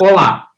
Olá, 0.00 0.48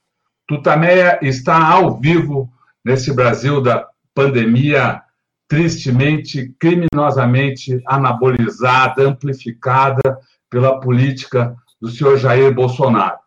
Tutameia 0.48 1.18
está 1.20 1.68
ao 1.68 2.00
vivo 2.00 2.50
nesse 2.82 3.12
Brasil 3.12 3.60
da 3.60 3.86
pandemia 4.14 5.02
tristemente, 5.46 6.54
criminosamente 6.58 7.82
anabolizada, 7.86 9.06
amplificada 9.06 10.18
pela 10.48 10.80
política 10.80 11.54
do 11.78 11.90
senhor 11.90 12.16
Jair 12.16 12.54
Bolsonaro. 12.54 13.18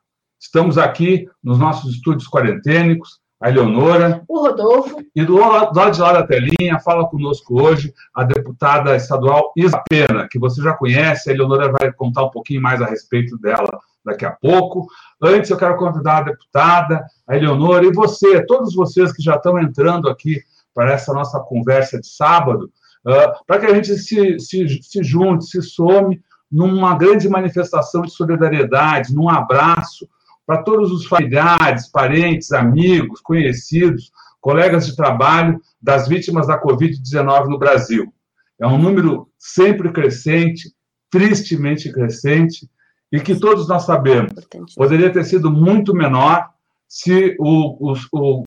Estamos 0.41 0.80
aqui 0.80 1.30
nos 1.44 1.59
nossos 1.59 1.94
estúdios 1.94 2.28
quarentênicos, 2.28 3.20
a 3.39 3.50
Eleonora. 3.50 4.23
O 4.28 4.39
Rodolfo. 4.39 4.98
E 5.16 5.23
do 5.23 5.38
lado 5.38 5.91
de 5.91 6.02
lá 6.02 6.14
da 6.14 6.26
telinha, 6.26 6.80
fala 6.80 7.07
conosco 7.07 7.62
hoje 7.62 7.94
a 8.16 8.23
deputada 8.23 8.96
estadual 8.96 9.54
Isa 9.55 9.82
Pena, 9.88 10.28
que 10.28 10.39
você 10.39 10.60
já 10.60 10.73
conhece, 10.73 11.30
a 11.30 11.34
Eleonora 11.34 11.71
vai 11.71 11.94
contar 11.94 12.23
um 12.23 12.32
pouquinho 12.32 12.64
mais 12.64 12.82
a 12.82 12.88
respeito 12.88 13.38
dela 13.38 13.70
daqui 14.09 14.26
a 14.26 14.31
pouco. 14.31 14.88
Antes, 15.22 15.49
eu 15.49 15.58
quero 15.58 15.77
convidar 15.77 16.18
a 16.18 16.23
deputada, 16.23 17.05
a 17.27 17.36
Eleonora, 17.36 17.86
e 17.86 17.94
você, 17.94 18.45
todos 18.45 18.76
vocês 18.76 19.12
que 19.12 19.23
já 19.23 19.35
estão 19.35 19.59
entrando 19.59 20.09
aqui 20.09 20.41
para 20.73 20.91
essa 20.91 21.13
nossa 21.13 21.40
conversa 21.40 21.99
de 21.99 22.08
sábado, 22.08 22.72
uh, 23.05 23.45
para 23.45 23.59
que 23.59 23.66
a 23.66 23.73
gente 23.73 23.98
se, 23.98 24.40
se, 24.40 24.82
se 24.82 25.04
junte, 25.04 25.45
se 25.45 25.62
some 25.62 26.22
numa 26.52 26.98
grande 26.98 27.30
manifestação 27.30 28.02
de 28.02 28.12
solidariedade, 28.12 29.13
num 29.13 29.30
abraço 29.30 30.08
para 30.46 30.63
todos 30.63 30.91
os 30.91 31.05
familiares, 31.05 31.91
parentes, 31.91 32.52
amigos, 32.52 33.21
conhecidos, 33.21 34.12
colegas 34.41 34.88
de 34.88 34.96
trabalho 34.96 35.62
das 35.82 36.07
vítimas 36.07 36.48
da 36.48 36.60
Covid-19 36.60 37.48
no 37.48 37.60
Brasil. 37.60 38.12
É 38.60 38.66
um 38.66 38.77
número 38.77 39.30
sempre 39.38 39.91
crescente, 39.91 40.73
tristemente 41.10 41.91
crescente, 41.91 42.70
e 43.12 43.20
que 43.20 43.36
todos 43.36 43.68
nós 43.68 43.84
sabemos 43.84 44.34
poderia 44.76 45.12
ter 45.12 45.23
sido 45.23 45.52
muito 45.52 45.93
menor 45.93 46.49
se 46.88 47.35
o, 47.40 47.91
o, 47.91 47.96
o 48.13 48.46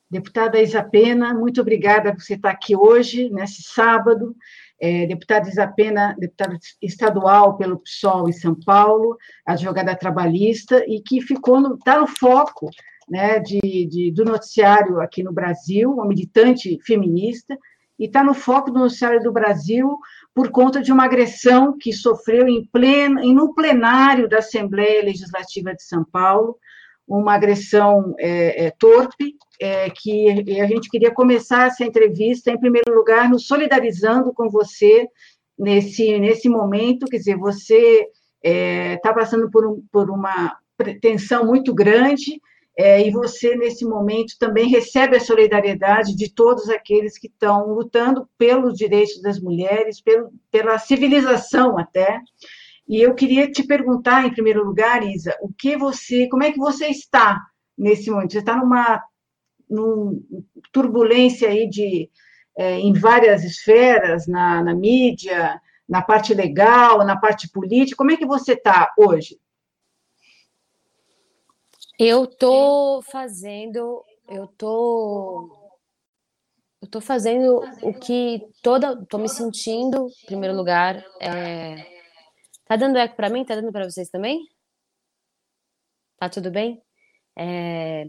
Deputada 0.08 0.60
Isa 0.60 0.82
Pena, 0.82 1.34
muito 1.34 1.60
obrigada 1.60 2.12
por 2.12 2.22
você 2.22 2.34
estar 2.34 2.50
aqui 2.50 2.76
hoje, 2.76 3.28
nesse 3.30 3.62
sábado. 3.62 4.36
É, 4.80 5.06
deputada 5.06 5.48
Isa 5.48 5.66
Pena, 5.66 6.14
deputada 6.18 6.56
estadual 6.80 7.56
pelo 7.56 7.78
PSOL 7.78 8.28
em 8.28 8.32
São 8.32 8.54
Paulo, 8.54 9.16
advogada 9.46 9.96
trabalhista, 9.96 10.84
e 10.86 11.00
que 11.00 11.20
ficou 11.20 11.60
no, 11.60 11.74
está 11.74 11.98
no 11.98 12.06
foco 12.06 12.70
né, 13.10 13.40
de, 13.40 13.58
de, 13.60 14.12
do 14.12 14.24
noticiário 14.24 15.00
aqui 15.00 15.22
no 15.22 15.32
Brasil, 15.32 15.90
uma 15.90 16.06
militante 16.06 16.78
feminista, 16.86 17.58
e 17.98 18.06
está 18.06 18.22
no 18.22 18.32
foco 18.32 18.70
do 18.70 18.78
noticiário 18.78 19.20
do 19.20 19.32
Brasil 19.32 19.98
por 20.34 20.50
conta 20.50 20.80
de 20.80 20.92
uma 20.92 21.04
agressão 21.04 21.76
que 21.76 21.92
sofreu 21.92 22.48
em 22.48 22.64
pleno, 22.72 23.20
no 23.34 23.52
plenário 23.52 24.28
da 24.28 24.38
Assembleia 24.38 25.04
Legislativa 25.04 25.74
de 25.74 25.82
São 25.82 26.04
Paulo, 26.04 26.56
uma 27.06 27.34
agressão 27.34 28.14
é, 28.18 28.66
é, 28.66 28.70
torpe, 28.78 29.34
é, 29.60 29.90
que 29.90 30.60
a 30.60 30.66
gente 30.66 30.88
queria 30.88 31.12
começar 31.12 31.66
essa 31.66 31.84
entrevista, 31.84 32.50
em 32.50 32.58
primeiro 32.58 32.94
lugar, 32.94 33.28
nos 33.28 33.48
solidarizando 33.48 34.32
com 34.32 34.48
você 34.48 35.08
nesse, 35.58 36.18
nesse 36.20 36.48
momento, 36.48 37.06
quer 37.06 37.18
dizer, 37.18 37.36
você 37.36 38.08
está 38.42 39.10
é, 39.10 39.12
passando 39.12 39.50
por, 39.50 39.66
um, 39.66 39.82
por 39.92 40.08
uma 40.08 40.56
tensão 41.02 41.44
muito 41.44 41.74
grande, 41.74 42.40
é, 42.82 43.06
e 43.06 43.10
você, 43.10 43.54
nesse 43.56 43.84
momento, 43.84 44.38
também 44.38 44.66
recebe 44.66 45.14
a 45.14 45.20
solidariedade 45.20 46.16
de 46.16 46.32
todos 46.32 46.70
aqueles 46.70 47.18
que 47.18 47.26
estão 47.26 47.74
lutando 47.74 48.26
pelos 48.38 48.72
direitos 48.74 49.20
das 49.20 49.38
mulheres, 49.38 50.00
pelo, 50.00 50.32
pela 50.50 50.78
civilização 50.78 51.76
até. 51.76 52.18
E 52.88 53.02
eu 53.02 53.14
queria 53.14 53.50
te 53.50 53.62
perguntar, 53.62 54.24
em 54.24 54.32
primeiro 54.32 54.64
lugar, 54.64 55.06
Isa, 55.06 55.36
o 55.42 55.52
que 55.52 55.76
você, 55.76 56.26
como 56.30 56.42
é 56.42 56.52
que 56.52 56.58
você 56.58 56.86
está 56.86 57.38
nesse 57.76 58.10
momento? 58.10 58.32
Você 58.32 58.38
está 58.38 58.56
numa, 58.56 59.04
numa 59.68 60.18
turbulência 60.72 61.50
aí 61.50 61.68
de, 61.68 62.08
é, 62.56 62.78
em 62.78 62.94
várias 62.94 63.44
esferas, 63.44 64.26
na, 64.26 64.64
na 64.64 64.74
mídia, 64.74 65.60
na 65.86 66.00
parte 66.00 66.32
legal, 66.32 67.04
na 67.04 67.14
parte 67.14 67.46
política. 67.50 67.98
Como 67.98 68.10
é 68.10 68.16
que 68.16 68.24
você 68.24 68.54
está 68.54 68.90
hoje? 68.96 69.38
Eu 72.02 72.26
tô 72.26 73.02
fazendo, 73.02 74.02
eu 74.26 74.46
tô 74.46 75.50
eu 76.80 76.88
tô 76.88 76.98
fazendo 76.98 77.60
o 77.82 77.92
que 77.92 78.40
toda, 78.62 79.04
tô 79.04 79.18
me 79.18 79.28
sentindo, 79.28 80.06
em 80.22 80.26
primeiro 80.26 80.56
lugar, 80.56 81.04
é... 81.20 81.76
tá 82.64 82.76
dando 82.76 82.96
eco 82.96 83.14
para 83.14 83.28
mim? 83.28 83.44
Tá 83.44 83.54
dando 83.54 83.70
para 83.70 83.84
vocês 83.84 84.08
também? 84.08 84.40
Tá 86.16 86.30
tudo 86.30 86.50
bem? 86.50 86.80
É... 87.36 88.08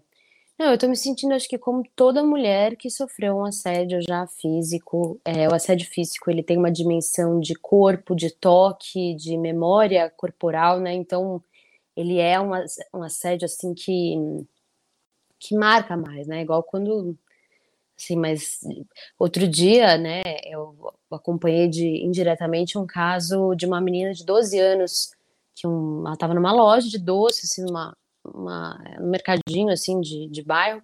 Não, 0.57 0.71
eu 0.71 0.77
tô 0.77 0.87
me 0.87 0.95
sentindo, 0.95 1.33
acho 1.33 1.49
que 1.49 1.57
como 1.57 1.83
toda 1.93 2.23
mulher 2.23 2.77
que 2.77 2.89
sofreu 2.89 3.35
um 3.35 3.45
assédio 3.45 3.99
já 4.01 4.25
físico, 4.25 5.19
é, 5.25 5.49
o 5.49 5.53
assédio 5.53 5.89
físico 5.89 6.31
ele 6.31 6.43
tem 6.43 6.57
uma 6.57 6.71
dimensão 6.71 7.41
de 7.41 7.55
corpo, 7.55 8.15
de 8.15 8.33
toque, 8.33 9.13
de 9.15 9.37
memória 9.37 10.09
corporal, 10.15 10.79
né? 10.79 10.93
Então 10.93 11.43
ele 11.95 12.17
é 12.19 12.39
um, 12.39 12.51
um 12.93 13.03
assédio 13.03 13.45
assim 13.45 13.73
que 13.73 14.15
que 15.39 15.55
marca 15.55 15.97
mais, 15.97 16.27
né? 16.27 16.41
Igual 16.41 16.63
quando 16.63 17.17
assim, 17.97 18.15
mas 18.15 18.59
outro 19.19 19.47
dia, 19.47 19.97
né, 19.97 20.21
eu 20.45 20.75
acompanhei 21.11 21.67
de 21.67 22.03
indiretamente 22.03 22.77
um 22.77 22.85
caso 22.85 23.55
de 23.55 23.65
uma 23.65 23.81
menina 23.81 24.13
de 24.13 24.25
12 24.25 24.59
anos 24.59 25.11
que 25.55 25.67
um, 25.67 26.01
ela 26.05 26.13
estava 26.13 26.33
numa 26.33 26.51
loja 26.51 26.87
de 26.89 26.97
doce, 26.97 27.41
assim, 27.45 27.63
numa, 27.63 27.95
uma, 28.23 28.79
um 28.99 29.09
mercadinho 29.09 29.69
assim 29.69 29.99
de, 30.01 30.27
de 30.29 30.43
bairro, 30.43 30.81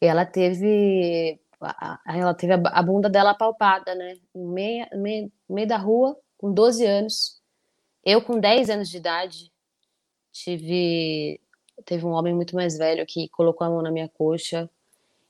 e 0.00 0.06
ela 0.06 0.24
teve 0.26 1.38
a, 1.60 2.00
ela 2.06 2.34
teve 2.34 2.52
a, 2.52 2.56
a, 2.56 2.82
bunda 2.82 3.08
dela 3.08 3.34
palpada, 3.34 3.94
né, 3.94 4.18
no 4.34 4.48
meio, 4.48 4.86
meio, 4.94 5.32
meio 5.48 5.68
da 5.68 5.76
rua, 5.76 6.16
com 6.38 6.52
12 6.52 6.84
anos. 6.84 7.40
Eu 8.04 8.22
com 8.22 8.38
10 8.38 8.70
anos 8.70 8.88
de 8.88 8.98
idade, 8.98 9.52
tive 10.42 11.40
teve 11.84 12.04
um 12.06 12.10
homem 12.10 12.34
muito 12.34 12.56
mais 12.56 12.76
velho 12.76 13.04
que 13.06 13.28
colocou 13.28 13.66
a 13.66 13.70
mão 13.70 13.82
na 13.82 13.90
minha 13.90 14.08
coxa. 14.08 14.68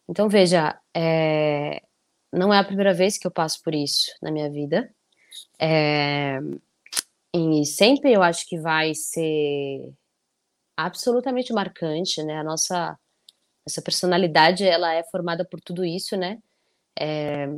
Então 0.09 0.29
veja, 0.29 0.79
é, 0.95 1.83
não 2.33 2.53
é 2.53 2.59
a 2.59 2.65
primeira 2.65 2.95
vez 2.95 3.19
que 3.19 3.27
eu 3.27 3.31
passo 3.31 3.63
por 3.63 3.75
isso 3.75 4.13
na 4.23 4.31
minha 4.31 4.51
vida. 4.51 4.91
É, 5.59 6.39
e 7.35 7.67
sempre 7.67 8.13
eu 8.13 8.23
acho 8.23 8.47
que 8.47 8.59
vai 8.59 8.95
ser 8.95 9.93
absolutamente 10.77 11.53
marcante, 11.53 12.23
né? 12.23 12.39
A 12.39 12.45
nossa 12.45 12.99
essa 13.67 13.83
personalidade 13.83 14.65
ela 14.65 14.95
é 14.95 15.03
formada 15.05 15.45
por 15.45 15.61
tudo 15.61 15.85
isso, 15.85 16.17
né? 16.17 16.39
É, 16.99 17.49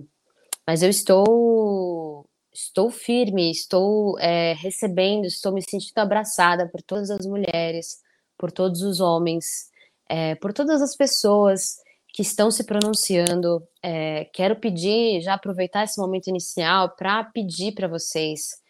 mas 0.66 0.82
eu 0.82 0.88
estou 0.88 2.28
estou 2.58 2.90
firme, 2.90 3.52
estou 3.52 4.18
é, 4.18 4.52
recebendo, 4.54 5.26
estou 5.26 5.52
me 5.52 5.62
sentindo 5.62 5.98
abraçada 5.98 6.68
por 6.68 6.82
todas 6.82 7.08
as 7.08 7.24
mulheres, 7.24 8.02
por 8.36 8.50
todos 8.50 8.82
os 8.82 8.98
homens, 8.98 9.70
é, 10.08 10.34
por 10.34 10.52
todas 10.52 10.82
as 10.82 10.96
pessoas 10.96 11.76
que 12.08 12.22
estão 12.22 12.50
se 12.50 12.64
pronunciando. 12.64 13.62
É, 13.80 14.24
quero 14.32 14.56
pedir, 14.56 15.20
já 15.20 15.34
aproveitar 15.34 15.84
esse 15.84 16.00
momento 16.00 16.26
inicial 16.26 16.90
para 16.96 17.22
pedir 17.22 17.72
para 17.72 17.86
vocês 17.86 18.60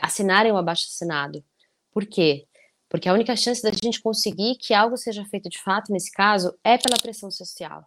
assinarem 0.00 0.50
o 0.50 0.56
abaixo-assinado. 0.56 1.44
Por 1.92 2.06
quê? 2.06 2.46
Porque 2.88 3.06
a 3.06 3.12
única 3.12 3.36
chance 3.36 3.62
da 3.62 3.70
gente 3.70 4.00
conseguir 4.00 4.54
que 4.54 4.72
algo 4.72 4.96
seja 4.96 5.26
feito 5.26 5.50
de 5.50 5.60
fato, 5.60 5.92
nesse 5.92 6.10
caso, 6.10 6.56
é 6.64 6.78
pela 6.78 6.96
pressão 6.96 7.30
social. 7.30 7.84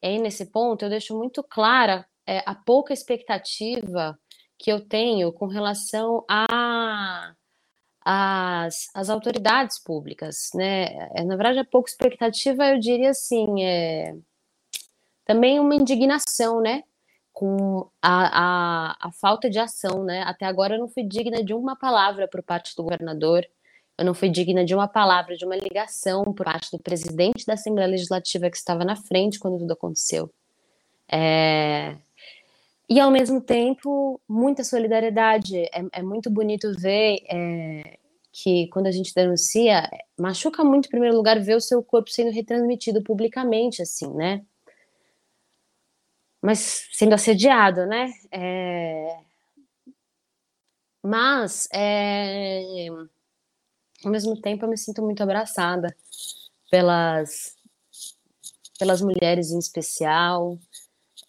E 0.00 0.06
aí, 0.06 0.18
nesse 0.18 0.46
ponto, 0.46 0.86
eu 0.86 0.88
deixo 0.88 1.18
muito 1.18 1.42
clara 1.42 2.06
a 2.46 2.54
pouca 2.54 2.94
expectativa 2.94 4.18
que 4.58 4.70
eu 4.70 4.80
tenho 4.80 5.32
com 5.32 5.46
relação 5.46 6.24
a 6.28 7.34
as, 8.10 8.88
as 8.94 9.10
autoridades 9.10 9.78
públicas, 9.78 10.50
né? 10.54 10.86
É, 11.14 11.22
na 11.24 11.36
verdade, 11.36 11.58
a 11.58 11.64
pouca 11.64 11.90
expectativa, 11.90 12.66
eu 12.66 12.78
diria 12.78 13.10
assim, 13.10 13.62
é 13.62 14.16
também 15.28 15.60
uma 15.60 15.74
indignação, 15.74 16.60
né? 16.60 16.82
Com 17.32 17.88
a, 18.02 18.92
a, 18.92 19.08
a 19.08 19.12
falta 19.12 19.50
de 19.50 19.58
ação, 19.58 20.04
né? 20.04 20.22
Até 20.22 20.46
agora 20.46 20.74
eu 20.74 20.78
não 20.80 20.88
fui 20.88 21.04
digna 21.04 21.44
de 21.44 21.52
uma 21.52 21.76
palavra 21.76 22.26
por 22.26 22.42
parte 22.42 22.74
do 22.74 22.82
governador, 22.82 23.46
eu 23.98 24.04
não 24.06 24.14
fui 24.14 24.30
digna 24.30 24.64
de 24.64 24.74
uma 24.74 24.88
palavra, 24.88 25.36
de 25.36 25.44
uma 25.44 25.56
ligação 25.56 26.24
por 26.32 26.44
parte 26.44 26.70
do 26.70 26.78
presidente 26.78 27.44
da 27.44 27.54
Assembleia 27.54 27.90
Legislativa 27.90 28.48
que 28.48 28.56
estava 28.56 28.84
na 28.84 28.96
frente 28.96 29.38
quando 29.38 29.58
tudo 29.58 29.72
aconteceu. 29.72 30.32
É... 31.10 31.96
E, 32.88 32.98
ao 32.98 33.10
mesmo 33.10 33.40
tempo, 33.40 34.20
muita 34.26 34.64
solidariedade. 34.64 35.58
É, 35.58 35.84
é 35.92 36.02
muito 36.02 36.30
bonito 36.30 36.72
ver 36.78 37.18
é, 37.28 37.98
que, 38.32 38.68
quando 38.68 38.86
a 38.86 38.90
gente 38.90 39.14
denuncia, 39.14 39.88
machuca 40.18 40.64
muito, 40.64 40.86
em 40.86 40.90
primeiro 40.90 41.16
lugar, 41.16 41.38
ver 41.40 41.56
o 41.56 41.60
seu 41.60 41.82
corpo 41.82 42.10
sendo 42.10 42.30
retransmitido 42.30 43.02
publicamente, 43.02 43.82
assim, 43.82 44.12
né? 44.14 44.42
Mas 46.40 46.88
sendo 46.92 47.14
assediado, 47.14 47.86
né? 47.86 48.10
É... 48.32 49.20
Mas, 51.02 51.68
é... 51.72 52.88
ao 54.04 54.10
mesmo 54.10 54.40
tempo, 54.40 54.64
eu 54.64 54.68
me 54.68 54.78
sinto 54.78 55.02
muito 55.02 55.22
abraçada 55.22 55.94
pelas, 56.70 57.56
pelas 58.78 59.02
mulheres 59.02 59.50
em 59.50 59.58
especial. 59.58 60.58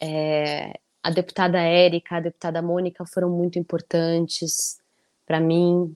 É 0.01 0.73
a 1.03 1.09
deputada 1.09 1.59
Érica, 1.59 2.17
a 2.17 2.19
deputada 2.19 2.61
Mônica 2.61 3.05
foram 3.05 3.29
muito 3.29 3.57
importantes 3.57 4.79
para 5.25 5.39
mim. 5.39 5.95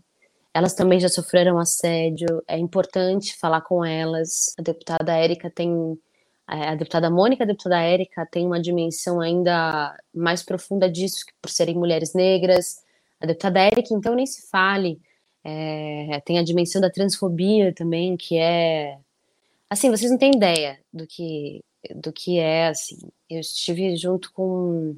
Elas 0.53 0.73
também 0.73 0.99
já 0.99 1.09
sofreram 1.09 1.57
assédio, 1.59 2.43
é 2.47 2.57
importante 2.57 3.35
falar 3.37 3.61
com 3.61 3.83
elas. 3.83 4.53
A 4.57 4.61
deputada 4.61 5.13
Érica 5.13 5.49
tem. 5.49 5.99
É, 6.49 6.69
a 6.69 6.75
deputada 6.75 7.09
Mônica 7.09 7.43
a 7.43 7.47
deputada 7.47 7.81
Érica 7.81 8.25
têm 8.29 8.45
uma 8.45 8.61
dimensão 8.61 9.21
ainda 9.21 9.97
mais 10.13 10.43
profunda 10.43 10.89
disso, 10.89 11.25
por 11.41 11.49
serem 11.49 11.75
mulheres 11.75 12.13
negras. 12.13 12.83
A 13.19 13.25
deputada 13.25 13.59
Érica, 13.59 13.93
então, 13.93 14.15
nem 14.15 14.25
se 14.25 14.49
fale. 14.49 15.01
É, 15.43 16.21
tem 16.25 16.39
a 16.39 16.43
dimensão 16.43 16.81
da 16.81 16.89
transfobia 16.89 17.73
também, 17.73 18.15
que 18.17 18.37
é. 18.37 18.97
Assim, 19.69 19.89
vocês 19.89 20.11
não 20.11 20.17
têm 20.17 20.35
ideia 20.35 20.79
do 20.93 21.07
que 21.07 21.63
do 21.95 22.11
que 22.11 22.39
é, 22.39 22.67
assim. 22.67 22.97
Eu 23.29 23.39
estive 23.39 23.95
junto 23.95 24.31
com, 24.31 24.95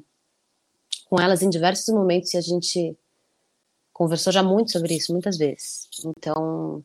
com 1.08 1.20
elas 1.20 1.42
em 1.42 1.50
diversos 1.50 1.88
momentos 1.94 2.34
e 2.34 2.36
a 2.36 2.40
gente 2.40 2.96
conversou 3.92 4.32
já 4.32 4.42
muito 4.42 4.72
sobre 4.72 4.94
isso, 4.94 5.12
muitas 5.12 5.38
vezes. 5.38 5.88
Então, 6.04 6.84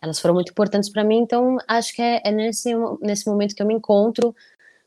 elas 0.00 0.20
foram 0.20 0.34
muito 0.34 0.50
importantes 0.52 0.88
para 0.88 1.04
mim, 1.04 1.18
então 1.18 1.58
acho 1.66 1.94
que 1.94 2.00
é, 2.00 2.22
é, 2.24 2.30
nesse, 2.30 2.72
nesse 3.00 3.26
momento 3.26 3.54
que 3.54 3.62
eu 3.62 3.66
me 3.66 3.74
encontro, 3.74 4.34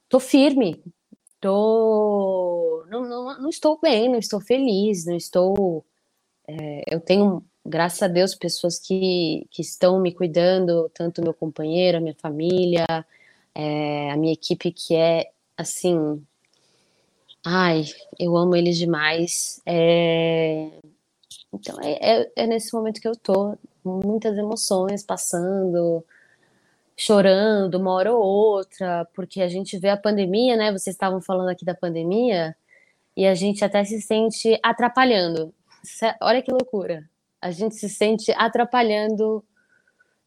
tô 0.07 0.19
firme, 0.19 0.81
tô 1.39 2.85
não, 2.89 3.03
não, 3.03 3.41
não 3.41 3.49
estou 3.49 3.79
bem, 3.81 4.09
não 4.09 4.19
estou 4.19 4.39
feliz, 4.39 5.05
não 5.05 5.15
estou 5.15 5.85
é, 6.47 6.83
eu 6.87 6.99
tenho, 6.99 7.44
graças 7.65 8.01
a 8.01 8.07
Deus, 8.07 8.35
pessoas 8.35 8.79
que, 8.79 9.47
que 9.51 9.61
estão 9.61 9.99
me 9.99 10.13
cuidando, 10.13 10.89
tanto 10.94 11.21
meu 11.21 11.33
companheiro, 11.33 12.01
minha 12.01 12.15
família, 12.15 12.85
é, 13.56 14.12
a 14.12 14.18
minha 14.18 14.33
equipe 14.33 14.71
que 14.71 14.95
é 14.95 15.31
assim. 15.57 16.24
Ai, 17.45 17.86
eu 18.19 18.38
amo 18.38 18.56
eles 18.56 18.77
demais. 18.77 19.62
É, 19.65 20.69
então 21.53 21.80
é, 21.81 22.21
é, 22.21 22.31
é, 22.36 22.48
nesse 22.48 22.74
momento 22.74 23.01
que 23.01 23.07
eu 23.07 23.15
tô, 23.15 23.57
muitas 23.83 24.38
emoções 24.38 25.03
passando, 25.03 26.06
chorando 26.98 27.75
uma 27.75 27.92
hora 27.94 28.13
ou 28.13 28.21
outra, 28.24 29.06
porque 29.13 29.42
a 29.42 29.48
gente 29.48 29.77
vê 29.77 29.89
a 29.89 29.97
pandemia, 29.97 30.56
né? 30.56 30.71
Vocês 30.71 30.95
estavam 30.95 31.21
falando 31.21 31.50
aqui 31.50 31.65
da 31.65 31.75
pandemia, 31.75 32.56
e 33.15 33.25
a 33.25 33.36
gente 33.36 33.63
até 33.63 33.83
se 33.83 34.01
sente 34.01 34.59
atrapalhando. 34.63 35.54
Olha 36.21 36.42
que 36.42 36.51
loucura. 36.51 37.09
A 37.42 37.51
gente 37.51 37.75
se 37.75 37.89
sente 37.89 38.31
atrapalhando. 38.33 39.44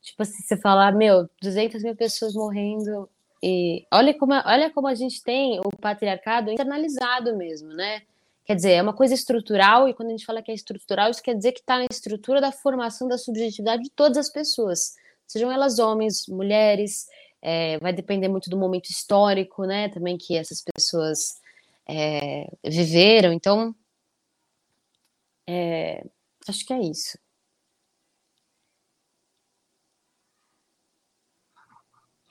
Tipo 0.02 0.22
assim, 0.22 0.42
você 0.42 0.56
falar, 0.56 0.92
meu, 0.92 1.28
200 1.40 1.82
mil 1.82 1.96
pessoas 1.96 2.34
morrendo, 2.34 3.08
e 3.46 3.86
olha 3.92 4.14
como, 4.18 4.32
olha 4.32 4.70
como 4.70 4.86
a 4.86 4.94
gente 4.94 5.22
tem 5.22 5.60
o 5.60 5.68
patriarcado 5.76 6.50
internalizado 6.50 7.36
mesmo, 7.36 7.68
né? 7.74 8.00
Quer 8.46 8.56
dizer, 8.56 8.72
é 8.72 8.82
uma 8.82 8.94
coisa 8.94 9.12
estrutural, 9.12 9.86
e 9.86 9.92
quando 9.92 10.08
a 10.08 10.12
gente 10.12 10.24
fala 10.24 10.40
que 10.40 10.50
é 10.50 10.54
estrutural, 10.54 11.10
isso 11.10 11.22
quer 11.22 11.34
dizer 11.34 11.52
que 11.52 11.60
está 11.60 11.76
na 11.76 11.84
estrutura 11.90 12.40
da 12.40 12.50
formação 12.50 13.06
da 13.06 13.18
subjetividade 13.18 13.82
de 13.82 13.90
todas 13.90 14.16
as 14.16 14.30
pessoas, 14.30 14.94
sejam 15.26 15.52
elas 15.52 15.78
homens, 15.78 16.26
mulheres, 16.26 17.06
é, 17.42 17.78
vai 17.80 17.92
depender 17.92 18.28
muito 18.28 18.48
do 18.48 18.56
momento 18.56 18.88
histórico, 18.88 19.64
né? 19.66 19.90
Também 19.90 20.16
que 20.16 20.38
essas 20.38 20.62
pessoas 20.62 21.38
é, 21.86 22.48
viveram. 22.64 23.30
Então, 23.30 23.74
é, 25.46 26.02
acho 26.48 26.64
que 26.64 26.72
é 26.72 26.80
isso. 26.80 27.18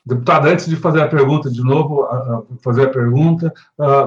Deputada, 0.05 0.49
antes 0.49 0.65
de 0.65 0.75
fazer 0.75 1.01
a 1.01 1.07
pergunta 1.07 1.49
de 1.49 1.63
novo, 1.63 2.05
fazer 2.61 2.87
a 2.87 2.89
pergunta, 2.89 3.53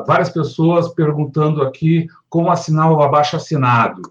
várias 0.06 0.28
pessoas 0.28 0.88
perguntando 0.88 1.62
aqui 1.62 2.06
como 2.28 2.50
assinar 2.50 2.92
o 2.92 3.02
abaixo-assinado. 3.02 4.02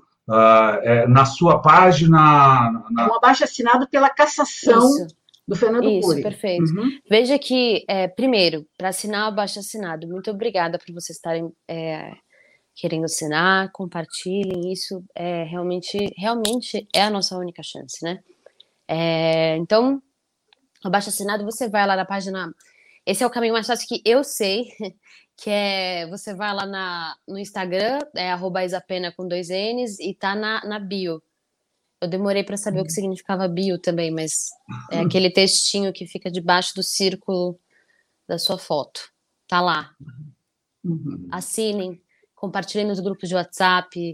É, 0.82 1.08
na 1.08 1.24
sua 1.24 1.62
página. 1.62 2.72
Na... 2.90 3.08
Um 3.08 3.14
abaixo-assinado 3.14 3.88
pela 3.88 4.10
cassação 4.10 4.90
Isso. 4.90 5.16
do 5.48 5.56
Fernando 5.56 5.88
Isso, 5.88 6.08
Cury. 6.08 6.24
perfeito. 6.24 6.64
Uhum. 6.64 7.00
Veja 7.08 7.38
que, 7.38 7.86
é, 7.88 8.08
primeiro, 8.08 8.66
para 8.76 8.90
assinar 8.90 9.26
o 9.26 9.28
abaixo-assinado, 9.28 10.08
muito 10.08 10.32
obrigada 10.32 10.80
por 10.80 10.92
vocês 10.92 11.18
estarem 11.18 11.54
é, 11.68 12.14
querendo 12.74 13.06
assinar, 13.06 13.72
compartilhem. 13.72 14.74
Isso 14.74 15.04
é 15.14 15.44
realmente, 15.44 16.12
realmente 16.18 16.88
é 16.92 17.04
a 17.04 17.12
nossa 17.12 17.38
única 17.38 17.62
chance, 17.62 18.04
né? 18.04 18.20
É, 18.88 19.56
então, 19.58 20.02
abaixo 20.88 21.10
assinado, 21.10 21.44
você 21.44 21.70
vai 21.70 21.86
lá 21.86 21.96
na 21.96 22.06
página. 22.06 22.54
Esse 23.06 23.24
é 23.24 23.28
o 23.28 23.30
caminho 23.30 23.54
mais 23.54 23.68
fácil 23.68 23.88
que 23.88 24.02
eu 24.06 24.24
sei, 24.24 24.66
que 25.38 25.50
é 25.50 26.08
você 26.08 26.34
vai 26.34 26.54
lá 26.54 26.66
na, 26.66 27.16
no 27.28 27.38
Instagram, 27.38 28.00
é 28.16 28.32
arroba 28.32 28.64
isapena 28.64 29.12
com 29.12 29.28
dois 29.28 29.50
N's, 29.50 30.00
e 30.00 30.14
tá 30.14 30.36
na, 30.36 30.64
na 30.66 30.80
bio. 30.80 31.22
Eu 32.02 32.08
demorei 32.08 32.44
para 32.44 32.58
saber 32.58 32.82
o 32.82 32.84
que 32.84 32.92
significava 32.92 33.48
bio 33.48 33.80
também, 33.80 34.12
mas 34.12 34.50
é 34.92 35.00
aquele 35.00 35.30
textinho 35.32 35.94
que 35.94 36.06
fica 36.06 36.30
debaixo 36.30 36.76
do 36.76 36.84
círculo 36.84 37.60
da 38.28 38.38
sua 38.38 38.58
foto. 38.58 39.12
Tá 39.48 39.62
lá. 39.62 39.96
Uhum. 40.84 41.28
Assinem, 41.32 42.02
compartilhem 42.36 42.86
nos 42.86 43.00
grupos 43.00 43.30
de 43.30 43.36
WhatsApp. 43.36 44.14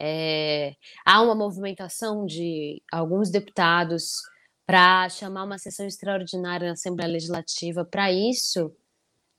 É... 0.00 0.74
há 1.06 1.22
uma 1.22 1.36
movimentação 1.36 2.26
de 2.26 2.82
alguns 2.90 3.30
deputados 3.30 4.16
para 4.66 5.08
chamar 5.08 5.44
uma 5.44 5.58
sessão 5.58 5.86
extraordinária 5.86 6.66
na 6.66 6.72
Assembleia 6.72 7.12
Legislativa. 7.12 7.84
Para 7.84 8.10
isso 8.10 8.72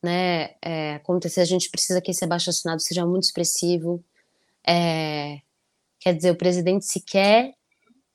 né, 0.03 0.55
é, 0.61 0.95
acontecer, 0.95 1.41
a 1.41 1.45
gente 1.45 1.69
precisa 1.69 1.99
que 1.99 2.11
esse 2.11 2.23
abaixo-assinado 2.23 2.81
seja 2.81 3.05
muito 3.05 3.23
expressivo. 3.23 4.03
É, 4.65 5.41
quer 5.99 6.13
dizer, 6.13 6.31
o 6.31 6.37
presidente 6.37 6.85
sequer 6.85 7.53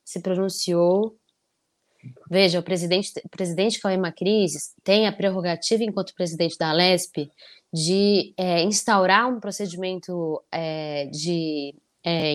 se 0.04 0.20
pronunciou. 0.20 1.16
Veja, 2.30 2.60
o 2.60 2.62
presidente, 2.62 3.12
o 3.24 3.28
presidente 3.28 3.80
Cauê 3.80 3.96
Macris 3.96 4.74
tem 4.82 5.06
a 5.06 5.12
prerrogativa, 5.12 5.82
enquanto 5.82 6.14
presidente 6.14 6.56
da 6.56 6.70
Alesp, 6.70 7.30
de 7.72 8.32
é, 8.36 8.62
instaurar 8.62 9.28
um 9.28 9.38
procedimento 9.40 10.42
é, 10.50 11.06
de 11.06 11.74
é, 12.04 12.34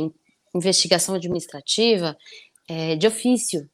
investigação 0.53 1.15
administrativa 1.15 2.15
é, 2.67 2.96
de 2.96 3.08
ofício 3.08 3.70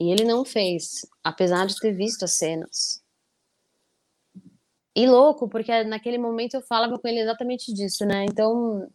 e 0.00 0.10
ele 0.10 0.24
não 0.24 0.44
fez, 0.44 1.06
apesar 1.22 1.66
de 1.66 1.76
ter 1.76 1.92
visto 1.92 2.24
as 2.24 2.32
cenas. 2.32 3.02
E 4.96 5.06
louco, 5.06 5.48
porque 5.48 5.84
naquele 5.84 6.18
momento 6.18 6.54
eu 6.54 6.62
falava 6.62 6.98
com 6.98 7.06
ele 7.06 7.20
exatamente 7.20 7.72
disso, 7.72 8.04
né? 8.06 8.24
Então, 8.24 8.88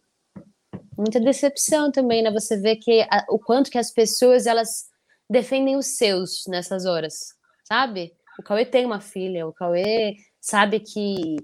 muita 0.98 1.20
decepção 1.20 1.92
também, 1.92 2.22
né? 2.22 2.30
Você 2.32 2.60
vê 2.60 2.76
que 2.76 3.02
a, 3.02 3.24
o 3.30 3.38
quanto 3.38 3.70
que 3.70 3.78
as 3.78 3.92
pessoas 3.92 4.46
elas 4.46 4.86
defendem 5.30 5.76
os 5.76 5.86
seus 5.96 6.44
nessas 6.48 6.84
horas, 6.84 7.34
sabe? 7.64 8.12
O 8.38 8.42
Cauê 8.42 8.66
tem 8.66 8.84
uma 8.84 9.00
filha, 9.00 9.46
o 9.46 9.52
Cauê 9.52 10.16
sabe 10.40 10.80
que 10.80 11.36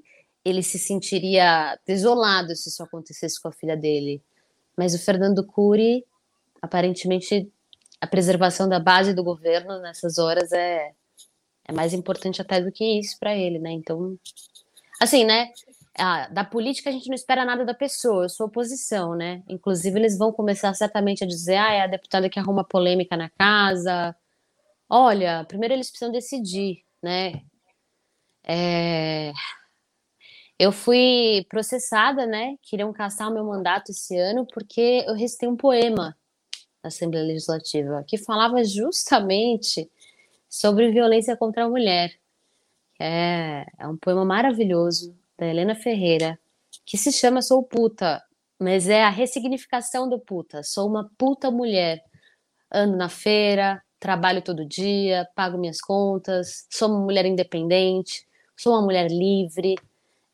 ele 0.45 0.63
se 0.63 0.79
sentiria 0.79 1.79
desolado 1.87 2.55
se 2.57 2.69
isso 2.69 2.83
acontecesse 2.83 3.41
com 3.41 3.49
a 3.49 3.53
filha 3.53 3.77
dele. 3.77 4.23
mas 4.77 4.95
o 4.95 4.99
Fernando 4.99 5.47
Cury, 5.47 6.05
aparentemente, 6.61 7.53
a 8.03 8.07
preservação 8.07 8.69
da 8.69 8.81
base 8.81 9.15
do 9.15 9.23
governo 9.23 9.79
nessas 9.81 10.19
horas 10.19 10.51
é, 10.51 10.93
é 11.65 11.73
mais 11.73 11.95
importante 11.95 12.43
até 12.43 12.61
do 12.61 12.73
que 12.73 12.85
isso 12.99 13.17
para 13.17 13.37
ele, 13.37 13.61
né? 13.61 13.71
Então, 13.71 14.19
assim, 15.01 15.25
né? 15.25 15.53
Da 16.33 16.43
política 16.43 16.91
a 16.91 16.93
gente 16.93 17.07
não 17.09 17.15
espera 17.15 17.45
nada 17.45 17.65
da 17.65 17.75
pessoa, 17.75 18.25
eu 18.25 18.29
sou 18.29 18.47
oposição, 18.47 19.15
né? 19.15 19.43
Inclusive, 19.49 19.97
eles 20.01 20.19
vão 20.19 20.33
começar 20.33 20.75
certamente 20.75 21.23
a 21.23 21.27
dizer: 21.27 21.57
ah, 21.57 21.73
é 21.73 21.83
a 21.83 21.87
deputada 21.87 22.29
que 22.29 22.41
arruma 22.41 22.65
polêmica 22.65 23.17
na 23.17 23.31
casa. 23.31 24.17
Olha, 24.89 25.45
primeiro 25.47 25.75
eles 25.75 25.91
precisam 25.91 26.13
decidir, 26.13 26.85
né? 27.03 27.43
É... 28.45 29.33
Eu 30.59 30.73
fui 30.73 31.47
processada, 31.49 32.27
né? 32.27 32.57
Queriam 32.63 32.93
caçar 32.93 33.29
o 33.31 33.35
meu 33.35 33.45
mandato 33.45 33.91
esse 33.91 34.17
ano 34.19 34.47
porque 34.47 35.05
eu 35.07 35.15
recitei 35.15 35.49
um 35.49 35.57
poema 35.57 36.17
Assembleia 36.83 37.27
Legislativa 37.27 38.05
que 38.07 38.19
falava 38.19 38.63
justamente 38.65 39.91
sobre 40.49 40.91
violência 40.91 41.37
contra 41.37 41.65
a 41.65 41.69
mulher. 41.69 42.13
É, 42.99 43.65
é 43.79 43.89
um 43.89 43.97
poema 43.97 44.25
maravilhoso 44.25 45.17
da 45.39 45.47
Helena 45.47 45.75
Ferreira 45.75 46.39
que 46.85 46.97
se 46.97 47.13
chama 47.13 47.43
Sou 47.43 47.63
Puta, 47.63 48.23
mas 48.59 48.89
é 48.89 49.03
a 49.03 49.11
ressignificação 49.11 50.09
do 50.09 50.19
puta. 50.19 50.63
Sou 50.63 50.89
uma 50.89 51.11
puta 51.19 51.51
mulher. 51.51 52.03
Ando 52.71 52.97
na 52.97 53.09
feira, 53.09 53.83
trabalho 53.99 54.43
todo 54.43 54.65
dia, 54.65 55.29
pago 55.35 55.59
minhas 55.59 55.81
contas, 55.81 56.67
sou 56.71 56.89
uma 56.89 57.01
mulher 57.01 57.27
independente, 57.27 58.27
sou 58.57 58.73
uma 58.73 58.83
mulher 58.83 59.11
livre, 59.11 59.77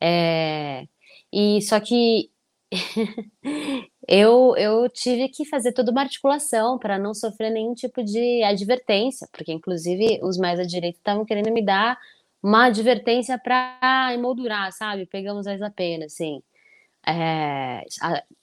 é, 0.00 0.86
e 1.32 1.60
só 1.62 1.80
que 1.80 2.30
eu, 4.08 4.56
eu 4.56 4.88
tive 4.88 5.28
que 5.28 5.44
fazer 5.44 5.72
toda 5.72 5.90
uma 5.92 6.00
articulação 6.00 6.78
para 6.78 6.98
não 6.98 7.12
sofrer 7.12 7.50
nenhum 7.50 7.74
tipo 7.74 8.02
de 8.02 8.42
advertência, 8.42 9.28
porque 9.32 9.52
inclusive 9.52 10.18
os 10.22 10.38
mais 10.38 10.58
à 10.58 10.64
direita 10.64 10.98
estavam 10.98 11.26
querendo 11.26 11.52
me 11.52 11.62
dar 11.62 11.98
uma 12.42 12.66
advertência 12.66 13.38
para 13.38 14.10
emoldurar, 14.14 14.72
sabe? 14.72 15.06
Pegamos 15.06 15.46
mais 15.46 15.60
a 15.60 15.70
pena, 15.70 16.06
assim. 16.06 16.42
É, 17.06 17.84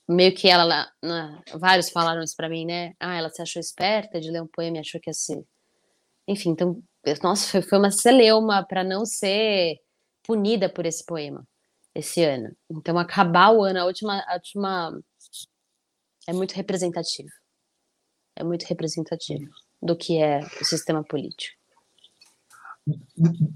meio 0.07 0.33
que 0.35 0.47
ela, 0.49 0.91
na, 1.01 1.41
vários 1.55 1.89
falaram 1.89 2.21
isso 2.23 2.35
para 2.35 2.49
mim, 2.49 2.65
né? 2.65 2.93
Ah, 2.99 3.15
ela 3.17 3.29
se 3.29 3.41
achou 3.41 3.59
esperta 3.59 4.19
de 4.21 4.31
ler 4.31 4.41
um 4.43 4.47
poema 4.47 4.77
e 4.77 4.79
achou 4.81 5.01
que 5.01 5.13
ser. 5.13 5.43
Enfim, 6.27 6.51
então, 6.51 6.81
nossa, 7.23 7.47
foi, 7.51 7.61
foi 7.63 7.79
uma 7.79 7.91
celeuma 7.91 8.63
para 8.63 8.83
não 8.83 9.05
ser 9.05 9.79
punida 10.23 10.69
por 10.69 10.85
esse 10.85 11.05
poema 11.05 11.47
esse 11.95 12.23
ano. 12.23 12.55
Então, 12.69 12.99
acabar 12.99 13.51
o 13.51 13.63
ano, 13.63 13.79
a 13.79 13.85
última, 13.85 14.19
a 14.27 14.33
última 14.35 14.91
é 16.27 16.33
muito 16.33 16.53
representativo. 16.53 17.29
É 18.35 18.43
muito 18.43 18.63
representativo 18.63 19.49
do 19.81 19.95
que 19.95 20.21
é 20.21 20.39
o 20.61 20.65
sistema 20.65 21.03
político. 21.03 21.55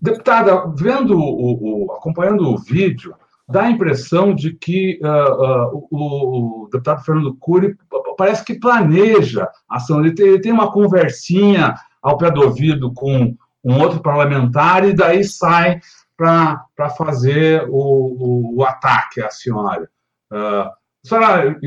Deputada, 0.02 0.74
vendo 0.76 1.18
o, 1.18 1.86
o 1.86 1.92
acompanhando 1.92 2.50
o 2.50 2.58
vídeo, 2.58 3.14
dá 3.48 3.64
a 3.64 3.72
impressão 3.72 4.34
de 4.34 4.54
que 4.54 5.00
uh, 5.04 5.76
uh, 5.76 5.88
o, 5.92 6.64
o, 6.64 6.70
deputado 6.72 7.04
Fernando 7.04 7.36
Cury 7.36 7.76
parece 8.18 8.44
que 8.44 8.60
planeja 8.60 9.50
a 9.68 9.78
ação. 9.78 10.00
Ele 10.00 10.14
tem, 10.14 10.28
ele 10.28 10.42
tem 10.42 10.52
uma 10.52 10.72
conversinha 10.72 11.76
ao 12.02 12.18
pé 12.18 12.32
do 12.32 12.42
ouvido 12.42 12.94
com 12.94 13.36
um 13.64 13.80
outro 13.80 14.02
parlamentar 14.02 14.88
e 14.88 14.94
daí 14.94 15.24
sai 15.24 15.80
para 16.16 16.90
fazer 16.98 17.68
o, 17.70 17.78
o, 17.78 18.58
o, 18.58 18.64
ataque 18.64 19.22
à 19.22 19.30
senhora. 19.30 19.90
Uh, 20.32 20.79
a 21.04 21.08
senhora 21.08 21.60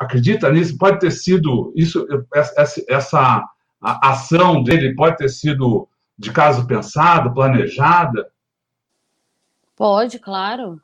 acredita 0.00 0.50
nisso? 0.50 0.78
Pode 0.78 1.00
ter 1.00 1.10
sido 1.10 1.72
isso, 1.74 2.06
essa, 2.32 2.84
essa 2.88 3.44
ação 3.80 4.62
dele 4.62 4.94
pode 4.94 5.16
ter 5.16 5.28
sido 5.28 5.88
de 6.16 6.30
caso 6.32 6.66
pensado, 6.66 7.32
planejada? 7.32 8.30
Pode, 9.74 10.18
claro. 10.18 10.80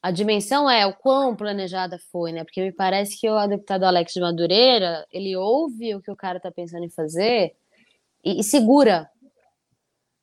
A 0.00 0.12
dimensão 0.12 0.70
é 0.70 0.86
o 0.86 0.94
quão 0.94 1.34
planejada 1.34 1.98
foi, 2.12 2.30
né? 2.30 2.44
Porque 2.44 2.62
me 2.62 2.70
parece 2.70 3.20
que 3.20 3.28
o 3.28 3.46
deputado 3.48 3.82
Alex 3.82 4.12
de 4.12 4.20
Madureira, 4.20 5.04
ele 5.10 5.36
ouve 5.36 5.94
o 5.94 6.00
que 6.00 6.10
o 6.10 6.16
cara 6.16 6.36
está 6.36 6.50
pensando 6.50 6.84
em 6.84 6.88
fazer 6.88 7.56
e, 8.24 8.40
e 8.40 8.44
segura. 8.44 9.10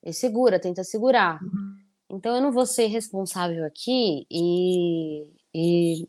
E 0.01 0.13
segura, 0.13 0.59
tenta 0.59 0.83
segurar. 0.83 1.41
Uhum. 1.43 1.77
Então 2.09 2.35
eu 2.35 2.41
não 2.41 2.51
vou 2.51 2.65
ser 2.65 2.87
responsável 2.87 3.65
aqui 3.65 4.25
e, 4.31 5.29
e, 5.53 6.07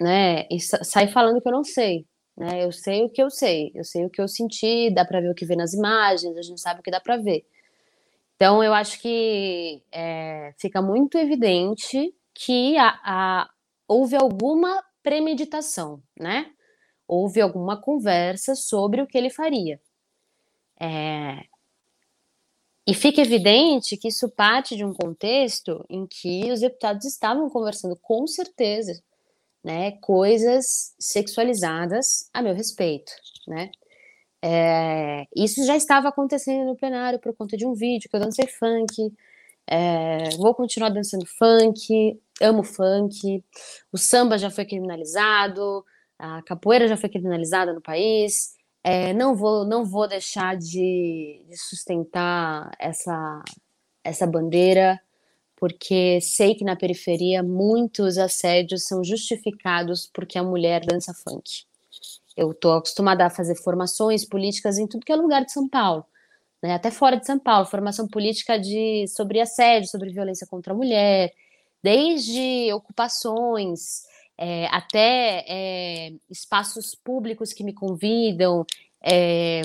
né, 0.00 0.46
e 0.50 0.60
sair 0.60 1.08
falando 1.08 1.40
que 1.40 1.48
eu 1.48 1.52
não 1.52 1.64
sei. 1.64 2.06
Né? 2.36 2.64
Eu 2.64 2.72
sei 2.72 3.04
o 3.04 3.08
que 3.08 3.22
eu 3.22 3.30
sei, 3.30 3.72
eu 3.74 3.84
sei 3.84 4.04
o 4.04 4.10
que 4.10 4.20
eu 4.20 4.28
senti, 4.28 4.90
dá 4.90 5.04
para 5.04 5.20
ver 5.20 5.30
o 5.30 5.34
que 5.34 5.46
vê 5.46 5.56
nas 5.56 5.72
imagens, 5.72 6.36
a 6.36 6.42
gente 6.42 6.60
sabe 6.60 6.80
o 6.80 6.82
que 6.82 6.90
dá 6.90 7.00
para 7.00 7.16
ver. 7.16 7.46
Então 8.36 8.62
eu 8.62 8.74
acho 8.74 9.00
que 9.00 9.82
é, 9.90 10.54
fica 10.58 10.82
muito 10.82 11.16
evidente 11.16 12.14
que 12.34 12.76
a, 12.76 13.00
a, 13.02 13.50
houve 13.88 14.14
alguma 14.14 14.84
premeditação, 15.02 16.02
né? 16.18 16.50
Houve 17.08 17.40
alguma 17.40 17.80
conversa 17.80 18.54
sobre 18.54 19.00
o 19.00 19.06
que 19.06 19.16
ele 19.16 19.30
faria. 19.30 19.80
É, 20.78 21.46
e 22.86 22.94
fica 22.94 23.20
evidente 23.20 23.96
que 23.96 24.08
isso 24.08 24.28
parte 24.28 24.76
de 24.76 24.84
um 24.84 24.94
contexto 24.94 25.84
em 25.90 26.06
que 26.06 26.52
os 26.52 26.60
deputados 26.60 27.04
estavam 27.04 27.50
conversando 27.50 27.96
com 27.96 28.26
certeza, 28.28 29.02
né, 29.66 29.90
coisas 30.00 30.94
sexualizadas 30.96 32.30
a 32.32 32.40
meu 32.40 32.54
respeito, 32.54 33.10
né? 33.48 33.72
É, 34.40 35.26
isso 35.34 35.66
já 35.66 35.76
estava 35.76 36.08
acontecendo 36.08 36.66
no 36.66 36.76
plenário 36.76 37.18
por 37.18 37.34
conta 37.34 37.56
de 37.56 37.66
um 37.66 37.74
vídeo 37.74 38.08
que 38.08 38.14
eu 38.14 38.20
dancei 38.20 38.46
funk, 38.46 39.12
é, 39.66 40.30
vou 40.36 40.54
continuar 40.54 40.90
dançando 40.90 41.26
funk, 41.26 42.16
amo 42.40 42.62
funk, 42.62 43.44
o 43.90 43.98
samba 43.98 44.38
já 44.38 44.50
foi 44.52 44.64
criminalizado, 44.64 45.84
a 46.16 46.42
capoeira 46.42 46.86
já 46.86 46.96
foi 46.96 47.08
criminalizada 47.08 47.72
no 47.72 47.82
país, 47.82 48.54
é, 48.84 49.12
não 49.12 49.34
vou 49.34 49.64
não 49.66 49.84
vou 49.84 50.06
deixar 50.06 50.56
de, 50.56 51.42
de, 51.48 51.56
sustentar 51.56 52.70
essa 52.78 53.42
essa 54.04 54.26
bandeira 54.28 55.00
porque 55.56 56.20
sei 56.20 56.54
que 56.54 56.64
na 56.64 56.76
periferia 56.76 57.42
muitos 57.42 58.18
assédios 58.18 58.84
são 58.84 59.02
justificados 59.02 60.08
porque 60.12 60.38
a 60.38 60.42
mulher 60.42 60.84
dança 60.84 61.14
funk. 61.14 61.64
Eu 62.36 62.52
estou 62.52 62.74
acostumada 62.74 63.24
a 63.24 63.30
fazer 63.30 63.56
formações 63.56 64.24
políticas 64.24 64.78
em 64.78 64.86
tudo 64.86 65.04
que 65.04 65.12
é 65.12 65.16
lugar 65.16 65.44
de 65.44 65.52
São 65.52 65.66
Paulo, 65.66 66.04
né? 66.62 66.74
até 66.74 66.90
fora 66.90 67.16
de 67.16 67.24
São 67.24 67.38
Paulo, 67.38 67.64
formação 67.64 68.06
política 68.06 68.58
de 68.58 69.06
sobre 69.08 69.40
assédio, 69.40 69.88
sobre 69.88 70.12
violência 70.12 70.46
contra 70.46 70.74
a 70.74 70.76
mulher, 70.76 71.32
desde 71.82 72.70
ocupações, 72.74 74.02
é, 74.36 74.66
até 74.66 75.44
é, 75.48 76.12
espaços 76.28 76.94
públicos 76.94 77.54
que 77.54 77.64
me 77.64 77.72
convidam, 77.72 78.66
é, 79.02 79.62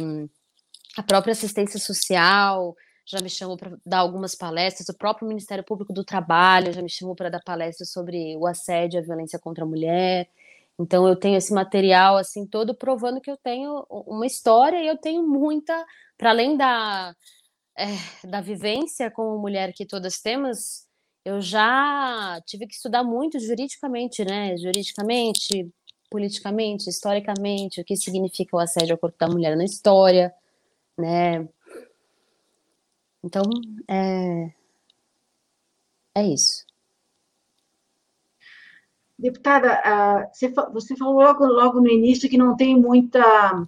a 0.95 1.03
própria 1.03 1.33
assistência 1.33 1.79
social 1.79 2.75
já 3.05 3.19
me 3.21 3.29
chamou 3.29 3.57
para 3.57 3.77
dar 3.85 3.99
algumas 3.99 4.35
palestras, 4.35 4.89
o 4.89 4.97
próprio 4.97 5.27
Ministério 5.27 5.63
Público 5.63 5.93
do 5.93 6.03
Trabalho 6.03 6.73
já 6.73 6.81
me 6.81 6.89
chamou 6.89 7.15
para 7.15 7.29
dar 7.29 7.41
palestras 7.43 7.91
sobre 7.91 8.35
o 8.37 8.47
assédio 8.47 8.99
a 8.99 9.03
violência 9.03 9.39
contra 9.39 9.63
a 9.63 9.67
mulher. 9.67 10.29
Então 10.79 11.07
eu 11.07 11.15
tenho 11.15 11.37
esse 11.37 11.53
material 11.53 12.17
assim 12.17 12.45
todo 12.45 12.73
provando 12.75 13.21
que 13.21 13.29
eu 13.29 13.37
tenho 13.37 13.85
uma 13.89 14.25
história 14.25 14.81
e 14.81 14.87
eu 14.87 14.97
tenho 14.97 15.23
muita, 15.27 15.85
para 16.17 16.29
além 16.31 16.57
da 16.57 17.15
é, 17.77 18.27
da 18.27 18.41
vivência 18.41 19.09
como 19.11 19.39
mulher 19.39 19.73
que 19.73 19.85
todas 19.85 20.21
temos, 20.21 20.85
eu 21.25 21.41
já 21.41 22.41
tive 22.45 22.67
que 22.67 22.73
estudar 22.75 23.03
muito 23.03 23.39
juridicamente, 23.39 24.25
né? 24.25 24.57
Juridicamente, 24.57 25.71
politicamente, 26.09 26.89
historicamente, 26.89 27.81
o 27.81 27.85
que 27.85 27.95
significa 27.95 28.55
o 28.55 28.59
assédio 28.59 28.93
ao 28.93 28.97
corpo 28.99 29.17
da 29.17 29.27
mulher 29.27 29.55
na 29.55 29.63
história, 29.65 30.33
né? 30.97 31.47
Então, 33.23 33.43
é, 33.87 34.51
é 36.15 36.23
isso. 36.23 36.65
Deputada, 39.17 39.79
você 40.73 40.95
falou 40.95 41.13
logo, 41.13 41.45
logo 41.45 41.79
no 41.79 41.89
início 41.89 42.29
que 42.29 42.37
não 42.37 42.55
tem 42.55 42.75
muita 42.75 43.67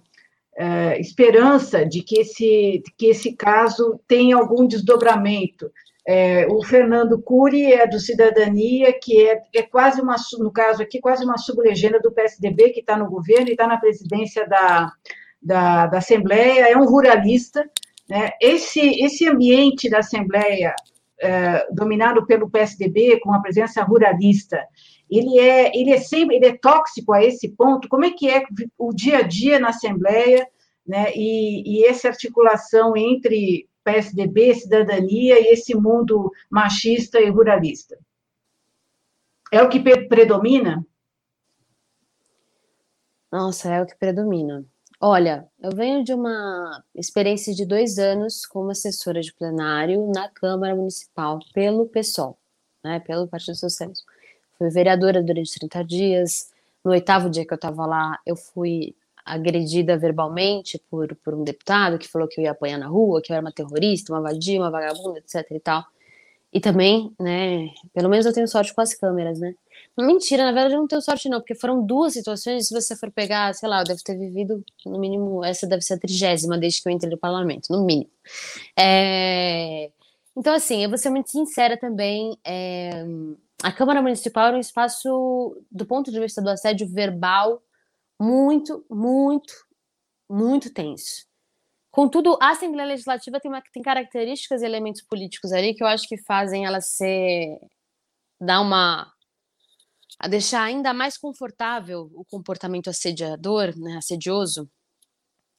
é, 0.56 1.00
esperança 1.00 1.84
de 1.84 2.02
que 2.02 2.20
esse, 2.20 2.82
que 2.96 3.06
esse 3.06 3.34
caso 3.34 4.00
tenha 4.06 4.36
algum 4.36 4.66
desdobramento. 4.66 5.70
É, 6.06 6.46
o 6.48 6.62
Fernando 6.62 7.20
Cury 7.22 7.72
é 7.72 7.86
do 7.86 7.98
Cidadania, 7.98 8.92
que 8.92 9.26
é, 9.26 9.42
é, 9.54 9.62
quase 9.62 10.02
uma, 10.02 10.16
no 10.38 10.52
caso 10.52 10.82
aqui, 10.82 11.00
quase 11.00 11.24
uma 11.24 11.38
sublegenda 11.38 11.98
do 11.98 12.12
PSDB, 12.12 12.70
que 12.70 12.80
está 12.80 12.96
no 12.96 13.08
governo 13.08 13.48
e 13.48 13.52
está 13.52 13.66
na 13.66 13.78
presidência 13.78 14.46
da, 14.46 14.92
da, 15.40 15.86
da, 15.86 15.98
Assembleia, 15.98 16.68
é 16.68 16.76
um 16.76 16.84
ruralista. 16.84 17.68
Né? 18.08 18.30
Esse, 18.40 18.80
esse 18.80 19.26
ambiente 19.26 19.88
da 19.88 19.98
Assembleia, 19.98 20.74
é, 21.20 21.66
dominado 21.72 22.26
pelo 22.26 22.50
PSDB, 22.50 23.20
com 23.20 23.32
a 23.32 23.40
presença 23.40 23.82
ruralista, 23.82 24.62
ele 25.10 25.38
é, 25.38 25.70
ele 25.76 25.92
é 25.92 25.98
sempre, 25.98 26.36
ele 26.36 26.46
é 26.46 26.56
tóxico 26.56 27.12
a 27.12 27.22
esse 27.22 27.48
ponto? 27.50 27.88
Como 27.88 28.04
é 28.04 28.10
que 28.10 28.28
é 28.28 28.42
o 28.78 28.92
dia 28.92 29.18
a 29.18 29.22
dia 29.22 29.58
na 29.58 29.68
Assembleia, 29.68 30.46
né, 30.86 31.12
e, 31.14 31.78
e 31.78 31.86
essa 31.86 32.08
articulação 32.08 32.96
entre 32.96 33.68
PSDB, 33.82 34.54
cidadania 34.54 35.40
e 35.40 35.52
esse 35.52 35.74
mundo 35.74 36.30
machista 36.50 37.20
e 37.20 37.30
ruralista? 37.30 37.98
É 39.52 39.62
o 39.62 39.68
que 39.68 39.78
predomina? 39.80 40.84
Nossa, 43.30 43.72
é 43.72 43.82
o 43.82 43.86
que 43.86 43.96
predomina. 43.96 44.64
Olha, 45.00 45.46
eu 45.60 45.70
venho 45.74 46.04
de 46.04 46.14
uma 46.14 46.82
experiência 46.94 47.54
de 47.54 47.66
dois 47.66 47.98
anos 47.98 48.46
como 48.46 48.70
assessora 48.70 49.20
de 49.20 49.32
plenário 49.34 50.10
na 50.14 50.28
Câmara 50.28 50.74
Municipal 50.74 51.38
pelo 51.52 51.86
PSOL, 51.86 52.38
né, 52.82 53.00
pelo 53.00 53.26
Partido 53.28 53.56
Socialista. 53.56 54.04
Fui 54.56 54.70
vereadora 54.70 55.22
durante 55.22 55.58
30 55.58 55.84
dias. 55.84 56.50
No 56.84 56.92
oitavo 56.92 57.28
dia 57.28 57.44
que 57.44 57.52
eu 57.52 57.56
estava 57.56 57.84
lá, 57.86 58.18
eu 58.24 58.36
fui 58.36 58.94
agredida 59.24 59.96
verbalmente 59.96 60.78
por, 60.90 61.14
por 61.16 61.34
um 61.34 61.42
deputado 61.44 61.98
que 61.98 62.08
falou 62.08 62.28
que 62.28 62.40
eu 62.40 62.44
ia 62.44 62.52
apanhar 62.52 62.78
na 62.78 62.86
rua, 62.86 63.20
que 63.22 63.32
eu 63.32 63.34
era 63.34 63.44
uma 63.44 63.52
terrorista, 63.52 64.12
uma 64.12 64.20
vadia, 64.20 64.60
uma 64.60 64.70
vagabunda, 64.70 65.18
etc 65.18 65.44
e 65.50 65.60
tal. 65.60 65.84
E 66.52 66.60
também, 66.60 67.12
né, 67.18 67.68
pelo 67.92 68.08
menos 68.08 68.26
eu 68.26 68.32
tenho 68.32 68.46
sorte 68.46 68.72
com 68.74 68.80
as 68.80 68.94
câmeras, 68.94 69.40
né? 69.40 69.54
Mentira, 69.96 70.44
na 70.44 70.52
verdade 70.52 70.74
eu 70.74 70.80
não 70.80 70.88
tenho 70.88 71.00
sorte 71.00 71.28
não, 71.28 71.38
porque 71.40 71.54
foram 71.54 71.84
duas 71.84 72.14
situações, 72.14 72.66
se 72.66 72.74
você 72.74 72.96
for 72.96 73.12
pegar, 73.12 73.54
sei 73.54 73.68
lá, 73.68 73.80
eu 73.80 73.84
devo 73.84 74.02
ter 74.02 74.18
vivido, 74.18 74.64
no 74.84 74.98
mínimo, 74.98 75.44
essa 75.44 75.68
deve 75.68 75.82
ser 75.82 75.94
a 75.94 75.98
trigésima 75.98 76.58
desde 76.58 76.82
que 76.82 76.88
eu 76.88 76.92
entrei 76.92 77.10
no 77.10 77.18
parlamento, 77.18 77.68
no 77.70 77.84
mínimo. 77.84 78.10
É... 78.76 79.92
Então, 80.36 80.52
assim, 80.52 80.82
eu 80.82 80.88
vou 80.88 80.98
ser 80.98 81.10
muito 81.10 81.30
sincera 81.30 81.76
também, 81.78 82.36
é... 82.44 83.04
a 83.62 83.70
Câmara 83.72 84.02
Municipal 84.02 84.48
era 84.48 84.56
um 84.56 84.60
espaço, 84.60 85.56
do 85.70 85.86
ponto 85.86 86.10
de 86.10 86.18
vista 86.18 86.42
do 86.42 86.50
assédio 86.50 86.88
verbal, 86.88 87.62
muito, 88.20 88.84
muito, 88.90 89.54
muito 90.28 90.72
tenso. 90.72 91.26
Contudo, 91.94 92.36
a 92.42 92.50
Assembleia 92.50 92.88
Legislativa 92.88 93.38
tem, 93.38 93.48
uma, 93.48 93.62
tem 93.72 93.80
características 93.80 94.62
e 94.62 94.64
elementos 94.64 95.00
políticos 95.02 95.52
ali 95.52 95.74
que 95.74 95.82
eu 95.84 95.86
acho 95.86 96.08
que 96.08 96.18
fazem 96.18 96.66
ela 96.66 96.80
ser. 96.80 97.56
dar 98.40 98.60
uma. 98.60 99.13
A 100.18 100.28
deixar 100.28 100.62
ainda 100.62 100.94
mais 100.94 101.18
confortável 101.18 102.10
o 102.14 102.24
comportamento 102.24 102.88
assediador, 102.88 103.76
né, 103.76 103.96
assedioso, 103.96 104.68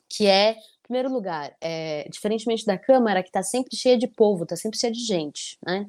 que 0.10 0.28
é, 0.28 0.52
em 0.52 0.82
primeiro 0.84 1.12
lugar, 1.12 1.56
é, 1.60 2.08
diferentemente 2.10 2.66
da 2.66 2.78
Câmara, 2.78 3.22
que 3.22 3.30
está 3.30 3.44
sempre 3.44 3.76
cheia 3.76 3.98
de 3.98 4.08
povo, 4.08 4.44
está 4.44 4.56
sempre 4.56 4.80
cheia 4.80 4.94
de 4.94 5.00
gente, 5.00 5.58
né? 5.66 5.86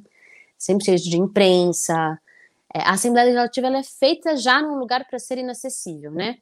Sempre 0.58 0.86
cheia 0.86 0.96
de 0.96 1.16
imprensa. 1.18 2.18
É, 2.74 2.80
a 2.80 2.92
Assembleia 2.92 3.26
Legislativa 3.26 3.66
ela 3.66 3.78
é 3.78 3.82
feita 3.82 4.36
já 4.36 4.60
num 4.62 4.78
lugar 4.78 5.06
para 5.06 5.18
ser 5.18 5.38
inacessível, 5.38 6.10
né? 6.10 6.38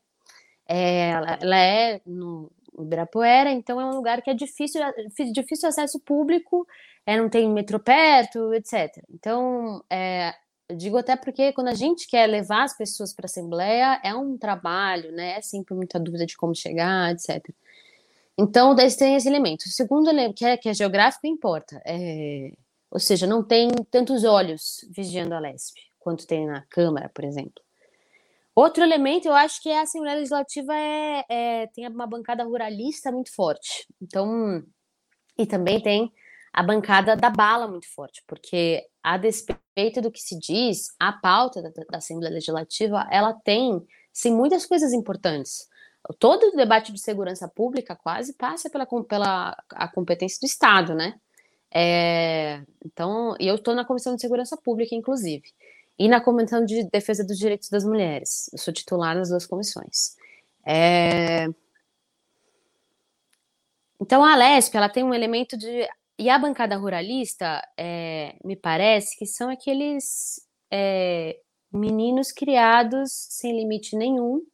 É, 0.66 1.10
ela, 1.10 1.38
ela, 1.42 1.56
é 1.56 2.00
no 2.06 2.50
Ibirapuera, 2.78 3.50
então 3.50 3.80
é 3.80 3.84
um 3.84 3.94
lugar 3.96 4.22
que 4.22 4.30
é 4.30 4.34
difícil, 4.34 4.80
difícil 5.32 5.68
acesso 5.68 6.00
público, 6.00 6.66
é, 7.04 7.16
não 7.16 7.28
tem 7.28 7.48
metrô 7.50 7.78
perto, 7.78 8.54
etc. 8.54 9.02
Então, 9.10 9.84
é, 9.90 10.34
eu 10.68 10.76
digo 10.76 10.96
até 10.96 11.16
porque 11.16 11.52
quando 11.52 11.68
a 11.68 11.74
gente 11.74 12.06
quer 12.08 12.26
levar 12.26 12.64
as 12.64 12.76
pessoas 12.76 13.14
para 13.14 13.24
a 13.24 13.26
Assembleia, 13.26 14.00
é 14.02 14.14
um 14.14 14.38
trabalho, 14.38 15.12
né? 15.12 15.38
É 15.38 15.42
sempre 15.42 15.74
muita 15.74 16.00
dúvida 16.00 16.24
de 16.26 16.36
como 16.36 16.54
chegar, 16.54 17.12
etc. 17.12 17.44
Então, 18.38 18.74
daí 18.74 18.94
tem 18.96 19.14
esse 19.14 19.28
elemento. 19.28 19.62
O 19.62 19.68
segundo 19.68 20.08
elemento, 20.08 20.34
que 20.36 20.44
é, 20.44 20.56
que 20.56 20.68
é 20.68 20.74
geográfico, 20.74 21.26
importa. 21.26 21.80
É, 21.86 22.50
ou 22.90 22.98
seja, 22.98 23.26
não 23.26 23.42
tem 23.42 23.68
tantos 23.90 24.24
olhos 24.24 24.84
vigiando 24.90 25.34
a 25.34 25.38
LESP, 25.38 25.80
quanto 25.98 26.26
tem 26.26 26.46
na 26.46 26.62
Câmara, 26.62 27.10
por 27.14 27.24
exemplo. 27.24 27.62
Outro 28.54 28.84
elemento, 28.84 29.26
eu 29.26 29.34
acho 29.34 29.60
que 29.60 29.68
é 29.68 29.80
a 29.80 29.82
Assembleia 29.82 30.16
Legislativa 30.16 30.72
é, 30.74 31.24
é, 31.28 31.66
tem 31.68 31.88
uma 31.88 32.06
bancada 32.06 32.44
ruralista 32.44 33.10
muito 33.10 33.34
forte. 33.34 33.86
Então, 34.00 34.62
e 35.36 35.44
também 35.44 35.80
tem 35.80 36.12
a 36.54 36.62
bancada 36.62 37.16
da 37.16 37.28
bala 37.28 37.66
muito 37.66 37.92
forte, 37.92 38.22
porque 38.26 38.86
a 39.02 39.18
despeito 39.18 40.00
do 40.00 40.10
que 40.10 40.20
se 40.20 40.38
diz, 40.38 40.86
a 40.98 41.12
pauta 41.12 41.60
da, 41.60 41.70
da 41.90 41.98
Assembleia 41.98 42.32
Legislativa, 42.32 43.06
ela 43.10 43.34
tem, 43.34 43.84
sim, 44.12 44.32
muitas 44.32 44.64
coisas 44.64 44.92
importantes. 44.92 45.68
Todo 46.18 46.44
o 46.48 46.56
debate 46.56 46.92
de 46.92 47.00
segurança 47.00 47.48
pública 47.48 47.96
quase 47.96 48.34
passa 48.34 48.70
pela, 48.70 48.86
pela 49.08 49.56
a 49.72 49.88
competência 49.88 50.38
do 50.40 50.46
Estado, 50.46 50.94
né? 50.94 51.18
É, 51.70 52.62
então, 52.84 53.34
eu 53.40 53.56
estou 53.56 53.74
na 53.74 53.84
Comissão 53.84 54.14
de 54.14 54.20
Segurança 54.20 54.56
Pública, 54.56 54.94
inclusive 54.94 55.52
e 55.98 56.08
na 56.08 56.20
Comissão 56.20 56.64
de 56.64 56.84
Defesa 56.90 57.24
dos 57.24 57.38
Direitos 57.38 57.68
das 57.68 57.84
Mulheres. 57.84 58.50
Eu 58.52 58.58
sou 58.58 58.74
titular 58.74 59.16
nas 59.16 59.28
duas 59.28 59.46
comissões. 59.46 60.16
É... 60.66 61.46
Então, 64.00 64.24
a 64.24 64.34
Lesp, 64.36 64.74
ela 64.76 64.88
tem 64.88 65.04
um 65.04 65.14
elemento 65.14 65.56
de... 65.56 65.88
E 66.18 66.30
a 66.30 66.38
bancada 66.38 66.76
ruralista, 66.76 67.66
é... 67.76 68.36
me 68.44 68.56
parece 68.56 69.16
que 69.18 69.26
são 69.26 69.50
aqueles 69.50 70.46
é... 70.70 71.38
meninos 71.72 72.30
criados 72.30 73.10
sem 73.12 73.56
limite 73.56 73.96
nenhum, 73.96 74.46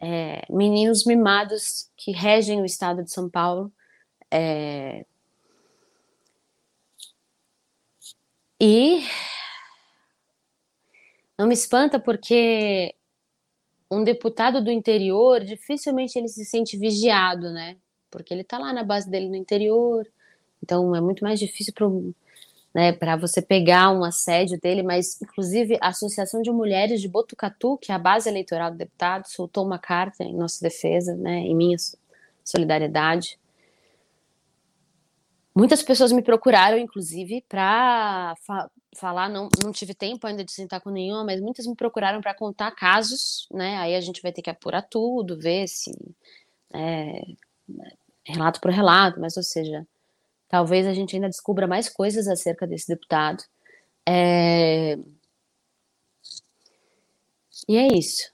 é... 0.00 0.42
meninos 0.50 1.04
mimados 1.04 1.90
que 1.96 2.12
regem 2.12 2.60
o 2.60 2.64
estado 2.64 3.02
de 3.04 3.12
São 3.12 3.28
Paulo. 3.30 3.72
E 8.64 9.04
não 11.36 11.48
me 11.48 11.54
espanta 11.54 11.98
porque 11.98 12.94
um 13.90 14.04
deputado 14.04 14.62
do 14.62 14.70
interior, 14.70 15.44
dificilmente 15.44 16.16
ele 16.18 16.28
se 16.28 16.44
sente 16.44 16.76
vigiado, 16.76 17.52
né? 17.52 17.76
Porque 18.10 18.32
ele 18.32 18.42
está 18.42 18.58
lá 18.58 18.72
na 18.72 18.84
base 18.84 19.10
dele 19.10 19.28
no 19.28 19.34
interior, 19.34 20.06
então 20.62 20.94
é 20.94 21.00
muito 21.00 21.24
mais 21.24 21.38
difícil 21.40 21.72
para 21.72 21.88
né, 22.74 22.96
você 23.18 23.42
pegar 23.42 23.90
um 23.90 24.04
assédio 24.04 24.58
dele, 24.60 24.82
mas 24.82 25.20
inclusive 25.20 25.76
a 25.80 25.88
Associação 25.88 26.40
de 26.40 26.50
Mulheres 26.50 27.00
de 27.00 27.08
Botucatu, 27.08 27.76
que 27.78 27.92
é 27.92 27.94
a 27.94 27.98
base 27.98 28.28
eleitoral 28.28 28.70
do 28.70 28.76
deputado, 28.76 29.26
soltou 29.26 29.66
uma 29.66 29.78
carta 29.78 30.24
em 30.24 30.34
nossa 30.34 30.60
defesa, 30.62 31.14
né, 31.16 31.40
em 31.40 31.54
minha 31.54 31.76
solidariedade. 32.44 33.38
Muitas 35.54 35.82
pessoas 35.82 36.12
me 36.12 36.22
procuraram, 36.22 36.78
inclusive, 36.78 37.44
para 37.46 38.34
falar, 38.96 39.28
não, 39.28 39.48
não 39.62 39.70
tive 39.70 39.92
tempo 39.92 40.26
ainda 40.26 40.42
de 40.42 40.50
sentar 40.50 40.80
com 40.80 40.88
nenhuma, 40.88 41.24
mas 41.24 41.42
muitas 41.42 41.66
me 41.66 41.74
procuraram 41.74 42.22
para 42.22 42.34
contar 42.34 42.70
casos, 42.70 43.46
né? 43.52 43.76
Aí 43.76 43.94
a 43.94 44.00
gente 44.00 44.22
vai 44.22 44.32
ter 44.32 44.40
que 44.40 44.48
apurar 44.48 44.82
tudo, 44.82 45.38
ver 45.38 45.68
se 45.68 45.90
é, 46.72 47.22
relato 48.24 48.60
por 48.60 48.70
relato, 48.70 49.20
mas 49.20 49.36
ou 49.36 49.42
seja, 49.42 49.86
talvez 50.52 50.86
a 50.86 50.92
gente 50.92 51.16
ainda 51.16 51.30
descubra 51.30 51.66
mais 51.66 51.88
coisas 51.88 52.28
acerca 52.28 52.66
desse 52.66 52.86
deputado. 52.86 53.42
É... 54.06 54.98
E 57.66 57.76
é 57.78 57.88
isso. 57.96 58.30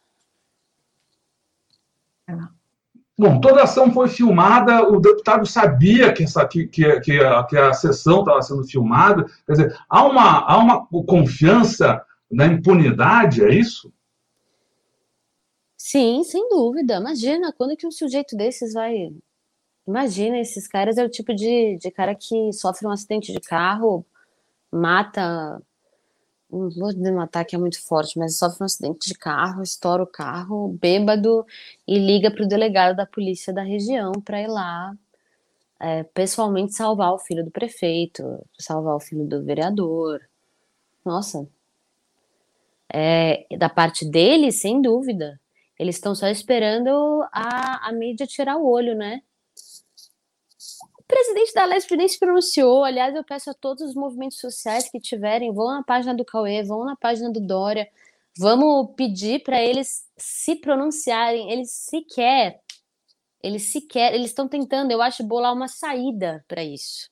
Bom, 3.17 3.41
toda 3.41 3.61
a 3.61 3.65
ação 3.65 3.93
foi 3.93 4.09
filmada, 4.09 4.83
o 4.83 5.01
deputado 5.01 5.47
sabia 5.47 6.13
que, 6.13 6.25
essa, 6.25 6.45
que, 6.47 6.67
que, 6.67 7.01
que, 7.01 7.21
a, 7.21 7.45
que 7.45 7.57
a 7.57 7.73
sessão 7.73 8.21
estava 8.21 8.43
sendo 8.43 8.67
filmada. 8.67 9.25
Quer 9.47 9.53
dizer, 9.53 9.79
há 9.89 10.05
uma, 10.05 10.41
há 10.41 10.59
uma 10.59 10.87
confiança 11.07 12.05
na 12.29 12.47
impunidade, 12.47 13.45
é 13.45 13.55
isso? 13.55 13.93
Sim, 15.77 16.25
sem 16.25 16.49
dúvida. 16.49 16.97
Imagina, 16.97 17.53
quando 17.53 17.77
que 17.77 17.87
um 17.87 17.93
sujeito 17.93 18.37
desses 18.37 18.73
vai. 18.73 19.13
Imagina, 19.89 20.39
esses 20.39 20.69
caras 20.69 20.99
é 20.99 21.05
o 21.05 21.09
tipo 21.09 21.35
de, 21.35 21.79
de 21.79 21.91
cara 21.91 22.15
que 22.15 22.53
sofre 22.53 22.87
um 22.87 22.91
acidente 22.91 23.33
de 23.33 23.41
carro, 23.41 24.05
mata 24.71 25.63
não 26.51 26.71
vou 26.71 26.93
dizer 26.93 27.13
um 27.13 27.21
ataque 27.21 27.55
é 27.55 27.59
muito 27.59 27.83
forte, 27.83 28.19
mas 28.19 28.39
sofre 28.39 28.63
um 28.63 28.67
acidente 28.67 29.09
de 29.09 29.15
carro, 29.15 29.63
estoura 29.63 30.03
o 30.03 30.07
carro, 30.07 30.69
bêbado, 30.81 31.47
e 31.87 31.99
liga 31.99 32.31
para 32.31 32.45
o 32.45 32.49
delegado 32.49 32.97
da 32.97 33.07
polícia 33.07 33.53
da 33.53 33.63
região 33.63 34.13
para 34.25 34.41
ir 34.41 34.47
lá 34.47 34.95
é, 35.81 36.03
pessoalmente 36.05 36.75
salvar 36.75 37.13
o 37.13 37.19
filho 37.19 37.45
do 37.45 37.51
prefeito, 37.51 38.45
salvar 38.59 38.95
o 38.97 39.01
filho 39.01 39.27
do 39.27 39.43
vereador. 39.45 40.21
Nossa. 41.05 41.49
É, 42.93 43.47
da 43.57 43.69
parte 43.69 44.05
deles, 44.05 44.61
sem 44.61 44.81
dúvida. 44.81 45.41
Eles 45.79 45.97
estão 45.97 46.15
só 46.15 46.29
esperando 46.29 47.23
a, 47.33 47.89
a 47.89 47.93
mídia 47.93 48.27
tirar 48.27 48.57
o 48.57 48.67
olho, 48.69 48.95
né? 48.97 49.23
Presidente 51.09 51.55
da 51.55 51.65
Lesp 51.65 51.91
nem 51.97 52.07
se 52.07 52.19
pronunciou. 52.19 52.85
Aliás, 52.85 53.15
eu 53.17 53.25
peço 53.25 53.51
a 53.51 53.55
todos 53.55 53.83
os 53.83 53.95
movimentos 53.95 54.39
sociais 54.39 54.91
que 54.91 55.01
tiverem, 55.01 55.53
vão 55.53 55.69
na 55.73 55.83
página 55.83 56.15
do 56.15 56.25
Cauê, 56.25 56.63
vão 56.63 56.85
na 56.85 56.95
página 56.95 57.33
do 57.33 57.41
Dória, 57.41 57.89
vamos 58.39 58.95
pedir 58.95 59.43
para 59.43 59.61
eles 59.61 60.07
se 60.17 60.55
pronunciarem. 60.57 61.51
Eles 61.51 61.73
sequer, 61.73 62.61
eles 63.43 63.73
sequer, 63.73 64.15
eles 64.15 64.29
estão 64.31 64.47
tentando, 64.47 64.93
eu 64.93 65.01
acho, 65.03 65.25
bolar 65.25 65.55
uma 65.55 65.69
saída 65.69 66.45
para 66.47 66.63
isso. 66.63 67.11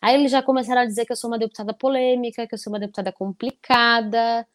Aí 0.00 0.14
eles 0.14 0.32
já 0.32 0.42
começaram 0.42 0.80
a 0.80 0.86
dizer 0.86 1.04
que 1.04 1.12
eu 1.12 1.16
sou 1.16 1.30
uma 1.30 1.38
deputada 1.38 1.74
polêmica, 1.74 2.46
que 2.46 2.54
eu 2.54 2.58
sou 2.58 2.72
uma 2.72 2.80
deputada 2.80 3.12
complicada. 3.12 4.46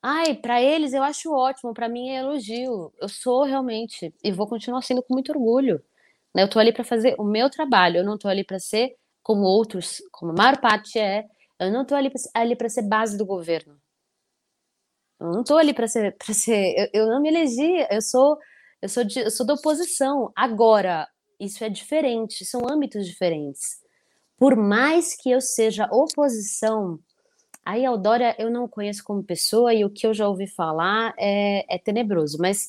Ai, 0.00 0.34
para 0.34 0.62
eles 0.62 0.92
eu 0.92 1.02
acho 1.02 1.32
ótimo, 1.32 1.74
para 1.74 1.88
mim 1.88 2.10
é 2.10 2.20
elogio. 2.20 2.92
Eu 3.00 3.08
sou 3.08 3.44
realmente 3.44 4.14
e 4.22 4.30
vou 4.32 4.46
continuar 4.46 4.82
sendo 4.82 5.02
com 5.02 5.14
muito 5.14 5.32
orgulho. 5.32 5.82
Né? 6.36 6.42
Eu 6.42 6.50
tô 6.50 6.58
ali 6.58 6.70
para 6.70 6.84
fazer 6.84 7.14
o 7.18 7.24
meu 7.24 7.48
trabalho, 7.48 7.98
eu 7.98 8.04
não 8.04 8.18
tô 8.18 8.28
ali 8.28 8.44
para 8.44 8.58
ser 8.58 8.94
como 9.22 9.44
outros, 9.44 10.02
como 10.12 10.32
a 10.32 10.34
maior 10.34 10.60
parte 10.60 10.98
é. 10.98 11.24
Eu 11.58 11.72
não 11.72 11.86
tô 11.86 11.94
ali 11.94 12.10
para 12.54 12.68
ser 12.68 12.82
base 12.82 13.16
do 13.16 13.24
governo. 13.24 13.80
Eu 15.18 15.32
não 15.32 15.42
tô 15.42 15.56
ali 15.56 15.72
para 15.72 15.88
ser 15.88 16.14
para 16.18 16.34
ser 16.34 16.90
eu, 16.92 17.04
eu, 17.04 17.06
não 17.06 17.22
me 17.22 17.30
elegi, 17.30 17.86
eu 17.90 18.02
sou 18.02 18.38
eu 18.82 18.88
sou 18.88 19.02
de, 19.02 19.20
eu 19.20 19.30
sou 19.30 19.46
da 19.46 19.54
oposição. 19.54 20.30
Agora, 20.36 21.08
isso 21.40 21.64
é 21.64 21.70
diferente, 21.70 22.44
são 22.44 22.60
âmbitos 22.68 23.06
diferentes. 23.06 23.80
Por 24.36 24.54
mais 24.54 25.16
que 25.16 25.30
eu 25.30 25.40
seja 25.40 25.88
oposição, 25.90 27.00
Aí 27.66 27.84
a 27.84 27.88
Eudória 27.90 28.36
eu 28.38 28.48
não 28.48 28.68
conheço 28.68 29.02
como 29.02 29.24
pessoa 29.24 29.74
e 29.74 29.84
o 29.84 29.90
que 29.90 30.06
eu 30.06 30.14
já 30.14 30.28
ouvi 30.28 30.46
falar 30.46 31.12
é, 31.18 31.64
é 31.68 31.76
tenebroso, 31.76 32.38
mas 32.38 32.68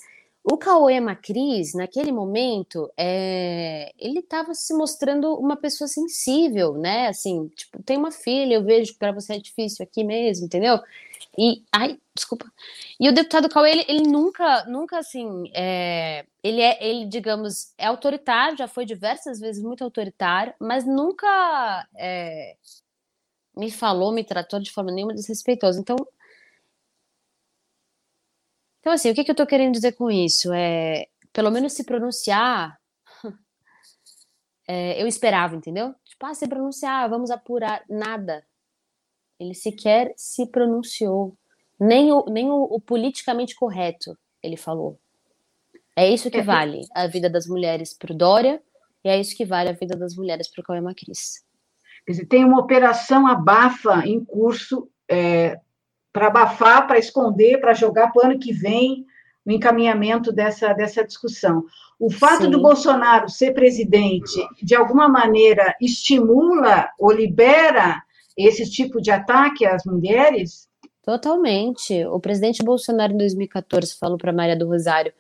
o 0.50 0.58
Cauê 0.58 1.00
Macris, 1.02 1.74
naquele 1.74 2.10
momento, 2.10 2.90
é, 2.96 3.92
ele 4.00 4.20
estava 4.20 4.54
se 4.54 4.74
mostrando 4.74 5.34
uma 5.36 5.58
pessoa 5.58 5.90
sensível, 5.90 6.74
né? 6.74 7.08
Assim, 7.08 7.50
tipo, 7.50 7.84
tem 7.84 7.98
uma 7.98 8.12
filha, 8.12 8.54
eu 8.56 8.64
vejo 8.64 8.94
que 8.94 9.00
para 9.00 9.12
você 9.12 9.34
é 9.34 9.40
difícil 9.40 9.84
aqui 9.84 10.06
mesmo, 10.06 10.46
entendeu? 10.46 10.80
E, 11.38 11.64
ai, 11.72 12.00
desculpa. 12.16 12.50
E 12.98 13.10
o 13.10 13.14
deputado 13.14 13.50
Cauê, 13.50 13.72
ele, 13.72 13.86
ele 13.90 14.08
nunca, 14.08 14.64
nunca 14.66 15.00
assim, 15.00 15.52
é, 15.54 16.26
ele 16.42 16.62
é, 16.62 16.82
ele, 16.82 17.06
digamos, 17.08 17.74
é 17.78 17.86
autoritário, 17.88 18.58
já 18.58 18.70
foi 18.70 18.86
diversas 18.86 19.42
vezes 19.42 19.62
muito 19.62 19.84
autoritário, 19.84 20.54
mas 20.60 20.86
nunca 20.86 21.88
é, 21.94 22.56
me 23.56 23.70
falou, 23.70 24.14
me 24.14 24.24
tratou 24.24 24.60
de 24.62 24.72
forma 24.72 24.92
nenhuma 24.92 25.14
desrespeitosa. 25.14 25.80
Então, 25.80 25.98
então 28.88 28.94
assim, 28.94 29.12
o 29.12 29.14
que, 29.14 29.26
que 29.26 29.30
eu 29.30 29.34
estou 29.34 29.46
querendo 29.46 29.74
dizer 29.74 29.92
com 29.98 30.10
isso? 30.10 30.54
É, 30.54 31.08
pelo 31.34 31.52
menos 31.52 31.74
se 31.74 31.84
pronunciar, 31.84 32.80
é, 34.66 35.04
eu 35.04 35.06
esperava, 35.06 35.58
entendeu? 35.58 35.94
Tipo, 36.06 36.26
ah, 36.26 36.34
se 36.34 36.48
pronunciar, 36.48 37.10
vamos 37.10 37.30
apurar. 37.30 37.84
Nada. 37.90 38.46
Ele 39.38 39.54
sequer 39.54 40.14
se 40.16 40.46
pronunciou. 40.50 41.38
Nem 41.78 42.14
o, 42.14 42.24
nem 42.30 42.50
o, 42.50 42.64
o 42.64 42.80
politicamente 42.80 43.56
correto, 43.56 44.18
ele 44.42 44.56
falou. 44.56 44.98
É 45.94 46.10
isso 46.10 46.32
que 46.32 46.38
é, 46.38 46.42
vale 46.42 46.80
a 46.96 47.08
vida 47.08 47.30
das 47.30 47.46
mulheres 47.46 47.94
para 47.94 48.14
o 48.14 48.18
Dória 48.18 48.64
e 49.04 49.10
é 49.10 49.20
isso 49.20 49.36
que 49.36 49.44
vale 49.44 49.68
a 49.68 49.74
vida 49.74 49.98
das 49.98 50.16
mulheres 50.16 50.50
para 50.50 50.62
o 50.62 50.64
Cauê 50.64 50.80
Macris. 50.80 51.44
Quer 52.06 52.14
dizer, 52.14 52.26
tem 52.28 52.46
uma 52.46 52.62
operação 52.62 53.28
abafa 53.28 54.08
em 54.08 54.24
curso 54.24 54.90
é, 55.10 55.60
para 56.18 56.28
abafar, 56.28 56.88
para 56.88 56.98
esconder, 56.98 57.62
para 57.62 57.76
jogar 57.76 58.12
para 58.12 58.24
o 58.24 58.26
ano 58.32 58.40
que 58.40 58.52
vem 58.52 59.06
o 59.46 59.52
encaminhamento 59.52 60.32
dessa, 60.32 60.74
dessa 60.74 61.06
discussão. 61.06 61.64
O 62.00 62.10
fato 62.10 62.46
Sim. 62.46 62.50
do 62.50 62.60
Bolsonaro 62.60 63.30
ser 63.30 63.54
presidente, 63.54 64.36
de 64.64 64.76
alguma 64.76 65.08
maneira, 65.08 65.76
estimula 65.80 66.90
ou 67.00 67.12
libera 67.12 68.02
esse 68.36 68.70
tipo 68.70 69.00
de 69.00 69.12
ataque 69.12 69.64
às 69.64 69.86
mulheres? 69.86 70.68
Totalmente. 71.04 72.04
O 72.08 72.20
presidente 72.20 72.64
Bolsonaro, 72.64 73.14
em 73.14 73.18
2014, 73.18 73.96
falou 73.96 74.18
para 74.18 74.34
Maria 74.34 74.58
do 74.58 74.68
Rosário 74.68 75.14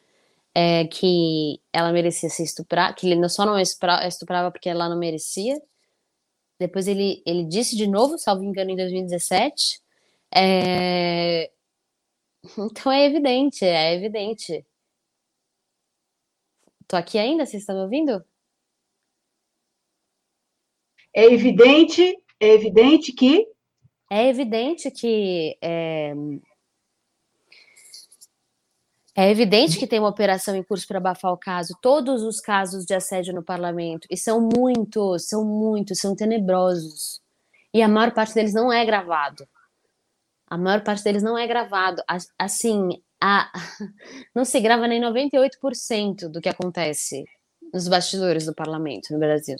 é, 0.54 0.86
que 0.86 1.62
ela 1.72 1.92
merecia 1.92 2.30
ser 2.30 2.44
estuprada, 2.44 2.96
que 2.96 3.08
ele 3.08 3.30
só 3.30 3.46
não 3.46 3.60
estuprava 3.60 4.50
porque 4.52 4.68
ela 4.68 4.90
não 4.90 4.98
merecia, 4.98 5.62
depois 6.60 6.88
ele, 6.88 7.22
ele 7.24 7.44
disse 7.46 7.76
de 7.76 7.86
novo, 7.86 8.18
salvo 8.18 8.44
engano, 8.44 8.72
em 8.72 8.76
2017. 8.76 9.86
É... 10.34 11.52
Então 12.58 12.92
é 12.92 13.06
evidente, 13.06 13.66
é 13.66 13.94
evidente. 13.94 14.66
Tô 16.88 16.96
aqui 16.96 17.18
ainda, 17.18 17.46
vocês 17.46 17.64
estão 17.64 17.76
me 17.76 17.82
ouvindo? 17.82 18.24
É 21.14 21.26
evidente, 21.26 22.16
é 22.40 22.54
evidente 22.54 23.12
que. 23.12 23.46
É 24.10 24.28
evidente 24.30 24.90
que 24.90 25.58
é, 25.62 26.14
é 29.20 29.32
evidente 29.32 29.80
que 29.80 29.88
tem 29.88 29.98
uma 29.98 30.10
operação 30.10 30.56
em 30.56 30.62
curso 30.62 30.88
para 30.88 31.00
abafar 31.00 31.34
o 31.34 31.38
caso, 31.38 31.76
todos 31.82 32.22
os 32.22 32.40
casos 32.40 32.86
de 32.86 32.94
assédio 32.94 33.34
no 33.34 33.44
parlamento, 33.44 34.08
e 34.12 34.16
são 34.16 34.40
muitos, 34.40 35.28
são 35.28 35.44
muitos, 35.44 35.98
são 36.00 36.16
tenebrosos. 36.16 37.20
E 37.74 37.82
a 37.82 37.88
maior 37.88 38.14
parte 38.14 38.36
deles 38.36 38.54
não 38.54 38.72
é 38.72 38.86
gravado. 38.86 39.48
A 40.48 40.58
maior 40.58 40.82
parte 40.84 41.04
deles 41.04 41.22
não 41.22 41.38
é 41.38 41.46
gravado. 41.46 42.02
Assim, 42.38 43.02
a... 43.22 43.52
não 44.34 44.46
se 44.46 44.60
grava 44.60 44.88
nem 44.88 45.02
98% 45.02 46.30
do 46.30 46.42
que 46.42 46.50
acontece 46.50 47.26
nos 47.74 47.88
bastidores 47.88 48.46
do 48.46 48.56
parlamento 48.56 49.12
no 49.12 49.20
Brasil. 49.20 49.58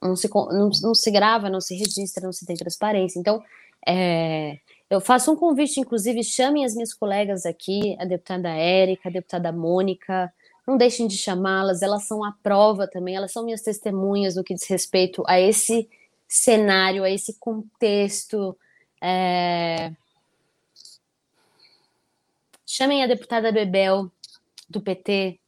Não 0.00 0.14
se, 0.16 0.28
não, 0.32 0.70
não 0.82 0.94
se 0.94 1.10
grava, 1.10 1.50
não 1.50 1.60
se 1.60 1.74
registra, 1.74 2.24
não 2.24 2.32
se 2.32 2.46
tem 2.46 2.56
transparência. 2.56 3.18
Então, 3.18 3.42
é, 3.86 4.58
eu 4.88 5.00
faço 5.00 5.32
um 5.32 5.36
convite, 5.36 5.80
inclusive, 5.80 6.22
chamem 6.22 6.64
as 6.64 6.74
minhas 6.74 6.94
colegas 6.94 7.44
aqui, 7.46 7.96
a 7.98 8.04
deputada 8.04 8.50
Érica, 8.50 9.08
a 9.08 9.12
deputada 9.12 9.50
Mônica, 9.50 10.32
não 10.66 10.76
deixem 10.76 11.06
de 11.06 11.16
chamá-las, 11.16 11.82
elas 11.82 12.04
são 12.06 12.24
a 12.24 12.32
prova 12.42 12.86
também, 12.86 13.16
elas 13.16 13.32
são 13.32 13.44
minhas 13.44 13.60
testemunhas 13.60 14.36
no 14.36 14.44
que 14.44 14.54
diz 14.54 14.68
respeito 14.68 15.22
a 15.26 15.38
esse 15.38 15.88
cenário, 16.26 17.04
a 17.04 17.10
esse 17.10 17.34
contexto. 17.38 18.56
É... 19.04 19.92
Chamem 22.66 23.04
a 23.04 23.06
deputada 23.06 23.52
Bebel, 23.52 24.10
do 24.68 24.80
PT, 24.80 25.38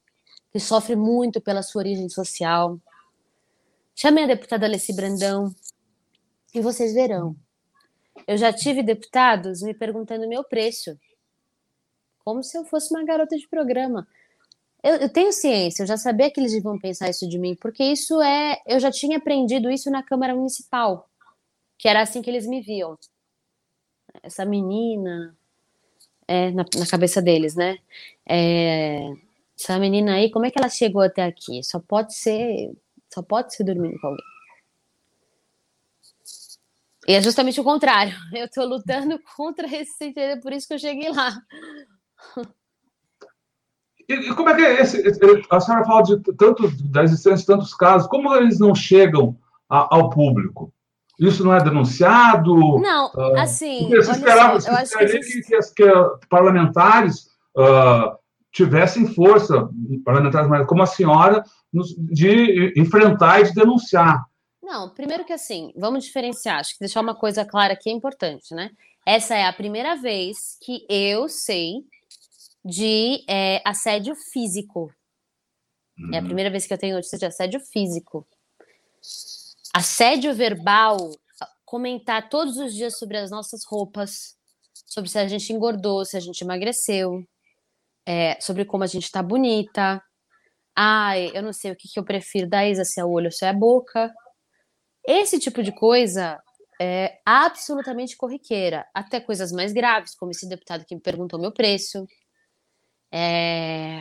que 0.53 0.61
sofre 0.61 0.95
muito 0.95 1.41
pela 1.41 1.63
sua 1.63 1.81
origem 1.81 2.09
social. 2.09 2.79
Chamem 3.95 4.25
a 4.25 4.27
deputada 4.27 4.67
Alessi 4.67 4.95
Brandão, 4.95 5.55
e 6.55 6.61
vocês 6.61 6.93
verão 6.93 7.35
eu 8.27 8.37
já 8.37 8.53
tive 8.53 8.83
deputados 8.83 9.63
me 9.63 9.73
perguntando 9.73 10.29
meu 10.29 10.43
preço, 10.45 10.99
como 12.25 12.43
se 12.43 12.59
eu 12.59 12.65
fosse 12.65 12.93
uma 12.93 13.05
garota 13.05 13.37
de 13.37 13.49
programa. 13.49 14.07
Eu, 14.83 14.97
eu, 14.97 15.09
tenho 15.09 15.33
ciência, 15.33 15.83
eu 15.83 15.87
já 15.87 15.97
sabia 15.97 16.31
que 16.31 16.41
eles 16.41 16.61
vão 16.63 16.79
pensar 16.79 17.09
isso 17.09 17.29
de 17.29 17.39
mim, 17.39 17.57
porque 17.57 17.83
isso 17.85 18.21
é. 18.21 18.61
Eu 18.67 18.81
já 18.81 18.91
tinha 18.91 19.19
aprendido 19.19 19.71
isso 19.71 19.91
na 19.91 20.03
Câmara 20.03 20.35
Municipal, 20.35 21.09
que 21.79 21.89
era 21.89 22.03
assim 22.03 22.21
que 22.21 22.31
eles 22.31 22.47
me 22.47 22.61
viam. 22.61 22.99
Essa 24.23 24.45
menina. 24.45 25.37
É, 26.29 26.51
na, 26.51 26.65
na 26.77 26.87
cabeça 26.87 27.23
deles, 27.23 27.55
né? 27.55 27.79
É, 28.29 29.13
essa 29.59 29.79
menina 29.79 30.15
aí, 30.15 30.31
como 30.31 30.45
é 30.45 30.51
que 30.51 30.59
ela 30.59 30.69
chegou 30.69 31.03
até 31.03 31.25
aqui? 31.25 31.63
Só 31.63 31.79
pode 31.79 32.15
ser. 32.15 32.77
Só 33.13 33.23
pode 33.23 33.55
ser 33.55 33.65
dormindo 33.65 33.99
com 34.01 34.09
alguém. 34.09 34.25
E 37.09 37.15
é 37.15 37.23
justamente 37.23 37.61
o 37.61 37.65
contrário. 37.65 38.15
Eu 38.35 38.47
estou 38.47 38.67
lutando 38.67 39.19
contra 39.37 39.67
esse 39.67 39.93
sentimento, 39.97 40.43
por 40.43 40.53
isso 40.53 40.67
que 40.67 40.75
eu 40.75 40.79
cheguei 40.79 41.11
lá. 41.11 41.39
E, 44.09 44.15
e 44.15 44.35
como 44.35 44.49
é 44.51 44.55
que 44.57 44.63
é 44.63 44.83
esse? 44.83 45.03
A 45.51 45.61
senhora 45.61 45.85
fala 45.85 46.03
de 46.03 46.21
tanto 46.37 46.69
da 46.91 47.05
existência 47.05 47.39
de 47.39 47.47
tantos 47.47 47.75
casos, 47.75 48.09
como 48.09 48.35
eles 48.35 48.59
não 48.59 48.75
chegam 48.75 49.39
a, 49.69 49.95
ao 49.95 50.11
público? 50.11 50.73
Isso 51.19 51.45
não 51.45 51.55
é 51.55 51.63
denunciado? 51.63 52.55
Não, 52.79 53.11
uh, 53.15 53.39
assim. 53.39 53.89
Se 53.89 54.11
esperava, 54.11 54.61
só, 54.61 54.85
se 54.85 54.99
que, 54.99 55.21
que, 55.21 55.43
que, 55.43 55.59
que, 55.75 56.27
parlamentares 56.29 57.27
uh, 57.57 58.17
tivessem 58.53 59.07
força, 59.07 59.69
parlamentares 60.05 60.67
como 60.67 60.83
a 60.83 60.87
senhora, 60.87 61.43
de 61.99 62.73
enfrentar 62.77 63.41
e 63.41 63.45
de 63.45 63.55
denunciar. 63.55 64.25
Não, 64.63 64.89
primeiro 64.91 65.25
que 65.25 65.33
assim, 65.33 65.73
vamos 65.77 66.05
diferenciar, 66.05 66.59
acho 66.59 66.73
que 66.73 66.81
deixar 66.81 67.01
uma 67.01 67.15
coisa 67.15 67.45
clara 67.45 67.75
aqui 67.75 67.89
é 67.89 67.93
importante, 67.93 68.55
né? 68.55 68.71
Essa 69.07 69.37
é 69.37 69.47
a 69.47 69.53
primeira 69.53 69.95
vez 69.95 70.59
que 70.61 70.85
eu 70.89 71.29
sei 71.29 71.85
de 72.65 73.25
é, 73.29 73.63
assédio 73.65 74.17
físico. 74.33 74.93
É 76.13 76.19
a 76.19 76.21
uhum. 76.21 76.27
primeira 76.27 76.51
vez 76.51 76.67
que 76.67 76.75
eu 76.75 76.79
tenho 76.79 76.97
notícia 76.97 77.17
de 77.17 77.25
assédio 77.25 77.61
físico. 77.61 78.27
Assédio 79.77 80.35
verbal, 80.35 80.97
comentar 81.63 82.31
todos 82.31 82.57
os 82.57 82.73
dias 82.73 82.99
sobre 82.99 83.19
as 83.19 83.31
nossas 83.31 83.63
roupas, 83.63 84.35
sobre 84.87 85.11
se 85.11 85.19
a 85.19 85.29
gente 85.29 85.53
engordou, 85.53 86.03
se 86.03 86.17
a 86.17 86.21
gente 86.21 86.41
emagreceu, 86.41 87.23
é, 88.07 88.41
sobre 88.41 88.65
como 88.65 88.85
a 88.85 88.87
gente 88.87 89.13
tá 89.13 89.23
bonita. 89.23 90.03
Ai, 90.75 91.31
eu 91.35 91.43
não 91.43 91.53
sei 91.53 91.73
o 91.73 91.77
que, 91.77 91.89
que 91.93 92.01
eu 92.01 92.05
prefiro 92.07 92.49
da 92.49 92.67
Isa, 92.67 92.87
se 92.87 92.99
é 92.99 93.05
o 93.05 93.11
olho 93.11 93.27
ou 93.27 93.31
se 93.31 93.45
é 93.45 93.51
a 93.51 93.53
boca. 93.53 94.11
Esse 95.07 95.39
tipo 95.39 95.63
de 95.63 95.73
coisa 95.73 96.43
é 96.81 97.21
absolutamente 97.23 98.17
corriqueira, 98.17 98.87
até 98.95 99.21
coisas 99.21 99.53
mais 99.53 99.75
graves, 99.75 100.15
como 100.15 100.31
esse 100.31 100.49
deputado 100.49 100.87
que 100.87 100.95
me 100.95 101.03
perguntou 101.03 101.39
meu 101.39 101.53
preço. 101.53 102.07
É... 103.13 104.01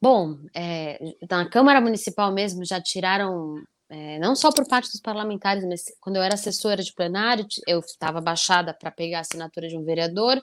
Bom, 0.00 0.38
é, 0.54 0.98
na 1.28 1.48
Câmara 1.48 1.80
Municipal 1.80 2.32
mesmo 2.32 2.64
já 2.64 2.80
tiraram 2.80 3.62
é, 3.90 4.18
não 4.20 4.36
só 4.36 4.50
por 4.50 4.66
parte 4.66 4.90
dos 4.90 5.00
parlamentares, 5.00 5.64
mas 5.64 5.84
quando 6.00 6.16
eu 6.16 6.22
era 6.22 6.34
assessora 6.34 6.82
de 6.82 6.94
plenário, 6.94 7.46
eu 7.66 7.80
estava 7.80 8.20
baixada 8.20 8.72
para 8.72 8.90
pegar 8.90 9.18
a 9.18 9.20
assinatura 9.22 9.68
de 9.68 9.76
um 9.76 9.84
vereador, 9.84 10.42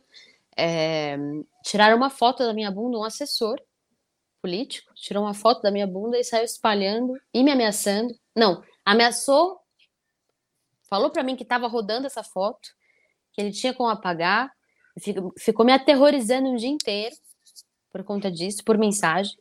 é, 0.56 1.18
tiraram 1.64 1.96
uma 1.96 2.10
foto 2.10 2.44
da 2.44 2.54
minha 2.54 2.70
bunda, 2.70 2.98
um 2.98 3.04
assessor 3.04 3.60
político, 4.42 4.94
tirou 4.96 5.24
uma 5.24 5.34
foto 5.34 5.62
da 5.62 5.72
minha 5.72 5.88
bunda 5.88 6.20
e 6.20 6.24
saiu 6.24 6.44
espalhando 6.44 7.14
e 7.34 7.42
me 7.42 7.52
ameaçando. 7.52 8.14
Não, 8.36 8.62
ameaçou, 8.86 9.60
falou 10.90 11.10
para 11.10 11.24
mim 11.24 11.36
que 11.36 11.44
estava 11.44 11.68
rodando 11.68 12.06
essa 12.06 12.24
foto, 12.24 12.70
que 13.32 13.42
ele 13.42 13.52
tinha 13.52 13.74
como 13.74 13.90
apagar, 13.90 14.52
ficou, 15.38 15.66
me 15.66 15.72
aterrorizando 15.72 16.50
um 16.50 16.56
dia 16.56 16.70
inteiro 16.70 17.16
por 17.92 18.04
conta 18.04 18.30
disso, 18.30 18.64
por 18.64 18.78
mensagem. 18.78 19.36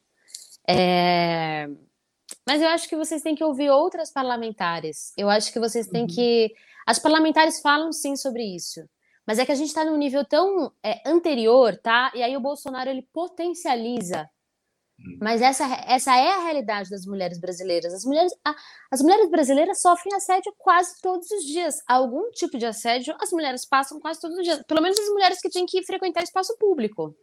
É... 0.68 1.68
Mas 2.46 2.62
eu 2.62 2.68
acho 2.68 2.88
que 2.88 2.96
vocês 2.96 3.22
têm 3.22 3.34
que 3.34 3.44
ouvir 3.44 3.70
outras 3.70 4.12
parlamentares. 4.12 5.12
Eu 5.16 5.28
acho 5.28 5.52
que 5.52 5.60
vocês 5.60 5.86
têm 5.86 6.02
uhum. 6.02 6.08
que. 6.08 6.54
As 6.86 6.98
parlamentares 6.98 7.60
falam 7.60 7.92
sim 7.92 8.16
sobre 8.16 8.42
isso. 8.42 8.80
Mas 9.26 9.38
é 9.38 9.46
que 9.46 9.52
a 9.52 9.56
gente 9.56 9.68
está 9.68 9.84
num 9.84 9.96
nível 9.96 10.24
tão 10.24 10.72
é, 10.82 11.02
anterior, 11.08 11.76
tá? 11.82 12.12
E 12.14 12.22
aí 12.22 12.36
o 12.36 12.40
Bolsonaro 12.40 12.88
ele 12.88 13.02
potencializa 13.12 14.28
Hum. 14.98 15.18
Mas 15.20 15.42
essa, 15.42 15.64
essa 15.86 16.16
é 16.16 16.30
a 16.30 16.42
realidade 16.44 16.90
das 16.90 17.04
mulheres 17.06 17.38
brasileiras. 17.38 17.92
As 17.92 18.04
mulheres, 18.04 18.32
a, 18.44 18.54
as 18.90 19.02
mulheres 19.02 19.30
brasileiras 19.30 19.80
sofrem 19.80 20.14
assédio 20.14 20.52
quase 20.58 21.00
todos 21.00 21.30
os 21.30 21.44
dias. 21.44 21.76
Algum 21.86 22.30
tipo 22.30 22.58
de 22.58 22.66
assédio 22.66 23.14
as 23.20 23.30
mulheres 23.30 23.66
passam 23.66 24.00
quase 24.00 24.20
todos 24.20 24.36
os 24.38 24.44
dias. 24.44 24.62
Pelo 24.66 24.82
menos 24.82 24.98
as 24.98 25.08
mulheres 25.08 25.40
que 25.40 25.50
têm 25.50 25.66
que 25.66 25.82
frequentar 25.84 26.22
espaço 26.22 26.56
público. 26.58 27.14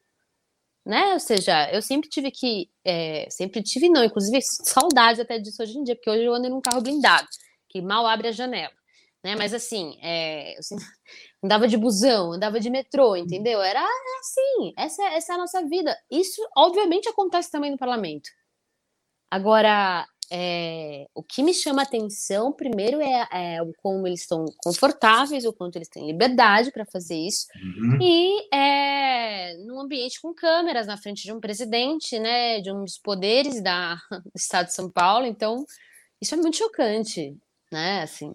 Né? 0.86 1.14
Ou 1.14 1.20
seja, 1.20 1.70
eu 1.72 1.82
sempre 1.82 2.10
tive 2.10 2.30
que. 2.32 2.70
É, 2.84 3.28
sempre 3.30 3.64
tive, 3.64 3.90
não, 3.90 4.04
inclusive, 4.04 4.40
saudade 4.42 5.22
até 5.22 5.40
disso 5.40 5.64
hoje 5.64 5.78
em 5.78 5.84
dia, 5.84 5.96
porque 5.96 6.10
hoje 6.10 6.24
eu 6.24 6.34
ando 6.34 6.50
num 6.50 6.62
carro 6.62 6.82
blindado, 6.82 7.28
que 7.70 7.82
mal 7.82 8.06
abre 8.06 8.28
a 8.28 8.32
janela. 8.32 8.74
Né? 9.24 9.36
Mas 9.38 9.54
assim, 9.54 9.98
é, 10.02 10.56
andava 11.44 11.68
de 11.68 11.78
busão, 11.78 12.34
andava 12.34 12.60
de 12.60 12.70
metrô, 12.70 13.16
entendeu? 13.16 13.62
Era, 13.62 13.82
assim, 14.20 14.74
essa, 14.78 15.04
essa 15.12 15.34
é 15.34 15.36
a 15.36 15.40
nossa 15.40 15.66
vida. 15.66 15.98
Isso, 16.12 16.42
obviamente, 16.58 17.08
acontece 17.08 17.50
também 17.50 17.72
no 17.72 17.78
parlamento. 17.78 18.30
Agora, 19.32 20.06
é, 20.36 21.06
o 21.14 21.22
que 21.22 21.44
me 21.44 21.54
chama 21.54 21.84
atenção, 21.84 22.52
primeiro, 22.52 23.00
é, 23.00 23.28
é, 23.32 23.62
o 23.62 23.72
como 23.78 24.08
eles 24.08 24.22
estão 24.22 24.46
confortáveis, 24.64 25.46
o 25.46 25.54
quanto 25.54 25.76
eles 25.76 25.88
têm 25.88 26.08
liberdade 26.08 26.72
para 26.72 26.88
fazer 26.88 27.16
isso, 27.16 27.46
uhum. 27.56 28.00
e 28.02 28.48
é, 28.52 29.56
num 29.58 29.80
ambiente 29.80 30.20
com 30.20 30.34
câmeras 30.34 30.88
na 30.88 30.98
frente 30.98 31.22
de 31.22 31.32
um 31.32 31.40
presidente, 31.40 32.18
né, 32.18 32.60
de 32.62 32.72
um 32.72 32.84
dos 32.84 32.98
poderes 32.98 33.62
da, 33.62 33.96
do 34.10 34.32
Estado 34.36 34.66
de 34.66 34.74
São 34.74 34.90
Paulo, 34.90 35.28
então, 35.28 35.64
isso 36.20 36.34
é 36.34 36.38
muito 36.38 36.58
chocante, 36.58 37.38
né, 37.72 38.02
assim. 38.02 38.34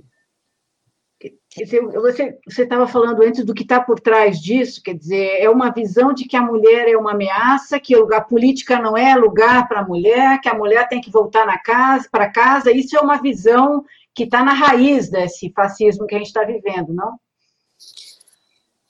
Você 2.45 2.63
estava 2.63 2.87
falando 2.87 3.23
antes 3.23 3.45
do 3.45 3.53
que 3.53 3.63
está 3.63 3.81
por 3.81 3.99
trás 3.99 4.41
disso, 4.41 4.81
quer 4.81 4.95
dizer, 4.95 5.41
é 5.41 5.51
uma 5.51 5.71
visão 5.71 6.13
de 6.13 6.25
que 6.25 6.37
a 6.37 6.43
mulher 6.43 6.89
é 6.89 6.97
uma 6.97 7.13
ameaça, 7.13 7.81
que 7.81 7.95
a 7.95 8.21
política 8.21 8.79
não 8.79 8.97
é 8.97 9.17
lugar 9.17 9.67
para 9.67 9.81
a 9.81 9.85
mulher, 9.85 10.41
que 10.41 10.49
a 10.49 10.55
mulher 10.55 10.89
tem 10.89 11.01
que 11.01 11.11
voltar 11.11 11.45
na 11.45 11.59
casa, 11.59 12.09
para 12.11 12.31
casa. 12.31 12.71
Isso 12.71 12.97
é 12.97 13.01
uma 13.01 13.21
visão 13.21 13.85
que 14.15 14.25
está 14.25 14.45
na 14.45 14.53
raiz 14.53 15.11
desse 15.11 15.51
fascismo 15.51 16.07
que 16.07 16.15
a 16.15 16.19
gente 16.19 16.29
está 16.29 16.45
vivendo, 16.45 16.95
não? 16.95 17.19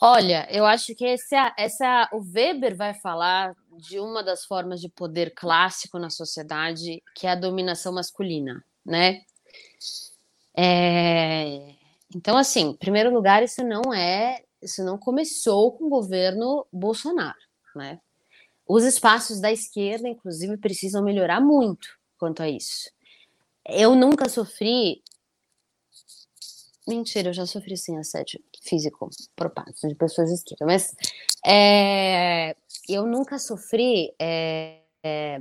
Olha, 0.00 0.46
eu 0.50 0.64
acho 0.64 0.94
que 0.94 1.04
esse, 1.04 1.34
essa, 1.56 2.08
o 2.12 2.20
Weber 2.20 2.76
vai 2.76 2.94
falar 2.94 3.54
de 3.78 3.98
uma 3.98 4.22
das 4.22 4.44
formas 4.44 4.80
de 4.80 4.88
poder 4.88 5.32
clássico 5.34 5.98
na 5.98 6.10
sociedade, 6.10 7.02
que 7.14 7.26
é 7.26 7.30
a 7.30 7.34
dominação 7.34 7.92
masculina, 7.92 8.62
né? 8.84 9.22
É, 10.56 11.74
então, 12.14 12.36
assim, 12.36 12.70
em 12.70 12.76
primeiro 12.76 13.12
lugar, 13.12 13.42
isso 13.42 13.62
não 13.62 13.92
é, 13.92 14.42
isso 14.62 14.82
não 14.84 14.96
começou 14.98 15.72
com 15.72 15.84
o 15.84 15.90
governo 15.90 16.66
Bolsonaro, 16.72 17.38
né? 17.76 18.00
Os 18.66 18.84
espaços 18.84 19.40
da 19.40 19.50
esquerda, 19.50 20.08
inclusive, 20.08 20.56
precisam 20.58 21.02
melhorar 21.02 21.40
muito 21.40 21.88
quanto 22.18 22.42
a 22.42 22.48
isso. 22.48 22.90
Eu 23.66 23.94
nunca 23.94 24.28
sofri. 24.28 25.02
Mentira, 26.86 27.30
eu 27.30 27.34
já 27.34 27.46
sofri 27.46 27.76
sim 27.76 27.98
assédio 27.98 28.42
físico 28.62 29.10
por 29.36 29.50
parte 29.50 29.86
de 29.86 29.94
pessoas 29.94 30.28
de 30.28 30.34
esquerda, 30.34 30.64
mas 30.64 30.94
é, 31.46 32.56
eu 32.88 33.06
nunca 33.06 33.38
sofri 33.38 34.14
é, 34.18 34.80
é, 35.02 35.40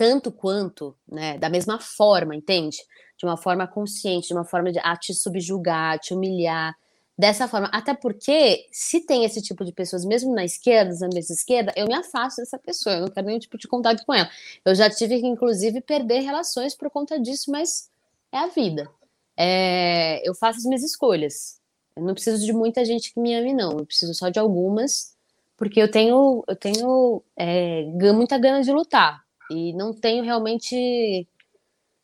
tanto 0.00 0.32
quanto, 0.32 0.96
né, 1.06 1.36
da 1.36 1.50
mesma 1.50 1.78
forma, 1.78 2.34
entende? 2.34 2.78
de 3.20 3.26
uma 3.26 3.36
forma 3.36 3.66
consciente, 3.66 4.28
de 4.28 4.32
uma 4.32 4.46
forma 4.46 4.72
de 4.72 4.78
a 4.78 4.96
te 4.96 5.12
subjugar, 5.12 5.98
te 5.98 6.14
humilhar, 6.14 6.74
dessa 7.18 7.46
forma. 7.46 7.68
Até 7.70 7.92
porque, 7.92 8.66
se 8.72 9.00
tem 9.00 9.26
esse 9.26 9.42
tipo 9.42 9.62
de 9.62 9.72
pessoas, 9.72 10.06
mesmo 10.06 10.34
na 10.34 10.42
esquerda, 10.42 10.90
nos 10.90 11.02
ambientes 11.02 11.28
esquerda, 11.28 11.70
eu 11.76 11.86
me 11.86 11.92
afasto 11.92 12.38
dessa 12.38 12.58
pessoa, 12.58 12.96
eu 12.96 13.00
não 13.02 13.08
quero 13.08 13.26
nenhum 13.26 13.38
tipo 13.38 13.58
de 13.58 13.68
contato 13.68 14.06
com 14.06 14.14
ela. 14.14 14.26
Eu 14.64 14.74
já 14.74 14.88
tive 14.88 15.20
que, 15.20 15.26
inclusive, 15.26 15.82
perder 15.82 16.20
relações 16.20 16.74
por 16.74 16.88
conta 16.88 17.20
disso, 17.20 17.50
mas 17.50 17.90
é 18.32 18.38
a 18.38 18.46
vida. 18.46 18.90
É, 19.36 20.26
eu 20.26 20.34
faço 20.34 20.60
as 20.60 20.64
minhas 20.64 20.82
escolhas. 20.82 21.60
Eu 21.94 22.02
não 22.02 22.14
preciso 22.14 22.46
de 22.46 22.54
muita 22.54 22.86
gente 22.86 23.12
que 23.12 23.20
me 23.20 23.34
ame, 23.34 23.52
não. 23.52 23.72
Eu 23.72 23.84
preciso 23.84 24.14
só 24.14 24.30
de 24.30 24.38
algumas, 24.38 25.14
porque 25.58 25.78
eu 25.78 25.90
tenho, 25.90 26.42
eu 26.48 26.56
tenho 26.56 27.22
é, 27.36 27.84
muita 28.14 28.38
gana 28.38 28.62
de 28.62 28.72
lutar. 28.72 29.22
E 29.50 29.72
não 29.74 29.92
tenho 29.92 30.22
realmente 30.24 31.26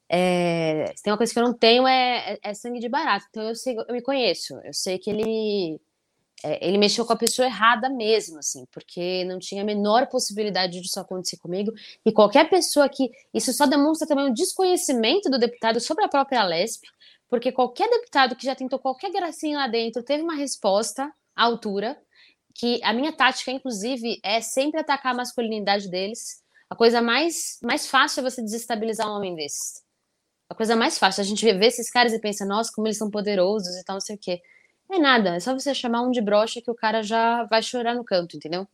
é, 0.09 0.95
tem 1.03 1.13
uma 1.13 1.17
coisa 1.17 1.33
que 1.33 1.39
eu 1.39 1.45
não 1.45 1.55
tenho 1.55 1.87
é, 1.87 2.35
é, 2.35 2.39
é, 2.43 2.55
sangue 2.55 2.79
de 2.81 2.89
barato. 2.89 3.27
Então 3.31 3.43
eu 3.43 3.55
sei, 3.55 3.77
eu 3.77 3.93
me 3.93 4.03
conheço. 4.03 4.55
Eu 4.65 4.73
sei 4.73 4.99
que 4.99 5.11
ele 5.11 5.81
é, 6.45 6.67
ele 6.67 6.79
mexeu 6.79 7.05
com 7.05 7.13
a 7.13 7.17
pessoa 7.17 7.47
errada 7.47 7.89
mesmo, 7.89 8.39
assim, 8.39 8.67
porque 8.71 9.25
não 9.25 9.39
tinha 9.39 9.63
a 9.63 9.65
menor 9.65 10.07
possibilidade 10.07 10.81
disso 10.81 11.01
acontecer 11.01 11.39
comigo. 11.39 11.73
E 12.05 12.13
qualquer 12.13 12.49
pessoa 12.49 12.89
que 12.89 13.11
isso 13.33 13.53
só 13.53 13.67
demonstra 13.67 14.07
também 14.07 14.31
o 14.31 14.35
desconhecimento 14.35 15.31
do 15.31 15.39
deputado 15.39 15.81
sobre 15.81 16.05
a 16.05 16.09
própria 16.09 16.45
Lesp, 16.45 16.85
porque 17.29 17.51
qualquer 17.53 17.89
deputado 17.91 18.37
que 18.37 18.47
já 18.47 18.55
tentou 18.55 18.79
qualquer 18.79 19.11
gracinha 19.11 19.59
lá 19.59 19.67
dentro 19.67 20.03
teve 20.03 20.23
uma 20.23 20.35
resposta 20.35 21.13
à 21.35 21.45
altura. 21.45 21.99
Que 22.55 22.81
a 22.83 22.93
minha 22.93 23.13
tática, 23.13 23.51
inclusive, 23.51 24.19
é 24.23 24.41
sempre 24.41 24.81
atacar 24.81 25.13
a 25.13 25.17
masculinidade 25.17 25.91
deles. 25.91 26.43
A 26.69 26.77
coisa 26.77 27.01
mais, 27.01 27.59
mais 27.63 27.87
fácil 27.87 28.21
é 28.21 28.31
você 28.31 28.43
desestabilizar 28.43 29.09
um 29.09 29.17
homem 29.17 29.35
desses 29.35 29.87
a 30.49 30.55
coisa 30.55 30.77
mais 30.77 30.99
fácil. 30.99 31.21
A 31.21 31.25
gente 31.25 31.45
vê 31.45 31.67
esses 31.67 31.91
caras 31.91 32.13
e 32.13 32.21
pensa, 32.21 32.45
nossa, 32.45 32.71
como 32.75 32.87
eles 32.87 32.99
são 32.99 33.11
poderosos 33.11 33.75
e 33.77 33.85
tal, 33.85 33.95
não 33.95 34.01
sei 34.01 34.17
o 34.17 34.19
quê. 34.19 34.41
É 34.91 34.99
nada, 34.99 35.37
é 35.37 35.41
só 35.41 35.53
você 35.53 35.75
chamar 35.75 36.03
um 36.03 36.11
de 36.11 36.21
brocha 36.21 36.63
que 36.63 36.71
o 36.71 36.75
cara 36.75 37.03
já 37.03 37.43
vai 37.45 37.63
chorar 37.63 37.95
no 37.95 38.05
canto, 38.05 38.37
entendeu? 38.37 38.67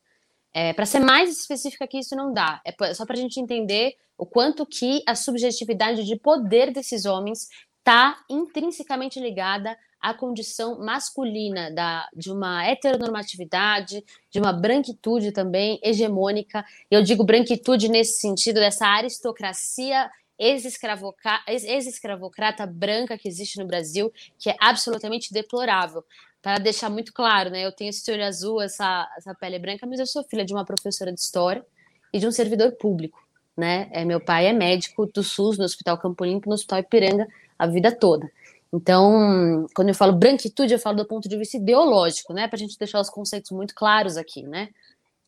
É, 0.52 0.74
para 0.74 0.84
ser 0.84 1.00
mais 1.00 1.30
específica 1.30 1.86
que 1.86 1.98
isso 1.98 2.14
não 2.14 2.32
dá. 2.32 2.60
É 2.66 2.94
só 2.94 3.06
para 3.06 3.16
a 3.16 3.18
gente 3.18 3.40
entender 3.40 3.94
o 4.18 4.26
quanto 4.26 4.66
que 4.66 5.02
a 5.06 5.14
subjetividade 5.14 6.04
de 6.04 6.16
poder 6.16 6.70
desses 6.70 7.06
homens 7.06 7.48
está 7.78 8.22
intrinsecamente 8.28 9.18
ligada 9.18 9.76
à 10.02 10.12
condição 10.12 10.78
masculina 10.80 11.70
da, 11.70 12.08
de 12.14 12.30
uma 12.30 12.66
heteronormatividade, 12.66 14.04
de 14.28 14.40
uma 14.40 14.52
branquitude 14.52 15.30
também 15.30 15.78
hegemônica. 15.82 16.64
Eu 16.90 17.02
digo 17.02 17.22
branquitude 17.22 17.88
nesse 17.88 18.20
sentido 18.20 18.56
dessa 18.56 18.86
aristocracia 18.86 20.10
ex-escravocrata 20.38 22.66
branca 22.66 23.16
que 23.16 23.28
existe 23.28 23.58
no 23.58 23.66
Brasil, 23.66 24.12
que 24.38 24.50
é 24.50 24.56
absolutamente 24.60 25.32
deplorável. 25.32 26.04
Para 26.40 26.58
deixar 26.58 26.90
muito 26.90 27.12
claro, 27.12 27.50
né? 27.50 27.64
Eu 27.64 27.70
tenho 27.70 27.90
esse 27.90 28.10
olho 28.10 28.24
azul, 28.24 28.60
essa, 28.60 29.08
essa 29.16 29.32
pele 29.32 29.60
branca, 29.60 29.86
mas 29.86 30.00
eu 30.00 30.06
sou 30.06 30.24
filha 30.24 30.44
de 30.44 30.52
uma 30.52 30.64
professora 30.64 31.12
de 31.12 31.20
história 31.20 31.64
e 32.12 32.18
de 32.18 32.26
um 32.26 32.32
servidor 32.32 32.72
público, 32.72 33.24
né? 33.56 33.88
É, 33.92 34.04
meu 34.04 34.18
pai 34.18 34.46
é 34.46 34.52
médico 34.52 35.06
do 35.06 35.22
SUS, 35.22 35.56
no 35.56 35.64
Hospital 35.64 35.96
Campo 35.98 36.24
Limpo, 36.24 36.48
no 36.48 36.54
Hospital 36.54 36.80
Ipiranga, 36.80 37.28
a 37.56 37.68
vida 37.68 37.92
toda. 37.92 38.28
Então, 38.74 39.66
quando 39.74 39.88
eu 39.88 39.94
falo 39.94 40.14
branquitude, 40.14 40.72
eu 40.72 40.78
falo 40.78 40.96
do 40.96 41.06
ponto 41.06 41.28
de 41.28 41.36
vista 41.36 41.58
ideológico, 41.58 42.32
né? 42.32 42.48
Para 42.48 42.56
a 42.56 42.58
gente 42.58 42.78
deixar 42.78 43.00
os 43.00 43.10
conceitos 43.10 43.50
muito 43.50 43.74
claros 43.74 44.16
aqui, 44.16 44.42
né? 44.44 44.68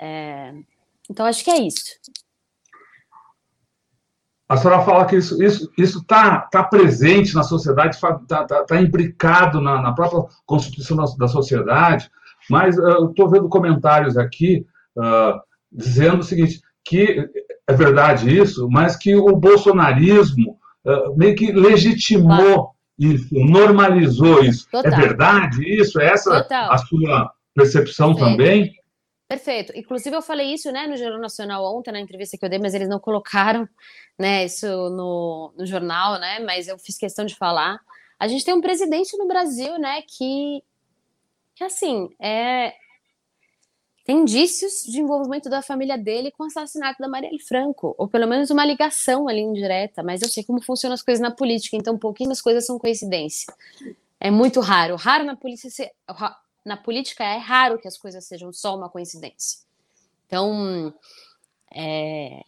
É... 0.01 0.55
Então, 1.11 1.27
acho 1.27 1.45
que 1.45 1.51
é 1.51 1.59
isso. 1.59 1.85
A 4.49 4.57
senhora 4.57 4.83
fala 4.83 5.07
que 5.07 5.17
isso 5.17 5.35
está 5.35 5.47
isso, 5.47 5.73
isso 5.77 6.05
tá, 6.05 6.41
tá 6.51 6.63
presente 6.63 7.35
na 7.35 7.43
sociedade, 7.43 7.95
está 7.95 8.15
tá, 8.45 8.65
tá 8.65 8.81
imbricado 8.81 9.61
na, 9.61 9.81
na, 9.81 9.93
própria 9.93 10.25
constituição 10.45 10.97
da, 10.97 11.05
da 11.19 11.29
sociedade, 11.29 12.11
mas 12.51 12.79
uh, 12.79 12.83
eu 12.83 13.11
estou 13.11 13.29
vendo 13.29 13.49
comentários 13.49 14.19
aqui 14.19 14.67
uh, 14.97 15.41
dizendo 15.73 16.21
o 16.21 16.23
seguinte, 16.23 16.61
que 16.85 17.27
é 17.67 17.73
verdade 17.73 18.37
isso, 18.37 18.69
mas 18.71 18.97
que 18.97 19.17
o 19.17 19.35
bolsonarismo 19.35 20.59
uh, 20.85 21.17
meio 21.17 21.35
que 21.35 21.51
legitimou 21.51 22.74
isso, 22.99 23.29
normalizou 23.33 24.43
isso. 24.43 24.67
É 24.69 24.83
Total. 24.83 24.93
É 24.93 24.97
verdade 24.97 25.81
isso? 25.81 26.01
É 26.01 26.07
essa 26.07 26.43
Total. 26.43 26.73
a 26.73 26.79
sua 26.79 27.33
percepção 27.55 28.15
também? 28.15 28.75
Perfeito. 29.29 29.73
Inclusive, 29.75 30.15
eu 30.15 30.23
falei 30.23 30.53
isso 30.53 30.71
né, 30.71 30.87
no 30.87 30.97
Jornal 30.97 31.21
Nacional 31.21 31.65
ontem, 31.77 31.93
na 31.93 32.01
entrevista 32.01 32.37
que 32.37 32.45
eu 32.45 32.49
dei, 32.49 32.59
mas 32.59 32.75
eles 32.75 32.89
não 32.89 33.01
colocaram 33.01 33.69
né, 34.19 34.45
isso 34.45 34.67
no, 34.67 35.53
no 35.57 35.67
jornal, 35.67 36.21
né? 36.21 36.41
Mas 36.41 36.69
eu 36.69 36.79
fiz 36.79 36.97
questão 36.99 37.25
de 37.25 37.35
falar. 37.35 37.79
A 38.19 38.29
gente 38.29 38.45
tem 38.45 38.55
um 38.55 38.61
presidente 38.61 39.17
no 39.17 39.27
Brasil, 39.27 39.79
né, 39.79 40.03
que, 40.03 40.63
que 41.55 41.65
assim, 41.65 42.11
é, 42.21 42.75
tem 44.05 44.19
indícios 44.21 44.85
de 44.85 45.01
envolvimento 45.01 45.49
da 45.49 45.62
família 45.62 45.97
dele 45.97 46.31
com 46.31 46.45
o 46.45 46.47
assassinato 46.47 47.01
da 47.01 47.09
Marielle 47.09 47.38
Franco, 47.38 47.95
ou 47.97 48.07
pelo 48.07 48.29
menos 48.29 48.51
uma 48.51 48.64
ligação 48.64 49.27
ali 49.27 49.40
indireta, 49.40 50.03
mas 50.03 50.21
eu 50.21 50.29
sei 50.29 50.45
como 50.45 50.62
funcionam 50.62 50.93
as 50.93 51.03
coisas 51.03 51.23
na 51.23 51.31
política, 51.31 51.75
então 51.75 51.99
pouquinhas 51.99 52.43
coisas 52.43 52.67
são 52.67 52.79
coincidência. 52.79 53.53
É 54.21 54.31
muito 54.31 54.61
raro. 54.61 54.97
Raro 54.97 55.25
na 55.25 55.35
polícia 55.35 55.71
na 56.64 56.77
política 56.77 57.25
é 57.25 57.38
raro 57.38 57.79
que 57.79 57.88
as 57.88 57.97
coisas 57.97 58.27
sejam 58.27 58.53
só 58.53 58.77
uma 58.77 58.90
coincidência. 58.90 59.61
Então, 60.27 60.95
é, 61.75 62.43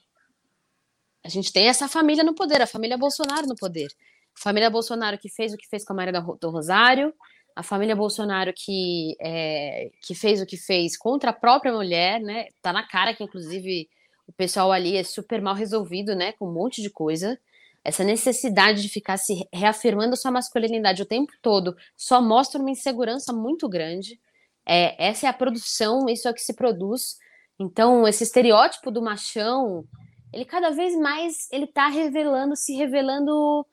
a 1.25 1.29
gente 1.29 1.53
tem 1.53 1.69
essa 1.69 1.89
família 1.89 2.23
no 2.23 2.35
poder, 2.35 2.63
a 2.63 2.67
família 2.67 2.97
Bolsonaro 2.97 3.47
no 3.47 3.57
poder. 3.57 3.89
A 4.37 4.43
família 4.43 4.71
Bolsonaro 4.71 5.19
que 5.19 5.29
fez 5.29 5.53
o 5.53 5.57
que 5.57 5.69
fez 5.69 5.85
com 5.85 5.93
a 5.93 5.97
Maria 5.97 6.21
do 6.21 6.51
Rosário, 6.51 7.15
a 7.57 7.63
família 7.63 7.97
Bolsonaro 7.97 8.53
que, 8.55 9.17
é, 9.19 9.91
que 10.03 10.15
fez 10.15 10.43
o 10.43 10.47
que 10.47 10.59
fez 10.59 10.95
contra 10.95 11.31
a 11.31 11.33
própria 11.33 11.73
mulher, 11.73 12.21
né? 12.21 12.49
Tá 12.61 12.71
na 12.71 12.87
cara 12.87 13.15
que, 13.15 13.25
inclusive, 13.25 13.89
o 14.29 14.33
pessoal 14.33 14.71
ali 14.71 14.95
é 14.95 15.03
super 15.03 15.41
mal 15.41 15.55
resolvido, 15.55 16.15
né? 16.15 16.33
Com 16.33 16.49
um 16.49 16.53
monte 16.53 16.83
de 16.83 16.91
coisa. 16.91 17.39
Essa 17.83 18.05
necessidade 18.05 18.83
de 18.83 18.91
ficar 18.91 19.17
se 19.17 19.49
reafirmando 19.51 20.17
sua 20.17 20.31
masculinidade 20.31 21.03
o 21.03 21.07
tempo 21.07 21.33
todo 21.41 21.75
só 21.97 22.21
mostra 22.21 22.61
uma 22.61 22.71
insegurança 22.71 23.33
muito 23.33 23.67
grande. 23.71 24.21
É, 24.67 25.07
essa 25.09 25.27
é 25.27 25.31
a 25.31 25.33
produção, 25.33 26.11
isso 26.11 26.29
é 26.29 26.31
o 26.31 26.35
que 26.35 26.43
se 26.43 26.53
produz. 26.53 27.17
Então, 27.59 28.07
esse 28.07 28.23
estereótipo 28.23 28.91
do 28.91 29.01
machão, 29.01 29.83
ele 30.31 30.45
cada 30.45 30.71
vez 30.71 30.95
mais 30.95 31.49
ele 31.51 31.67
tá 31.67 31.89
revelando, 31.89 32.55
se 32.55 32.75
revelando 32.75 33.67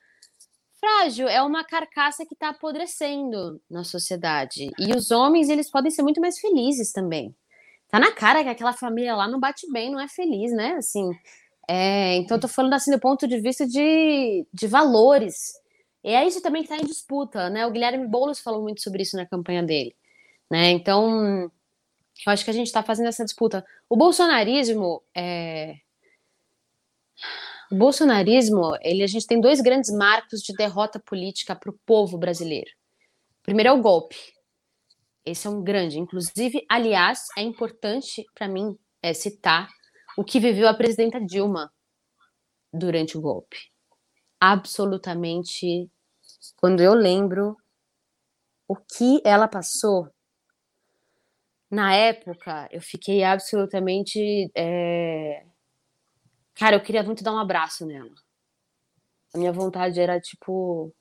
frágil, 0.83 1.29
é 1.29 1.41
uma 1.41 1.63
carcaça 1.63 2.25
que 2.25 2.33
está 2.33 2.49
apodrecendo 2.49 3.61
na 3.69 3.85
sociedade. 3.85 4.69
E 4.77 4.91
os 4.93 5.11
homens, 5.11 5.47
eles 5.47 5.71
podem 5.71 5.89
ser 5.89 6.01
muito 6.01 6.19
mais 6.19 6.37
felizes 6.37 6.91
também. 6.91 7.33
Tá 7.87 7.99
na 7.99 8.11
cara 8.11 8.43
que 8.43 8.49
aquela 8.49 8.73
família 8.73 9.15
lá 9.15 9.25
não 9.25 9.39
bate 9.39 9.71
bem, 9.71 9.89
não 9.89 9.99
é 9.99 10.09
feliz, 10.09 10.51
né? 10.51 10.73
Assim, 10.73 11.09
é, 11.69 12.17
então 12.17 12.35
eu 12.35 12.41
tô 12.41 12.47
falando 12.49 12.73
assim 12.73 12.91
do 12.91 12.99
ponto 12.99 13.25
de 13.25 13.39
vista 13.39 13.65
de, 13.65 14.45
de 14.53 14.67
valores. 14.67 15.53
E 16.03 16.09
é 16.09 16.27
isso 16.27 16.41
também 16.41 16.63
que 16.63 16.73
está 16.73 16.83
em 16.83 16.87
disputa, 16.87 17.49
né? 17.49 17.65
O 17.65 17.71
Guilherme 17.71 18.05
Boulos 18.05 18.41
falou 18.41 18.61
muito 18.61 18.81
sobre 18.81 19.03
isso 19.03 19.15
na 19.15 19.25
campanha 19.25 19.63
dele, 19.63 19.95
né? 20.51 20.71
Então, 20.71 21.49
eu 22.25 22.33
acho 22.33 22.43
que 22.43 22.51
a 22.51 22.53
gente 22.53 22.67
está 22.67 22.83
fazendo 22.83 23.07
essa 23.07 23.23
disputa. 23.23 23.65
O 23.89 23.95
bolsonarismo 23.95 25.01
é, 25.15 25.77
o 27.73 27.75
bolsonarismo, 27.75 28.77
ele, 28.81 29.01
a 29.01 29.07
gente 29.07 29.25
tem 29.25 29.41
dois 29.41 29.59
grandes 29.59 29.91
marcos 29.91 30.41
de 30.41 30.53
derrota 30.53 30.99
política 30.99 31.55
para 31.55 31.71
o 31.71 31.79
povo 31.87 32.19
brasileiro. 32.19 32.69
O 33.39 33.43
primeiro 33.43 33.69
é 33.69 33.73
o 33.73 33.81
golpe. 33.81 34.15
Esse 35.25 35.47
é 35.47 35.49
um 35.49 35.63
grande. 35.63 35.97
Inclusive, 35.97 36.63
aliás, 36.69 37.21
é 37.35 37.41
importante 37.41 38.23
para 38.35 38.47
mim 38.47 38.77
é, 39.01 39.11
citar 39.11 39.67
o 40.15 40.23
que 40.23 40.39
viveu 40.39 40.67
a 40.67 40.73
presidenta 40.75 41.19
Dilma 41.19 41.73
durante 42.71 43.17
o 43.17 43.21
golpe. 43.21 43.57
Absolutamente. 44.39 45.89
Quando 46.57 46.79
eu 46.83 46.93
lembro 46.93 47.57
o 48.67 48.75
que 48.75 49.19
ela 49.25 49.47
passou, 49.47 50.07
na 51.71 51.95
época, 51.95 52.69
eu 52.71 52.81
fiquei 52.81 53.23
absolutamente. 53.23 54.51
É 54.55 55.43
Cara, 56.55 56.75
eu 56.75 56.81
queria 56.81 57.03
muito 57.03 57.23
dar 57.23 57.33
um 57.33 57.39
abraço 57.39 57.85
nela. 57.85 58.13
A 59.33 59.37
minha 59.37 59.51
vontade 59.51 59.99
era, 59.99 60.19
tipo, 60.19 60.93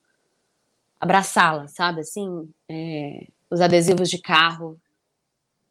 abraçá-la, 0.99 1.67
sabe? 1.67 2.01
Assim, 2.01 2.49
é, 2.67 3.27
os 3.49 3.61
adesivos 3.61 4.09
de 4.09 4.17
carro 4.17 4.79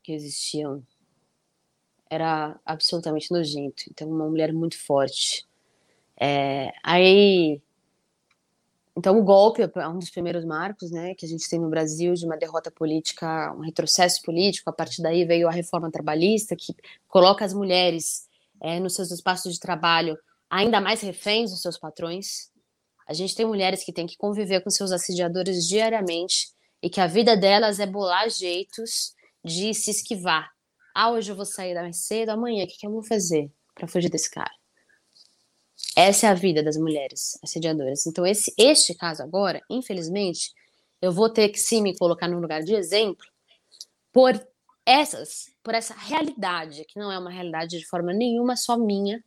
que 0.02 0.12
existiam. 0.12 0.82
Era 2.08 2.60
absolutamente 2.64 3.32
nojento. 3.32 3.84
Então, 3.90 4.08
uma 4.08 4.28
mulher 4.28 4.52
muito 4.52 4.78
forte. 4.78 5.46
É, 6.20 6.72
aí. 6.82 7.60
Então, 8.94 9.18
o 9.18 9.24
golpe 9.24 9.62
é 9.62 9.88
um 9.88 9.98
dos 9.98 10.10
primeiros 10.10 10.44
marcos 10.44 10.90
né, 10.90 11.14
que 11.14 11.24
a 11.24 11.28
gente 11.28 11.48
tem 11.48 11.58
no 11.58 11.70
Brasil 11.70 12.12
de 12.12 12.26
uma 12.26 12.36
derrota 12.36 12.70
política, 12.70 13.52
um 13.54 13.60
retrocesso 13.60 14.20
político. 14.22 14.68
A 14.68 14.72
partir 14.72 15.00
daí 15.00 15.24
veio 15.24 15.48
a 15.48 15.50
reforma 15.50 15.90
trabalhista, 15.90 16.54
que 16.54 16.76
coloca 17.08 17.42
as 17.42 17.54
mulheres 17.54 18.28
é, 18.62 18.78
nos 18.78 18.94
seus 18.94 19.10
espaços 19.10 19.52
de 19.52 19.60
trabalho 19.60 20.16
ainda 20.48 20.80
mais 20.80 21.00
reféns 21.00 21.50
dos 21.50 21.60
seus 21.62 21.78
patrões. 21.78 22.50
A 23.08 23.12
gente 23.12 23.34
tem 23.34 23.44
mulheres 23.44 23.82
que 23.84 23.92
têm 23.92 24.06
que 24.06 24.16
conviver 24.16 24.62
com 24.62 24.70
seus 24.70 24.92
assediadores 24.92 25.66
diariamente 25.66 26.52
e 26.82 26.88
que 26.88 27.00
a 27.00 27.06
vida 27.06 27.36
delas 27.36 27.80
é 27.80 27.86
bolar 27.86 28.28
jeitos 28.30 29.14
de 29.44 29.74
se 29.74 29.90
esquivar. 29.90 30.48
Ah, 30.94 31.10
hoje 31.10 31.32
eu 31.32 31.36
vou 31.36 31.46
sair 31.46 31.74
mais 31.74 32.04
cedo, 32.04 32.30
amanhã 32.30 32.64
o 32.64 32.68
que, 32.68 32.76
que 32.76 32.86
eu 32.86 32.92
vou 32.92 33.02
fazer 33.02 33.50
para 33.74 33.88
fugir 33.88 34.10
desse 34.10 34.30
cara? 34.30 34.50
Essa 35.96 36.26
é 36.26 36.30
a 36.30 36.34
vida 36.34 36.62
das 36.62 36.76
mulheres 36.76 37.38
assediadoras. 37.42 38.06
Então, 38.06 38.26
esse, 38.26 38.52
este 38.58 38.94
caso 38.94 39.22
agora, 39.22 39.60
infelizmente, 39.68 40.52
eu 41.00 41.12
vou 41.12 41.28
ter 41.30 41.48
que 41.48 41.58
sim 41.58 41.82
me 41.82 41.96
colocar 41.96 42.28
no 42.28 42.38
lugar 42.38 42.62
de 42.62 42.74
exemplo 42.74 43.26
por 44.12 44.38
essas, 44.86 45.50
por 45.62 45.74
essa 45.74 45.94
realidade, 45.94 46.84
que 46.86 46.98
não 46.98 47.10
é 47.10 47.18
uma 47.18 47.30
realidade 47.30 47.78
de 47.78 47.86
forma 47.86 48.12
nenhuma 48.12 48.56
só 48.56 48.76
minha, 48.76 49.22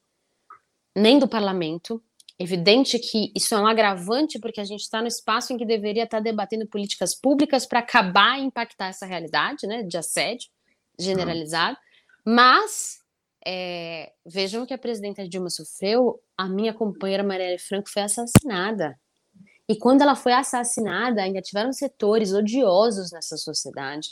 nem 0.96 1.18
do 1.18 1.28
parlamento. 1.28 2.04
Evidente 2.38 3.00
que 3.00 3.32
isso 3.34 3.56
é 3.56 3.60
um 3.60 3.68
agravante, 3.68 4.40
porque 4.40 4.60
a 4.60 4.66
gente 4.66 4.82
está 4.82 5.02
no 5.02 5.08
espaço 5.08 5.54
em 5.54 5.58
que 5.58 5.66
deveria 5.66 6.04
estar 6.04 6.18
tá 6.18 6.24
debatendo 6.24 6.68
políticas 6.68 7.16
públicas 7.16 7.66
para 7.66 7.80
acabar 7.80 8.38
e 8.38 8.44
impactar 8.44 8.88
essa 8.88 9.06
realidade 9.06 9.66
né, 9.66 9.84
de 9.84 9.98
assédio 9.98 10.50
generalizado. 11.00 11.78
Mas 12.26 13.00
é, 13.46 14.12
vejam 14.26 14.66
que 14.66 14.74
a 14.74 14.78
presidenta 14.78 15.28
Dilma 15.28 15.50
sofreu, 15.50 16.22
a 16.38 16.50
minha 16.50 16.74
companheira 16.74 17.24
Marielle 17.24 17.60
Franco 17.60 17.90
foi 17.90 18.02
assassinada. 18.02 19.00
E 19.70 19.78
quando 19.78 20.02
ela 20.02 20.16
foi 20.16 20.34
assassinada, 20.34 21.22
ainda 21.22 21.42
tiveram 21.42 21.72
setores 21.72 22.34
odiosos 22.34 23.12
nessa 23.12 23.38
sociedade 23.38 24.10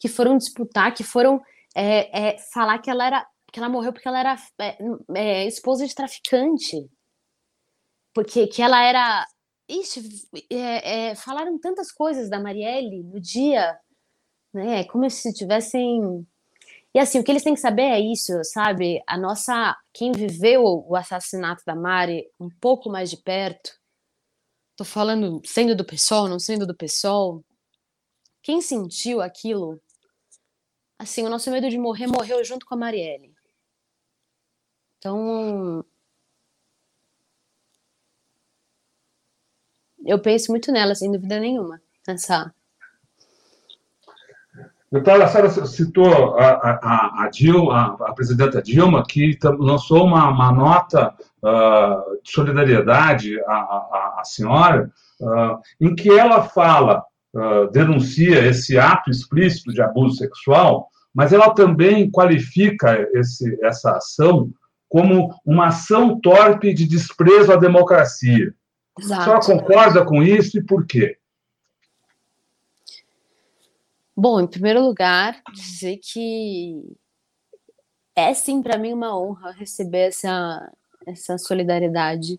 que 0.00 0.08
foram 0.08 0.38
disputar, 0.38 0.94
que 0.94 1.04
foram 1.04 1.40
é, 1.76 2.30
é, 2.30 2.38
falar 2.52 2.78
que 2.78 2.90
ela 2.90 3.06
era 3.06 3.26
que 3.52 3.58
ela 3.58 3.68
morreu 3.68 3.92
porque 3.92 4.06
ela 4.06 4.20
era 4.20 4.36
é, 4.60 4.78
é, 5.16 5.46
esposa 5.46 5.86
de 5.86 5.94
traficante, 5.94 6.88
porque 8.14 8.46
que 8.46 8.62
ela 8.62 8.82
era 8.82 9.26
Ixi, 9.68 10.28
é, 10.50 11.14
falaram 11.14 11.58
tantas 11.58 11.92
coisas 11.92 12.28
da 12.28 12.40
Marielle 12.40 13.04
no 13.04 13.20
dia, 13.20 13.78
né? 14.52 14.84
Como 14.84 15.08
se 15.10 15.32
tivessem 15.32 16.26
e 16.92 16.98
assim, 16.98 17.20
o 17.20 17.24
que 17.24 17.30
eles 17.30 17.44
têm 17.44 17.54
que 17.54 17.60
saber 17.60 17.82
é 17.82 18.00
isso, 18.00 18.32
sabe? 18.44 19.00
A 19.06 19.16
nossa. 19.16 19.76
Quem 19.92 20.12
viveu 20.12 20.64
o 20.64 20.96
assassinato 20.96 21.62
da 21.64 21.74
Mari 21.74 22.26
um 22.38 22.48
pouco 22.60 22.90
mais 22.90 23.10
de 23.10 23.16
perto, 23.16 23.70
tô 24.76 24.84
falando 24.84 25.40
sendo 25.44 25.76
do 25.76 25.84
PSOL, 25.84 26.28
não 26.28 26.38
sendo 26.38 26.66
do 26.66 26.76
PSOL, 26.76 27.44
quem 28.42 28.60
sentiu 28.60 29.20
aquilo 29.20 29.80
assim, 31.00 31.24
o 31.24 31.30
nosso 31.30 31.50
medo 31.50 31.70
de 31.70 31.78
morrer 31.78 32.06
morreu 32.06 32.44
junto 32.44 32.66
com 32.66 32.74
a 32.74 32.76
Marielle. 32.76 33.34
Então, 34.98 35.82
eu 40.04 40.20
penso 40.20 40.52
muito 40.52 40.70
nela, 40.70 40.94
sem 40.94 41.10
dúvida 41.10 41.40
nenhuma, 41.40 41.80
nessa. 42.06 42.54
Deputada, 44.92 45.24
a 45.24 45.28
senhora 45.28 45.66
citou 45.66 46.36
a, 46.38 46.50
a, 46.50 47.24
a, 47.24 47.30
Dilma, 47.30 47.96
a, 48.00 48.12
presidenta 48.12 48.60
Dilma, 48.60 49.02
que 49.06 49.38
lançou 49.42 50.04
uma, 50.04 50.28
uma 50.28 50.52
nota 50.52 51.14
uh, 51.42 52.22
de 52.22 52.30
solidariedade 52.30 53.40
à, 53.44 53.54
à, 53.54 54.16
à 54.18 54.24
senhora, 54.24 54.92
uh, 55.22 55.58
em 55.80 55.94
que 55.94 56.10
ela 56.10 56.42
fala 56.42 57.02
uh, 57.32 57.70
denuncia 57.70 58.44
esse 58.44 58.78
ato 58.78 59.10
explícito 59.10 59.72
de 59.72 59.80
abuso 59.80 60.16
sexual, 60.16 60.89
mas 61.14 61.32
ela 61.32 61.54
também 61.54 62.10
qualifica 62.10 63.08
esse, 63.14 63.58
essa 63.64 63.96
ação 63.96 64.52
como 64.88 65.34
uma 65.44 65.68
ação 65.68 66.20
torpe 66.20 66.74
de 66.74 66.86
desprezo 66.86 67.52
à 67.52 67.56
democracia. 67.56 68.54
Exato. 68.98 69.20
A 69.20 69.24
senhora 69.42 69.46
concorda 69.46 70.04
com 70.04 70.22
isso 70.22 70.58
e 70.58 70.64
por 70.64 70.86
quê? 70.86 71.16
Bom, 74.16 74.40
em 74.40 74.46
primeiro 74.46 74.82
lugar, 74.82 75.40
dizer 75.54 75.98
que 76.02 76.96
é 78.14 78.34
sim 78.34 78.60
para 78.60 78.76
mim 78.76 78.92
uma 78.92 79.18
honra 79.18 79.52
receber 79.52 80.08
essa, 80.08 80.70
essa 81.06 81.38
solidariedade, 81.38 82.38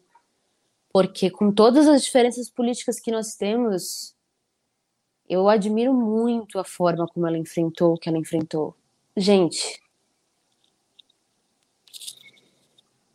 porque 0.92 1.32
com 1.32 1.52
todas 1.52 1.88
as 1.88 2.04
diferenças 2.04 2.50
políticas 2.50 3.00
que 3.00 3.12
nós 3.12 3.36
temos, 3.36 4.14
eu 5.32 5.48
admiro 5.48 5.94
muito 5.94 6.60
a 6.60 6.64
forma 6.66 7.08
como 7.08 7.26
ela 7.26 7.38
enfrentou 7.38 7.94
o 7.94 7.98
que 7.98 8.10
ela 8.10 8.18
enfrentou. 8.18 8.76
Gente. 9.16 9.82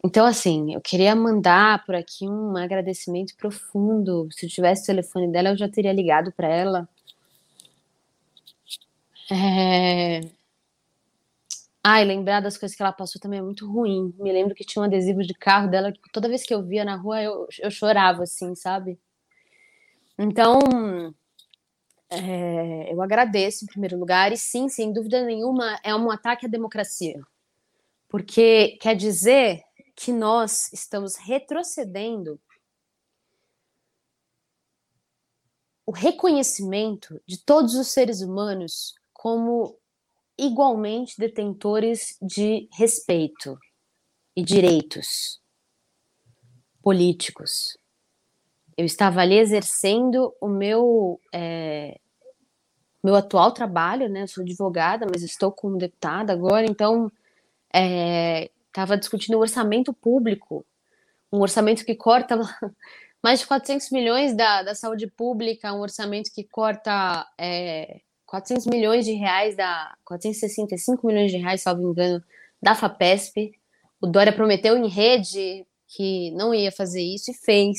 Então, 0.02 0.24
assim, 0.24 0.72
eu 0.72 0.80
queria 0.80 1.14
mandar 1.14 1.84
por 1.84 1.94
aqui 1.94 2.26
um 2.26 2.56
agradecimento 2.56 3.36
profundo. 3.36 4.28
Se 4.32 4.46
eu 4.46 4.50
tivesse 4.50 4.84
o 4.84 4.86
telefone 4.86 5.30
dela, 5.30 5.50
eu 5.50 5.58
já 5.58 5.68
teria 5.68 5.92
ligado 5.92 6.32
para 6.32 6.48
ela. 6.48 6.88
É... 9.30 10.20
Ai, 11.84 12.02
lembrar 12.02 12.40
das 12.40 12.56
coisas 12.56 12.74
que 12.74 12.82
ela 12.82 12.92
passou 12.92 13.20
também 13.20 13.40
é 13.40 13.42
muito 13.42 13.70
ruim. 13.70 14.14
Me 14.18 14.32
lembro 14.32 14.54
que 14.54 14.64
tinha 14.64 14.80
um 14.80 14.86
adesivo 14.86 15.22
de 15.22 15.34
carro 15.34 15.68
dela 15.68 15.92
que 15.92 16.00
toda 16.10 16.28
vez 16.30 16.44
que 16.44 16.54
eu 16.54 16.62
via 16.62 16.82
na 16.82 16.96
rua 16.96 17.22
eu, 17.22 17.46
eu 17.60 17.70
chorava, 17.70 18.22
assim, 18.22 18.54
sabe? 18.54 18.98
Então, 20.18 20.58
é, 22.08 22.92
eu 22.92 23.02
agradeço 23.02 23.64
em 23.64 23.68
primeiro 23.68 23.98
lugar, 23.98 24.32
e 24.32 24.36
sim, 24.36 24.68
sem 24.68 24.92
dúvida 24.92 25.24
nenhuma, 25.24 25.78
é 25.82 25.94
um 25.94 26.10
ataque 26.10 26.46
à 26.46 26.48
democracia. 26.48 27.20
Porque 28.08 28.78
quer 28.80 28.94
dizer 28.94 29.62
que 29.94 30.12
nós 30.12 30.72
estamos 30.72 31.16
retrocedendo 31.16 32.40
o 35.84 35.92
reconhecimento 35.92 37.20
de 37.26 37.38
todos 37.38 37.74
os 37.74 37.88
seres 37.88 38.20
humanos 38.20 38.94
como 39.12 39.78
igualmente 40.38 41.18
detentores 41.18 42.16
de 42.20 42.68
respeito 42.72 43.58
e 44.36 44.42
direitos 44.42 45.40
políticos. 46.82 47.78
Eu 48.76 48.84
estava 48.84 49.20
ali 49.20 49.38
exercendo 49.38 50.34
o 50.40 50.48
meu 50.48 51.20
é, 51.32 51.98
meu 53.02 53.14
atual 53.14 53.52
trabalho, 53.52 54.08
né? 54.08 54.22
Eu 54.22 54.28
sou 54.28 54.42
advogada, 54.42 55.06
mas 55.10 55.22
estou 55.22 55.52
como 55.52 55.78
deputada 55.78 56.32
agora, 56.32 56.66
então 56.66 57.10
é, 57.72 58.50
estava 58.66 58.96
discutindo 58.96 59.36
o 59.36 59.40
orçamento 59.40 59.92
público, 59.92 60.66
um 61.32 61.40
orçamento 61.40 61.84
que 61.84 61.94
corta 61.94 62.36
mais 63.22 63.40
de 63.40 63.46
400 63.46 63.90
milhões 63.90 64.36
da, 64.36 64.62
da 64.62 64.74
saúde 64.74 65.06
pública, 65.06 65.72
um 65.72 65.80
orçamento 65.80 66.30
que 66.32 66.44
corta 66.44 67.26
é, 67.38 68.00
400 68.26 68.66
milhões 68.66 69.04
de 69.04 69.12
reais, 69.12 69.56
da 69.56 69.94
465 70.04 71.06
milhões 71.06 71.30
de 71.30 71.38
reais, 71.38 71.62
salvo 71.62 71.90
engano, 71.90 72.22
da 72.60 72.74
FAPESP. 72.74 73.52
O 74.00 74.06
Dória 74.06 74.32
prometeu 74.32 74.76
em 74.76 74.88
rede 74.88 75.64
que 75.86 76.30
não 76.32 76.52
ia 76.52 76.72
fazer 76.72 77.02
isso 77.02 77.30
e 77.30 77.34
fez. 77.34 77.78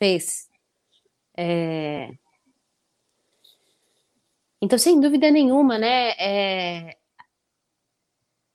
Fez. 0.00 0.48
É... 1.36 2.08
Então, 4.62 4.78
sem 4.78 4.98
dúvida 4.98 5.30
nenhuma, 5.30 5.78
né? 5.78 6.12
É... 6.12 6.96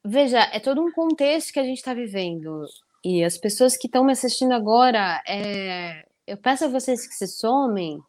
Veja, 0.03 0.39
é 0.51 0.59
todo 0.59 0.81
um 0.81 0.91
contexto 0.91 1.53
que 1.53 1.59
a 1.59 1.63
gente 1.63 1.77
está 1.77 1.93
vivendo. 1.93 2.65
E 3.03 3.23
as 3.23 3.37
pessoas 3.37 3.77
que 3.77 3.85
estão 3.87 4.03
me 4.03 4.11
assistindo 4.11 4.53
agora, 4.53 5.21
é... 5.27 6.07
eu 6.25 6.35
peço 6.37 6.65
a 6.65 6.67
vocês 6.67 7.07
que 7.07 7.13
se 7.13 7.27
somem, 7.27 7.99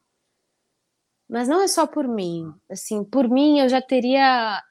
mas 1.29 1.47
não 1.47 1.61
é 1.61 1.69
só 1.69 1.87
por 1.87 2.09
mim. 2.09 2.51
Assim, 2.71 3.05
por 3.05 3.29
mim 3.29 3.61
eu 3.61 3.69
já 3.69 3.83
teria 3.83 4.63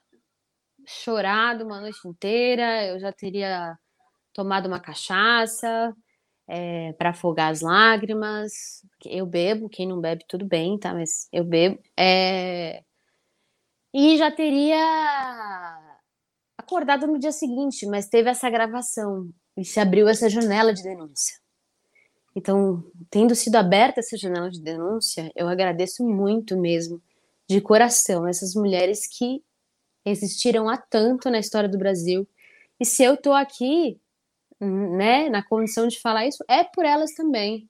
chorado 0.88 1.64
uma 1.66 1.82
noite 1.82 2.08
inteira, 2.08 2.86
eu 2.88 3.00
já 3.00 3.12
teria 3.12 3.78
tomado 4.34 4.68
uma 4.68 4.80
cachaça 4.80 5.96
é, 6.48 6.94
para 6.94 7.10
afogar 7.10 7.52
as 7.52 7.62
lágrimas. 7.62 8.52
Eu 9.06 9.26
bebo, 9.26 9.70
quem 9.70 9.88
não 9.88 10.00
bebe, 10.00 10.26
tudo 10.28 10.46
bem, 10.46 10.78
tá? 10.78 10.94
Mas 10.94 11.28
eu 11.32 11.44
bebo. 11.44 11.80
É... 11.98 12.84
E 13.94 14.18
já 14.18 14.30
teria 14.30 14.78
acordado 16.58 17.08
no 17.08 17.20
dia 17.20 17.32
seguinte, 17.32 17.86
mas 17.86 18.08
teve 18.08 18.30
essa 18.30 18.50
gravação 18.50 19.30
e 19.58 19.64
se 19.64 19.80
abriu 19.80 20.08
essa 20.08 20.30
janela 20.30 20.74
de 20.74 20.84
denúncia. 20.84 21.38
Então, 22.36 22.84
tendo 23.10 23.34
sido 23.34 23.56
aberta 23.56 24.02
essa 24.02 24.18
janela 24.18 24.50
de 24.50 24.62
denúncia, 24.62 25.32
eu 25.36 25.48
agradeço 25.48 26.04
muito 26.04 26.58
mesmo, 26.58 27.02
de 27.48 27.62
coração, 27.62 28.28
essas 28.28 28.54
mulheres 28.56 29.08
que 29.08 29.42
existiram 30.04 30.68
há 30.68 30.78
tanto 30.78 31.30
na 31.30 31.40
história 31.40 31.70
do 31.70 31.78
Brasil. 31.78 32.28
E 32.80 32.86
se 32.86 33.04
eu 33.04 33.14
estou 33.14 33.34
aqui, 33.34 34.00
né, 34.60 35.30
na 35.30 35.44
condição 35.44 35.88
de 35.88 36.00
falar 36.00 36.26
isso, 36.26 36.44
é 36.48 36.64
por 36.64 36.86
elas 36.86 37.14
também. 37.14 37.70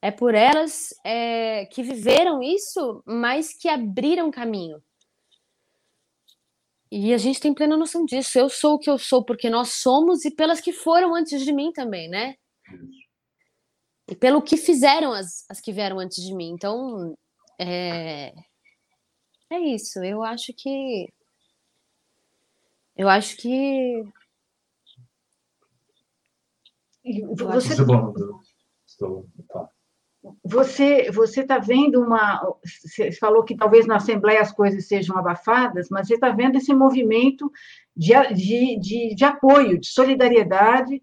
É 0.00 0.10
por 0.10 0.34
elas 0.34 0.88
é, 1.04 1.66
que 1.66 1.82
viveram 1.82 2.42
isso, 2.42 3.02
mas 3.06 3.54
que 3.54 3.68
abriram 3.68 4.30
caminho. 4.30 4.82
E 6.90 7.14
a 7.14 7.18
gente 7.18 7.40
tem 7.40 7.54
plena 7.54 7.76
noção 7.76 8.04
disso. 8.04 8.38
Eu 8.38 8.50
sou 8.50 8.74
o 8.74 8.78
que 8.78 8.90
eu 8.90 8.98
sou 8.98 9.24
porque 9.24 9.48
nós 9.48 9.70
somos 9.74 10.26
e 10.26 10.30
pelas 10.30 10.60
que 10.60 10.72
foram 10.72 11.14
antes 11.14 11.42
de 11.42 11.50
mim 11.50 11.72
também, 11.72 12.08
né? 12.08 12.34
E 14.08 14.14
pelo 14.14 14.42
que 14.42 14.58
fizeram 14.58 15.12
as, 15.12 15.48
as 15.48 15.58
que 15.58 15.72
vieram 15.72 15.98
antes 15.98 16.22
de 16.22 16.34
mim. 16.34 16.50
Então, 16.50 17.16
é, 17.58 18.34
é 19.50 19.58
isso. 19.58 20.02
Eu 20.04 20.22
acho 20.22 20.52
que. 20.52 21.08
Eu 22.94 23.08
acho 23.08 23.36
que. 23.36 24.04
Você, 30.44 31.10
você 31.10 31.10
você 31.10 31.40
está 31.40 31.58
vendo 31.58 32.00
uma. 32.00 32.40
Você 32.84 33.10
falou 33.12 33.42
que 33.42 33.56
talvez 33.56 33.86
na 33.86 33.96
Assembleia 33.96 34.40
as 34.40 34.52
coisas 34.52 34.86
sejam 34.86 35.16
abafadas, 35.18 35.88
mas 35.90 36.06
você 36.06 36.14
está 36.14 36.30
vendo 36.30 36.56
esse 36.56 36.72
movimento 36.72 37.50
de, 37.96 38.12
de, 38.34 38.78
de, 38.78 39.14
de, 39.14 39.24
apoio, 39.24 39.80
de 39.80 39.88
solidariedade. 39.88 41.02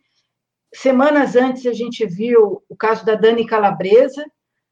Semanas 0.74 1.36
antes 1.36 1.66
a 1.66 1.74
gente 1.74 2.06
viu 2.06 2.64
o 2.70 2.76
caso 2.76 3.06
da 3.06 3.16
Dani 3.16 3.45
Calabresa, 3.45 4.24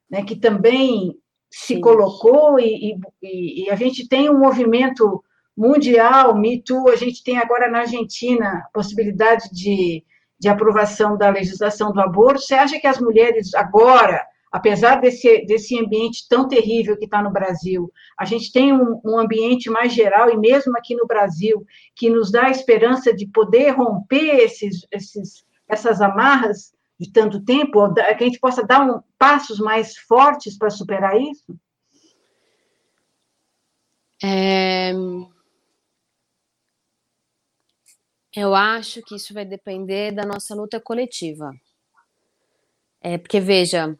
né, 0.09 0.23
que 0.23 0.35
também 0.35 1.17
se 1.49 1.75
Sim. 1.75 1.81
colocou, 1.81 2.59
e, 2.59 2.97
e, 3.21 3.63
e, 3.65 3.69
a 3.69 3.75
gente 3.75 4.07
tem 4.07 4.29
um 4.29 4.37
movimento 4.37 5.23
mundial, 5.55 6.37
Me 6.37 6.61
Too, 6.61 6.89
a 6.89 6.95
gente 6.95 7.23
tem 7.23 7.37
agora 7.37 7.69
na 7.69 7.79
Argentina 7.79 8.63
a 8.65 8.69
possibilidade 8.71 9.49
de, 9.51 10.03
de 10.39 10.49
aprovação 10.49 11.17
da 11.17 11.29
legislação 11.29 11.91
do 11.91 11.99
aborto. 11.99 12.41
Você 12.41 12.55
acha 12.55 12.79
que 12.79 12.87
as 12.87 12.99
mulheres 12.99 13.53
agora 13.53 14.25
apesar 14.51 15.01
desse, 15.01 15.45
desse 15.45 15.77
ambiente 15.79 16.27
tão 16.27 16.47
terrível 16.47 16.97
que 16.97 17.05
está 17.05 17.21
no 17.21 17.31
Brasil, 17.31 17.91
a 18.17 18.25
gente 18.25 18.51
tem 18.51 18.73
um, 18.73 18.99
um, 19.03 19.19
ambiente 19.19 19.69
mais 19.69 19.93
geral, 19.93 20.29
e 20.29 20.37
mesmo 20.37 20.75
aqui 20.77 20.95
no 20.95 21.05
Brasil, 21.05 21.65
que 21.95 22.09
nos 22.09 22.31
dá 22.31 22.47
a 22.47 22.51
esperança 22.51 23.13
de 23.13 23.27
poder 23.27 23.71
romper 23.71 24.37
esses, 24.37 24.87
esses, 24.91 25.45
essas 25.67 26.01
amarras 26.01 26.73
de 26.99 27.11
tanto 27.11 27.43
tempo, 27.43 27.93
que 27.93 28.01
a 28.01 28.17
gente 28.17 28.39
possa 28.39 28.65
dar 28.65 28.81
um, 28.81 29.01
passos 29.19 29.59
mais 29.59 29.95
fortes 29.97 30.57
para 30.57 30.69
superar 30.69 31.19
isso? 31.19 31.55
É... 34.23 34.91
Eu 38.39 38.53
acho 38.53 39.01
que 39.01 39.15
isso 39.15 39.33
vai 39.33 39.43
depender 39.43 40.11
da 40.11 40.23
nossa 40.23 40.53
luta 40.53 40.79
coletiva. 40.79 41.51
É, 43.01 43.17
porque, 43.17 43.39
veja, 43.39 43.97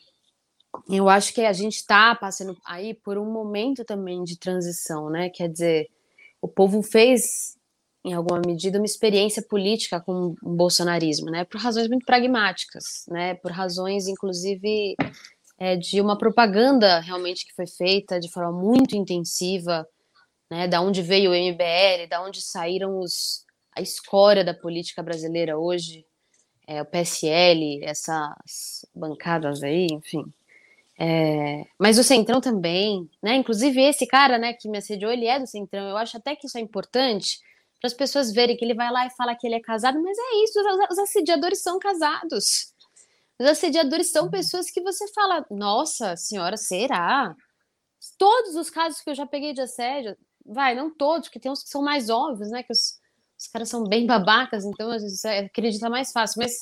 eu 0.87 1.09
acho 1.09 1.33
que 1.33 1.41
a 1.41 1.51
gente 1.53 1.77
está 1.77 2.13
passando 2.13 2.55
aí 2.63 2.93
por 2.93 3.17
um 3.17 3.25
momento 3.25 3.83
também 3.83 4.23
de 4.23 4.37
transição, 4.37 5.09
né? 5.09 5.31
Quer 5.31 5.49
dizer, 5.49 5.89
o 6.39 6.47
povo 6.47 6.83
fez, 6.83 7.57
em 8.05 8.13
alguma 8.13 8.39
medida, 8.45 8.77
uma 8.77 8.85
experiência 8.85 9.41
política 9.41 9.99
com 9.99 10.35
o 10.43 10.55
bolsonarismo, 10.55 11.31
né? 11.31 11.43
Por 11.43 11.59
razões 11.59 11.87
muito 11.87 12.05
pragmáticas, 12.05 13.05
né? 13.07 13.33
Por 13.33 13.51
razões, 13.51 14.07
inclusive, 14.07 14.95
é, 15.57 15.75
de 15.75 15.99
uma 15.99 16.15
propaganda 16.15 16.99
realmente 16.99 17.43
que 17.43 17.55
foi 17.55 17.65
feita 17.65 18.19
de 18.19 18.29
forma 18.29 18.51
muito 18.51 18.95
intensiva, 18.95 19.87
né? 20.47 20.67
Da 20.67 20.79
onde 20.79 21.01
veio 21.01 21.31
o 21.31 21.33
MBL, 21.33 22.07
da 22.07 22.21
onde 22.21 22.39
saíram 22.39 22.99
os 22.99 23.46
a 23.77 23.81
escória 23.81 24.43
da 24.43 24.53
política 24.53 25.03
brasileira 25.03 25.57
hoje, 25.57 26.05
é, 26.67 26.81
o 26.81 26.85
PSL, 26.85 27.79
essas 27.83 28.85
bancadas 28.93 29.61
aí, 29.63 29.87
enfim. 29.91 30.25
É, 30.99 31.63
mas 31.77 31.99
o 31.99 32.03
Centrão 32.03 32.41
também, 32.41 33.07
né? 33.21 33.35
Inclusive 33.35 33.79
esse 33.81 34.07
cara, 34.07 34.39
né, 34.39 34.53
que 34.53 34.67
me 34.67 34.79
assediou, 34.79 35.11
ele 35.11 35.27
é 35.27 35.39
do 35.39 35.45
Centrão. 35.45 35.87
Eu 35.87 35.97
acho 35.97 36.17
até 36.17 36.35
que 36.35 36.47
isso 36.47 36.57
é 36.57 36.61
importante 36.61 37.39
para 37.79 37.87
as 37.87 37.93
pessoas 37.93 38.33
verem 38.33 38.57
que 38.57 38.65
ele 38.65 38.73
vai 38.73 38.91
lá 38.91 39.05
e 39.05 39.11
fala 39.11 39.35
que 39.35 39.45
ele 39.45 39.55
é 39.55 39.61
casado, 39.61 40.01
mas 40.01 40.17
é 40.17 40.43
isso, 40.43 40.59
os 40.89 40.97
assediadores 40.97 41.61
são 41.61 41.77
casados. 41.77 42.73
Os 43.39 43.45
assediadores 43.45 44.11
são 44.11 44.31
pessoas 44.31 44.71
que 44.71 44.81
você 44.81 45.07
fala, 45.13 45.45
nossa 45.51 46.15
senhora, 46.17 46.57
será? 46.57 47.35
Todos 48.17 48.55
os 48.55 48.71
casos 48.71 48.99
que 49.01 49.11
eu 49.11 49.15
já 49.15 49.27
peguei 49.27 49.53
de 49.53 49.61
assédio, 49.61 50.17
vai, 50.43 50.73
não 50.73 50.89
todos, 50.89 51.27
porque 51.27 51.39
tem 51.39 51.51
uns 51.51 51.61
que 51.61 51.69
são 51.69 51.83
mais 51.83 52.09
óbvios, 52.09 52.49
né? 52.49 52.63
Que 52.63 52.71
os, 52.71 52.99
os 53.37 53.47
caras 53.47 53.69
são 53.69 53.83
bem 53.83 54.05
babacas, 54.05 54.65
então 54.65 54.89
a 54.89 54.97
gente 54.97 55.27
acredita 55.27 55.89
mais 55.89 56.11
fácil, 56.11 56.41
mas 56.41 56.53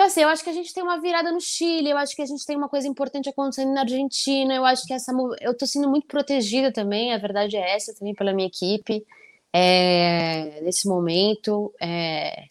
então, 0.00 0.08
assim, 0.08 0.22
eu 0.22 0.30
acho 0.30 0.42
que 0.42 0.48
a 0.48 0.54
gente 0.54 0.72
tem 0.72 0.82
uma 0.82 0.98
virada 0.98 1.30
no 1.30 1.42
Chile, 1.42 1.90
eu 1.90 1.98
acho 1.98 2.16
que 2.16 2.22
a 2.22 2.26
gente 2.26 2.46
tem 2.46 2.56
uma 2.56 2.70
coisa 2.70 2.88
importante 2.88 3.28
acontecendo 3.28 3.74
na 3.74 3.82
Argentina, 3.82 4.54
eu 4.54 4.64
acho 4.64 4.86
que 4.86 4.94
essa. 4.94 5.12
Eu 5.42 5.54
tô 5.54 5.66
sendo 5.66 5.90
muito 5.90 6.06
protegida 6.06 6.72
também, 6.72 7.12
a 7.12 7.18
verdade 7.18 7.54
é 7.54 7.76
essa, 7.76 7.94
também 7.94 8.14
pela 8.14 8.32
minha 8.32 8.48
equipe, 8.48 9.04
é, 9.52 10.62
nesse 10.62 10.88
momento. 10.88 11.70
É, 11.78 12.44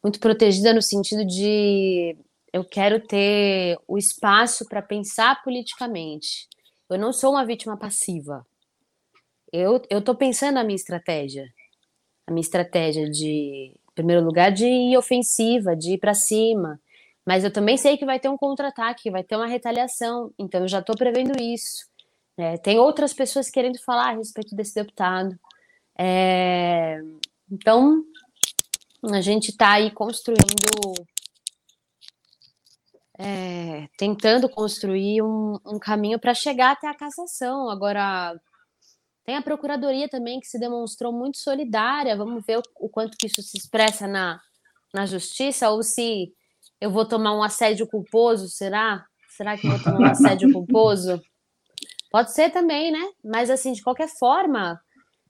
muito 0.00 0.20
protegida 0.20 0.72
no 0.72 0.80
sentido 0.80 1.24
de 1.24 2.16
eu 2.52 2.64
quero 2.64 3.00
ter 3.00 3.76
o 3.88 3.98
espaço 3.98 4.64
para 4.68 4.80
pensar 4.80 5.42
politicamente. 5.42 6.46
Eu 6.88 6.96
não 6.96 7.12
sou 7.12 7.32
uma 7.32 7.44
vítima 7.44 7.76
passiva. 7.76 8.46
Eu 9.52 9.82
estou 9.90 10.14
pensando 10.14 10.54
na 10.54 10.62
minha 10.62 10.76
estratégia. 10.76 11.52
A 12.26 12.30
minha 12.30 12.40
estratégia 12.40 13.08
de, 13.08 13.72
em 13.74 13.94
primeiro 13.94 14.24
lugar, 14.24 14.50
de 14.50 14.66
ir 14.66 14.96
ofensiva, 14.96 15.76
de 15.76 15.94
ir 15.94 15.98
para 15.98 16.14
cima. 16.14 16.80
Mas 17.26 17.44
eu 17.44 17.50
também 17.50 17.76
sei 17.76 17.96
que 17.96 18.04
vai 18.04 18.20
ter 18.20 18.28
um 18.28 18.36
contra-ataque, 18.36 19.10
vai 19.10 19.22
ter 19.22 19.36
uma 19.36 19.46
retaliação. 19.46 20.32
Então 20.38 20.62
eu 20.62 20.68
já 20.68 20.80
estou 20.80 20.96
prevendo 20.96 21.40
isso. 21.40 21.86
É, 22.36 22.56
tem 22.58 22.78
outras 22.78 23.12
pessoas 23.12 23.48
querendo 23.48 23.78
falar 23.78 24.10
a 24.10 24.16
respeito 24.16 24.54
desse 24.54 24.74
deputado. 24.74 25.38
É, 25.96 27.00
então, 27.50 28.02
a 29.12 29.20
gente 29.20 29.50
está 29.50 29.72
aí 29.72 29.90
construindo, 29.90 30.94
é, 33.18 33.88
tentando 33.96 34.48
construir 34.48 35.22
um, 35.22 35.58
um 35.64 35.78
caminho 35.78 36.18
para 36.18 36.34
chegar 36.34 36.72
até 36.72 36.88
a 36.88 36.94
cassação. 36.94 37.70
Agora, 37.70 38.34
tem 39.24 39.36
a 39.36 39.42
Procuradoria 39.42 40.08
também 40.08 40.40
que 40.40 40.46
se 40.46 40.58
demonstrou 40.58 41.12
muito 41.12 41.38
solidária. 41.38 42.16
Vamos 42.16 42.44
ver 42.44 42.58
o, 42.58 42.62
o 42.80 42.88
quanto 42.88 43.16
que 43.16 43.26
isso 43.26 43.42
se 43.42 43.56
expressa 43.56 44.06
na, 44.06 44.40
na 44.92 45.06
Justiça, 45.06 45.70
ou 45.70 45.82
se 45.82 46.32
eu 46.80 46.90
vou 46.90 47.06
tomar 47.06 47.34
um 47.34 47.42
assédio 47.42 47.86
culposo, 47.86 48.48
será? 48.48 49.04
Será 49.30 49.56
que 49.56 49.66
eu 49.66 49.72
vou 49.72 49.82
tomar 49.82 50.00
um 50.00 50.10
assédio 50.10 50.52
culposo? 50.52 51.20
Pode 52.10 52.32
ser 52.32 52.50
também, 52.50 52.92
né? 52.92 53.10
Mas, 53.24 53.50
assim, 53.50 53.72
de 53.72 53.82
qualquer 53.82 54.08
forma, 54.08 54.80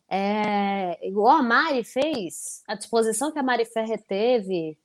é, 0.08 0.98
igual 1.06 1.38
a 1.38 1.42
Mari 1.42 1.82
fez, 1.82 2.62
a 2.68 2.74
disposição 2.74 3.32
que 3.32 3.38
a 3.38 3.42
Mari 3.42 3.64
Ferrer 3.64 4.02
teve, 4.06 4.76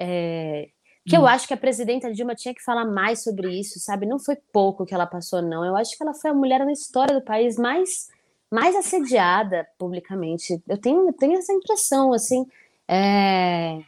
é, 0.00 0.70
que 1.06 1.16
eu 1.16 1.22
hum. 1.22 1.26
acho 1.26 1.46
que 1.46 1.54
a 1.54 1.56
presidenta 1.56 2.12
Dilma 2.12 2.34
tinha 2.34 2.54
que 2.54 2.62
falar 2.62 2.84
mais 2.84 3.22
sobre 3.22 3.48
isso, 3.58 3.78
sabe? 3.78 4.06
Não 4.06 4.18
foi 4.18 4.36
pouco 4.52 4.84
que 4.84 4.94
ela 4.94 5.06
passou, 5.06 5.40
não. 5.40 5.64
Eu 5.64 5.76
acho 5.76 5.96
que 5.96 6.02
ela 6.02 6.14
foi 6.14 6.30
a 6.30 6.34
mulher 6.34 6.64
na 6.64 6.72
história 6.72 7.14
do 7.14 7.24
país 7.24 7.56
mais, 7.56 8.08
mais 8.50 8.74
assediada 8.74 9.66
publicamente. 9.78 10.62
Eu 10.66 10.78
tenho, 10.78 11.06
eu 11.06 11.12
tenho 11.12 11.38
essa 11.38 11.52
impressão, 11.52 12.12
assim. 12.12 12.46
É, 12.88 13.80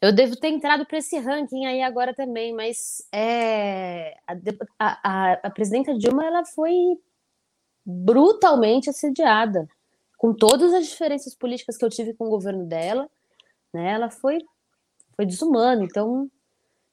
eu 0.00 0.12
devo 0.12 0.34
ter 0.34 0.48
entrado 0.48 0.86
para 0.86 0.98
esse 0.98 1.18
ranking 1.18 1.66
aí 1.66 1.82
agora 1.82 2.14
também, 2.14 2.52
mas 2.54 3.06
é, 3.12 4.16
a, 4.26 4.34
a, 4.78 5.32
a, 5.44 5.50
presidenta 5.50 5.96
Dilma 5.96 6.24
ela 6.24 6.44
foi 6.44 6.74
brutalmente 7.84 8.88
assediada, 8.88 9.68
com 10.16 10.34
todas 10.34 10.72
as 10.72 10.86
diferenças 10.88 11.34
políticas 11.34 11.76
que 11.76 11.84
eu 11.84 11.90
tive 11.90 12.14
com 12.14 12.26
o 12.26 12.30
governo 12.30 12.64
dela, 12.66 13.08
né? 13.72 13.92
Ela 13.92 14.10
foi, 14.10 14.38
foi 15.14 15.26
desumana, 15.26 15.84
então 15.84 16.30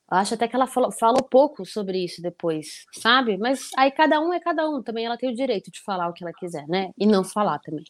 acho 0.09 0.33
até 0.33 0.47
que 0.47 0.55
ela 0.55 0.67
falou, 0.67 0.91
falou 0.91 1.23
pouco 1.23 1.65
sobre 1.65 2.03
isso 2.03 2.21
depois, 2.21 2.85
sabe? 2.93 3.37
Mas 3.37 3.69
aí 3.77 3.91
cada 3.91 4.19
um 4.21 4.33
é 4.33 4.39
cada 4.39 4.69
um, 4.69 4.81
também 4.81 5.05
ela 5.05 5.17
tem 5.17 5.31
o 5.31 5.35
direito 5.35 5.69
de 5.71 5.81
falar 5.81 6.07
o 6.07 6.13
que 6.13 6.23
ela 6.23 6.33
quiser, 6.33 6.65
né? 6.67 6.91
E 6.97 7.05
não 7.05 7.23
falar 7.23 7.59
também. 7.59 7.83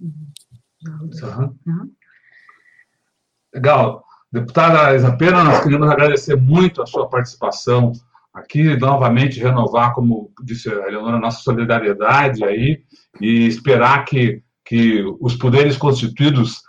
Uhum. 0.00 1.92
Legal. 3.54 4.04
Deputada 4.30 4.94
Isapena, 4.94 5.44
nós 5.44 5.62
queremos 5.62 5.88
agradecer 5.88 6.36
muito 6.36 6.82
a 6.82 6.86
sua 6.86 7.08
participação 7.08 7.92
aqui, 8.34 8.76
novamente 8.76 9.40
renovar, 9.40 9.94
como 9.94 10.30
disse 10.44 10.68
a 10.68 10.88
Eleonora, 10.88 11.18
nossa 11.18 11.40
solidariedade 11.40 12.44
aí 12.44 12.84
e 13.18 13.46
esperar 13.46 14.04
que, 14.04 14.42
que 14.62 15.02
os 15.20 15.34
poderes 15.36 15.78
constituídos 15.78 16.60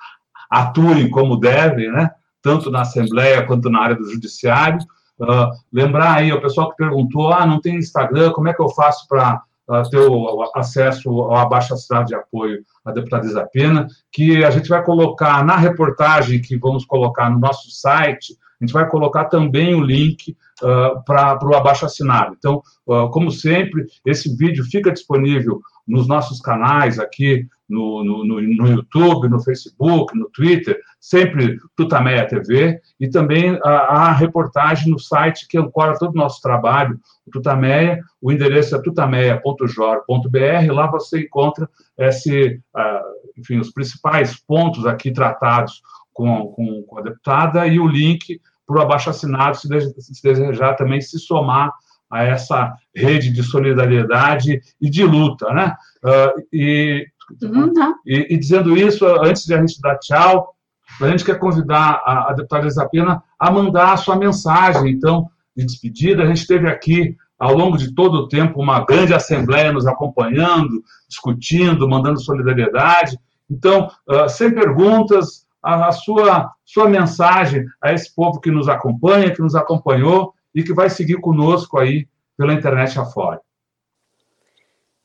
atuem 0.50 1.10
como 1.10 1.36
devem, 1.36 1.92
né? 1.92 2.10
Tanto 2.42 2.72
na 2.72 2.82
Assembleia 2.82 3.46
quanto 3.46 3.70
na 3.70 3.82
área 3.82 3.96
do 3.96 4.10
Judiciário. 4.10 4.80
Uh, 5.20 5.50
lembrar 5.74 6.16
aí, 6.16 6.32
o 6.32 6.42
pessoal 6.42 6.70
que 6.70 6.78
perguntou, 6.78 7.34
ah, 7.34 7.46
não 7.46 7.60
tem 7.60 7.76
Instagram, 7.76 8.32
como 8.32 8.48
é 8.48 8.54
que 8.54 8.62
eu 8.62 8.70
faço 8.70 9.08
para 9.08 9.42
uh, 9.68 9.90
ter 9.90 10.00
o 10.00 10.44
acesso 10.56 11.10
ao 11.10 11.38
abaixo-assinado 11.38 12.08
de 12.08 12.16
apoio 12.16 12.64
à 12.86 12.92
deputada 12.92 13.26
Isapena, 13.26 13.88
que 14.12 14.44
a 14.44 14.52
gente 14.52 14.70
vai 14.70 14.84
colocar 14.84 15.44
na 15.44 15.58
reportagem 15.58 16.42
que 16.42 16.58
vamos 16.58 16.86
colocar 16.86 17.30
no 17.30 17.40
nosso 17.40 17.70
site, 17.72 18.38
a 18.60 18.66
gente 18.66 18.74
vai 18.74 18.90
colocar 18.90 19.26
também 19.26 19.76
o 19.76 19.82
link 19.82 20.36
uh, 20.64 21.04
para 21.04 21.40
o 21.44 21.56
abaixo-assinado. 21.56 22.36
Então, 22.38 22.62
uh, 22.88 23.10
como 23.10 23.32
sempre, 23.32 23.86
esse 24.06 24.36
vídeo 24.36 24.64
fica 24.66 24.92
disponível 24.92 25.62
nos 25.88 26.08
nossos 26.08 26.42
canais 26.42 27.00
aqui 27.00 27.48
no, 27.68 28.04
no, 28.04 28.24
no, 28.24 28.68
YouTube, 28.68 29.28
no 29.28 29.40
Facebook, 29.42 30.18
no 30.18 30.30
Twitter, 30.30 30.80
sempre 31.00 31.58
Tutameia 31.76 32.28
TV, 32.28 32.80
e 33.00 33.10
também 33.10 33.60
a, 33.64 33.70
a, 33.70 34.12
reportagem 34.14 34.92
no 34.92 35.00
site 35.00 35.48
que 35.48 35.58
ancora 35.58 35.98
todo 35.98 36.12
o 36.12 36.18
nosso 36.18 36.42
trabalho, 36.42 37.00
o 37.26 37.32
Tutameia, 37.32 38.02
o 38.22 38.32
endereço 38.32 38.76
é 38.76 38.82
tutameia.jor.br, 38.82 40.74
lá 40.74 40.88
você 40.88 41.22
encontra 41.22 41.70
esse, 41.98 42.62
uh, 42.76 43.38
enfim, 43.38 43.60
os 43.60 43.72
principais 43.72 44.40
pontos 44.40 44.86
aqui 44.86 45.12
tratados 45.12 45.82
com, 46.14 46.48
com, 46.48 46.84
com 46.84 47.00
a 47.00 47.02
deputada 47.02 47.68
e 47.68 47.80
o 47.80 47.88
link 47.88 48.40
para 48.66 48.80
o 48.80 48.82
abaixo-assinado, 48.82 49.58
se, 49.58 49.68
se 50.00 50.24
desejar 50.24 50.76
também 50.76 51.00
se 51.00 51.20
somar 51.20 51.72
a 52.10 52.24
essa 52.24 52.74
rede 52.96 53.32
de 53.32 53.44
solidariedade 53.44 54.62
e 54.80 54.90
de 54.90 55.04
luta, 55.04 55.54
né? 55.54 55.76
Uh, 56.04 56.48
e, 56.54 57.08
uhum, 57.42 57.74
tá. 57.74 57.96
e, 58.06 58.34
e, 58.34 58.38
dizendo 58.38 58.78
isso, 58.78 59.06
antes 59.06 59.46
de 59.46 59.54
a 59.54 59.60
gente 59.60 59.82
dar 59.82 59.98
tchau, 59.98 60.56
a 61.02 61.10
gente 61.10 61.24
quer 61.24 61.38
convidar 61.38 62.02
a, 62.06 62.32
a 62.32 62.34
deputada 62.34 62.68
Isapena 62.68 63.22
a 63.38 63.52
mandar 63.52 63.94
a 63.94 63.98
sua 63.98 64.16
mensagem, 64.16 64.92
então, 64.92 65.30
de 65.56 65.66
despedida. 65.66 66.24
A 66.24 66.28
gente 66.28 66.48
teve 66.48 66.68
aqui, 66.68 67.16
ao 67.38 67.56
longo 67.56 67.78
de 67.78 67.94
todo 67.94 68.16
o 68.16 68.28
tempo, 68.28 68.62
uma 68.62 68.84
grande 68.84 69.14
assembleia 69.14 69.72
nos 69.72 69.86
acompanhando, 69.86 70.84
discutindo, 71.08 71.88
mandando 71.88 72.20
solidariedade. 72.20 73.20
Então, 73.50 73.92
uh, 74.10 74.28
sem 74.28 74.54
perguntas, 74.54 75.46
a, 75.62 75.88
a, 75.88 75.92
sua, 75.92 76.52
sua 76.66 76.90
mensagem 76.90 77.66
a 77.82 77.94
esse 77.94 78.14
povo 78.16 78.40
que 78.40 78.50
nos 78.50 78.68
acompanha, 78.68 79.34
que 79.34 79.42
nos 79.42 79.56
acompanhou 79.56 80.34
e 80.56 80.64
que 80.64 80.74
vai 80.74 80.90
seguir 80.90 81.20
conosco 81.20 81.78
aí 81.78 82.08
pela 82.38 82.54
internet 82.54 82.98
afora. 83.00 83.42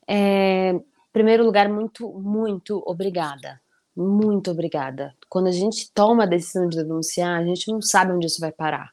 É, 0.07 0.75
primeiro 1.13 1.45
lugar, 1.45 1.69
muito, 1.69 2.11
muito 2.19 2.83
obrigada. 2.85 3.61
Muito 3.95 4.49
obrigada. 4.49 5.15
Quando 5.29 5.47
a 5.47 5.51
gente 5.51 5.91
toma 5.93 6.23
a 6.23 6.27
decisão 6.27 6.67
de 6.67 6.77
denunciar, 6.77 7.39
a 7.39 7.45
gente 7.45 7.71
não 7.71 7.79
sabe 7.79 8.11
onde 8.11 8.25
isso 8.25 8.41
vai 8.41 8.51
parar. 8.51 8.91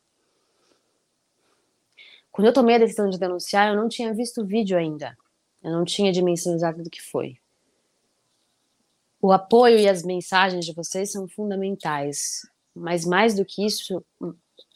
Quando 2.31 2.47
eu 2.47 2.53
tomei 2.53 2.77
a 2.77 2.79
decisão 2.79 3.09
de 3.09 3.19
denunciar, 3.19 3.69
eu 3.69 3.77
não 3.77 3.89
tinha 3.89 4.13
visto 4.15 4.43
o 4.43 4.47
vídeo 4.47 4.77
ainda. 4.77 5.17
Eu 5.63 5.73
não 5.73 5.85
tinha 5.85 6.13
dimensão 6.13 6.55
exata 6.55 6.83
do 6.83 6.91
que 6.91 7.03
foi. 7.03 7.39
O 9.21 9.33
apoio 9.33 9.79
e 9.79 9.89
as 9.89 10.03
mensagens 10.03 10.65
de 10.65 10.73
vocês 10.73 11.13
são 11.13 11.27
fundamentais, 11.27 12.47
mas 12.75 13.05
mais 13.05 13.35
do 13.35 13.45
que 13.45 13.65
isso 13.65 14.05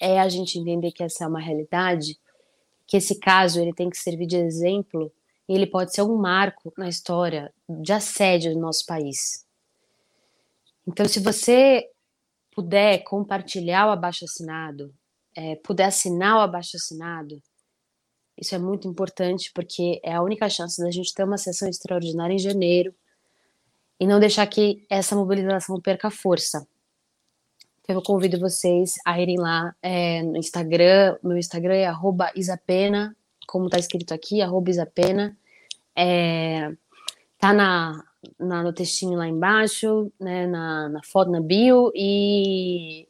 é 0.00 0.20
a 0.20 0.28
gente 0.28 0.58
entender 0.58 0.92
que 0.92 1.02
essa 1.02 1.24
é 1.24 1.26
uma 1.26 1.40
realidade, 1.40 2.18
que 2.86 2.96
esse 2.96 3.18
caso 3.18 3.60
ele 3.60 3.72
tem 3.72 3.88
que 3.88 3.96
servir 3.96 4.26
de 4.26 4.36
exemplo 4.36 5.12
e 5.48 5.54
ele 5.54 5.66
pode 5.66 5.94
ser 5.94 6.02
um 6.02 6.16
marco 6.16 6.72
na 6.76 6.88
história 6.88 7.52
de 7.68 7.92
assédio 7.92 8.54
do 8.54 8.60
nosso 8.60 8.84
país. 8.86 9.44
Então, 10.86 11.06
se 11.06 11.20
você 11.20 11.88
puder 12.54 13.02
compartilhar 13.04 13.88
o 13.88 13.90
abaixo 13.90 14.24
assinado, 14.24 14.94
é, 15.34 15.56
puder 15.56 15.86
assinar 15.86 16.36
o 16.36 16.40
abaixo 16.40 16.76
assinado, 16.76 17.42
isso 18.36 18.54
é 18.54 18.58
muito 18.58 18.88
importante 18.88 19.50
porque 19.54 20.00
é 20.02 20.14
a 20.14 20.22
única 20.22 20.48
chance 20.48 20.80
da 20.80 20.90
gente 20.90 21.14
ter 21.14 21.24
uma 21.24 21.38
sessão 21.38 21.68
extraordinária 21.68 22.34
em 22.34 22.38
janeiro 22.38 22.94
e 23.98 24.06
não 24.06 24.18
deixar 24.18 24.46
que 24.46 24.84
essa 24.90 25.14
mobilização 25.14 25.80
perca 25.80 26.10
força. 26.10 26.66
Então, 27.80 27.96
eu 27.96 28.02
convido 28.02 28.40
vocês 28.40 28.94
a 29.04 29.20
irem 29.20 29.38
lá 29.38 29.74
é, 29.82 30.22
no 30.22 30.36
Instagram. 30.36 31.16
Meu 31.22 31.36
Instagram 31.36 31.74
é 31.74 31.92
isapena, 32.34 33.14
como 33.46 33.66
está 33.66 33.78
escrito 33.78 34.12
aqui, 34.12 34.40
isapena. 34.68 35.36
É, 35.96 36.72
tá 37.38 37.52
na, 37.52 38.02
na, 38.38 38.62
no 38.62 38.72
textinho 38.72 39.18
lá 39.18 39.28
embaixo, 39.28 40.12
né, 40.18 40.46
na, 40.46 40.88
na 40.88 41.02
foto, 41.02 41.30
na 41.30 41.40
bio, 41.40 41.92
e 41.94 43.06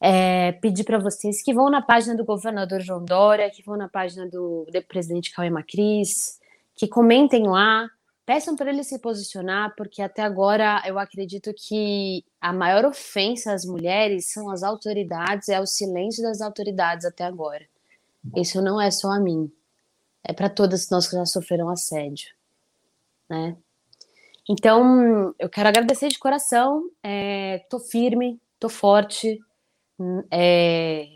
é, 0.00 0.52
pedir 0.52 0.84
para 0.84 0.98
vocês 0.98 1.42
que 1.42 1.52
vão 1.52 1.68
na 1.68 1.82
página 1.82 2.16
do 2.16 2.24
governador 2.24 2.80
João 2.80 3.04
Dória, 3.04 3.50
que 3.50 3.62
vão 3.62 3.76
na 3.76 3.88
página 3.88 4.26
do, 4.26 4.66
do 4.72 4.82
presidente 4.86 5.32
Cauê 5.32 5.50
Macris, 5.50 6.40
que 6.74 6.88
comentem 6.88 7.46
lá, 7.46 7.88
peçam 8.24 8.56
para 8.56 8.70
ele 8.70 8.82
se 8.82 8.98
posicionar, 8.98 9.74
porque 9.76 10.00
até 10.00 10.22
agora 10.22 10.82
eu 10.86 10.98
acredito 10.98 11.52
que 11.52 12.24
a 12.40 12.52
maior 12.52 12.84
ofensa 12.86 13.52
às 13.52 13.64
mulheres 13.64 14.32
são 14.32 14.50
as 14.50 14.62
autoridades, 14.62 15.48
é 15.48 15.60
o 15.60 15.66
silêncio 15.66 16.22
das 16.22 16.40
autoridades 16.40 17.04
até 17.04 17.24
agora. 17.24 17.66
Isso 18.36 18.60
não 18.62 18.80
é 18.80 18.90
só 18.90 19.08
a 19.10 19.20
mim, 19.20 19.50
é 20.24 20.32
para 20.32 20.50
todas 20.50 20.90
nós 20.90 21.08
que 21.08 21.16
já 21.16 21.26
sofreram 21.26 21.68
assédio, 21.68 22.28
né? 23.28 23.56
Então, 24.48 25.34
eu 25.38 25.48
quero 25.48 25.68
agradecer 25.68 26.08
de 26.08 26.18
coração, 26.18 26.90
é, 27.02 27.58
tô 27.70 27.78
firme, 27.78 28.40
tô 28.58 28.68
forte, 28.68 29.38
É, 30.30 31.06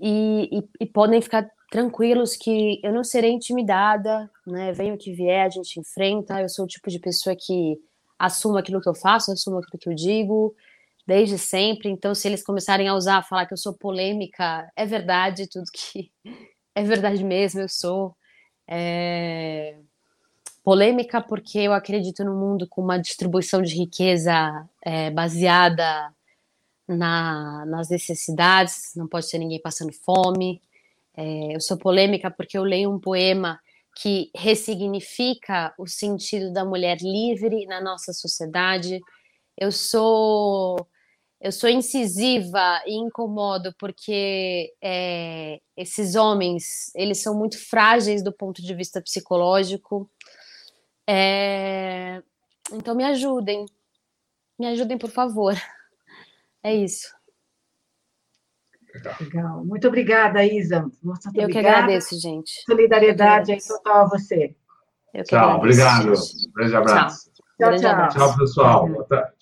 e, 0.00 0.58
e, 0.58 0.68
e, 0.80 0.86
podem 0.86 1.20
ficar 1.20 1.48
tranquilos 1.70 2.36
que 2.36 2.80
eu 2.82 2.92
não 2.92 3.04
serei 3.04 3.30
intimidada, 3.32 4.30
né? 4.46 4.72
Venha 4.72 4.94
o 4.94 4.98
que 4.98 5.12
vier, 5.12 5.46
a 5.46 5.50
gente 5.50 5.78
enfrenta. 5.78 6.40
Eu 6.40 6.48
sou 6.48 6.64
o 6.64 6.68
tipo 6.68 6.90
de 6.90 6.98
pessoa 6.98 7.36
que 7.38 7.78
assumo 8.18 8.58
aquilo 8.58 8.80
que 8.80 8.88
eu 8.88 8.94
faço, 8.94 9.32
assumo 9.32 9.58
aquilo 9.58 9.78
que 9.78 9.88
eu 9.88 9.94
digo, 9.94 10.54
desde 11.06 11.38
sempre. 11.38 11.88
Então, 11.88 12.14
se 12.14 12.28
eles 12.28 12.42
começarem 12.42 12.88
a 12.88 12.94
usar, 12.94 13.22
falar 13.22 13.46
que 13.46 13.52
eu 13.52 13.58
sou 13.58 13.74
polêmica, 13.74 14.70
é 14.76 14.86
verdade, 14.86 15.48
tudo 15.48 15.66
que 15.72 16.10
é 16.74 16.82
verdade 16.82 17.24
mesmo, 17.24 17.60
eu 17.60 17.68
sou. 17.68 18.14
É... 18.68 19.76
Polêmica 20.62 21.20
porque 21.20 21.58
eu 21.58 21.72
acredito 21.72 22.22
no 22.24 22.34
mundo 22.34 22.66
com 22.68 22.82
uma 22.82 22.98
distribuição 22.98 23.62
de 23.62 23.74
riqueza 23.74 24.68
é, 24.84 25.10
baseada 25.10 26.12
na, 26.86 27.64
nas 27.66 27.88
necessidades, 27.88 28.92
não 28.94 29.08
pode 29.08 29.28
ter 29.30 29.38
ninguém 29.38 29.60
passando 29.60 29.92
fome. 29.92 30.60
É, 31.16 31.56
eu 31.56 31.60
sou 31.60 31.76
polêmica 31.76 32.30
porque 32.30 32.58
eu 32.58 32.62
leio 32.62 32.90
um 32.90 33.00
poema 33.00 33.58
que 33.96 34.30
ressignifica 34.34 35.74
o 35.78 35.86
sentido 35.86 36.52
da 36.52 36.64
mulher 36.64 36.98
livre 37.00 37.66
na 37.66 37.80
nossa 37.80 38.12
sociedade. 38.12 39.00
Eu 39.60 39.70
sou 39.70 40.88
eu 41.40 41.52
sou 41.52 41.70
incisiva 41.70 42.82
e 42.86 42.94
incomodo 42.94 43.74
porque 43.78 44.74
é, 44.82 45.58
esses 45.74 46.14
homens 46.14 46.94
eles 46.94 47.22
são 47.22 47.34
muito 47.34 47.58
frágeis 47.58 48.22
do 48.22 48.30
ponto 48.30 48.60
de 48.60 48.74
vista 48.74 49.00
psicológico. 49.00 50.10
É, 51.08 52.22
então 52.72 52.94
me 52.94 53.04
ajudem, 53.04 53.64
me 54.58 54.66
ajudem 54.66 54.98
por 54.98 55.10
favor. 55.10 55.54
É 56.62 56.74
isso. 56.74 57.08
Legal. 59.20 59.64
Muito 59.64 59.88
obrigada, 59.88 60.44
Isa. 60.44 60.82
Muito 61.02 61.26
Eu 61.34 61.44
obrigada. 61.44 61.50
que 61.52 61.58
agradeço, 61.58 62.20
gente. 62.20 62.62
Solidariedade 62.66 63.52
aí 63.52 63.58
total 63.66 64.04
a 64.04 64.08
você. 64.08 64.54
tchau, 65.24 65.38
agradeço, 65.38 65.56
obrigado. 65.56 66.16
Gente. 66.16 66.48
Um 66.48 66.52
grande 66.52 66.76
abraço. 66.76 67.30
Tchau, 67.58 67.76
tchau. 67.78 68.08
Tchau, 68.08 68.36
pessoal. 68.36 68.88
Boa 68.88 69.04
tarde. 69.04 69.39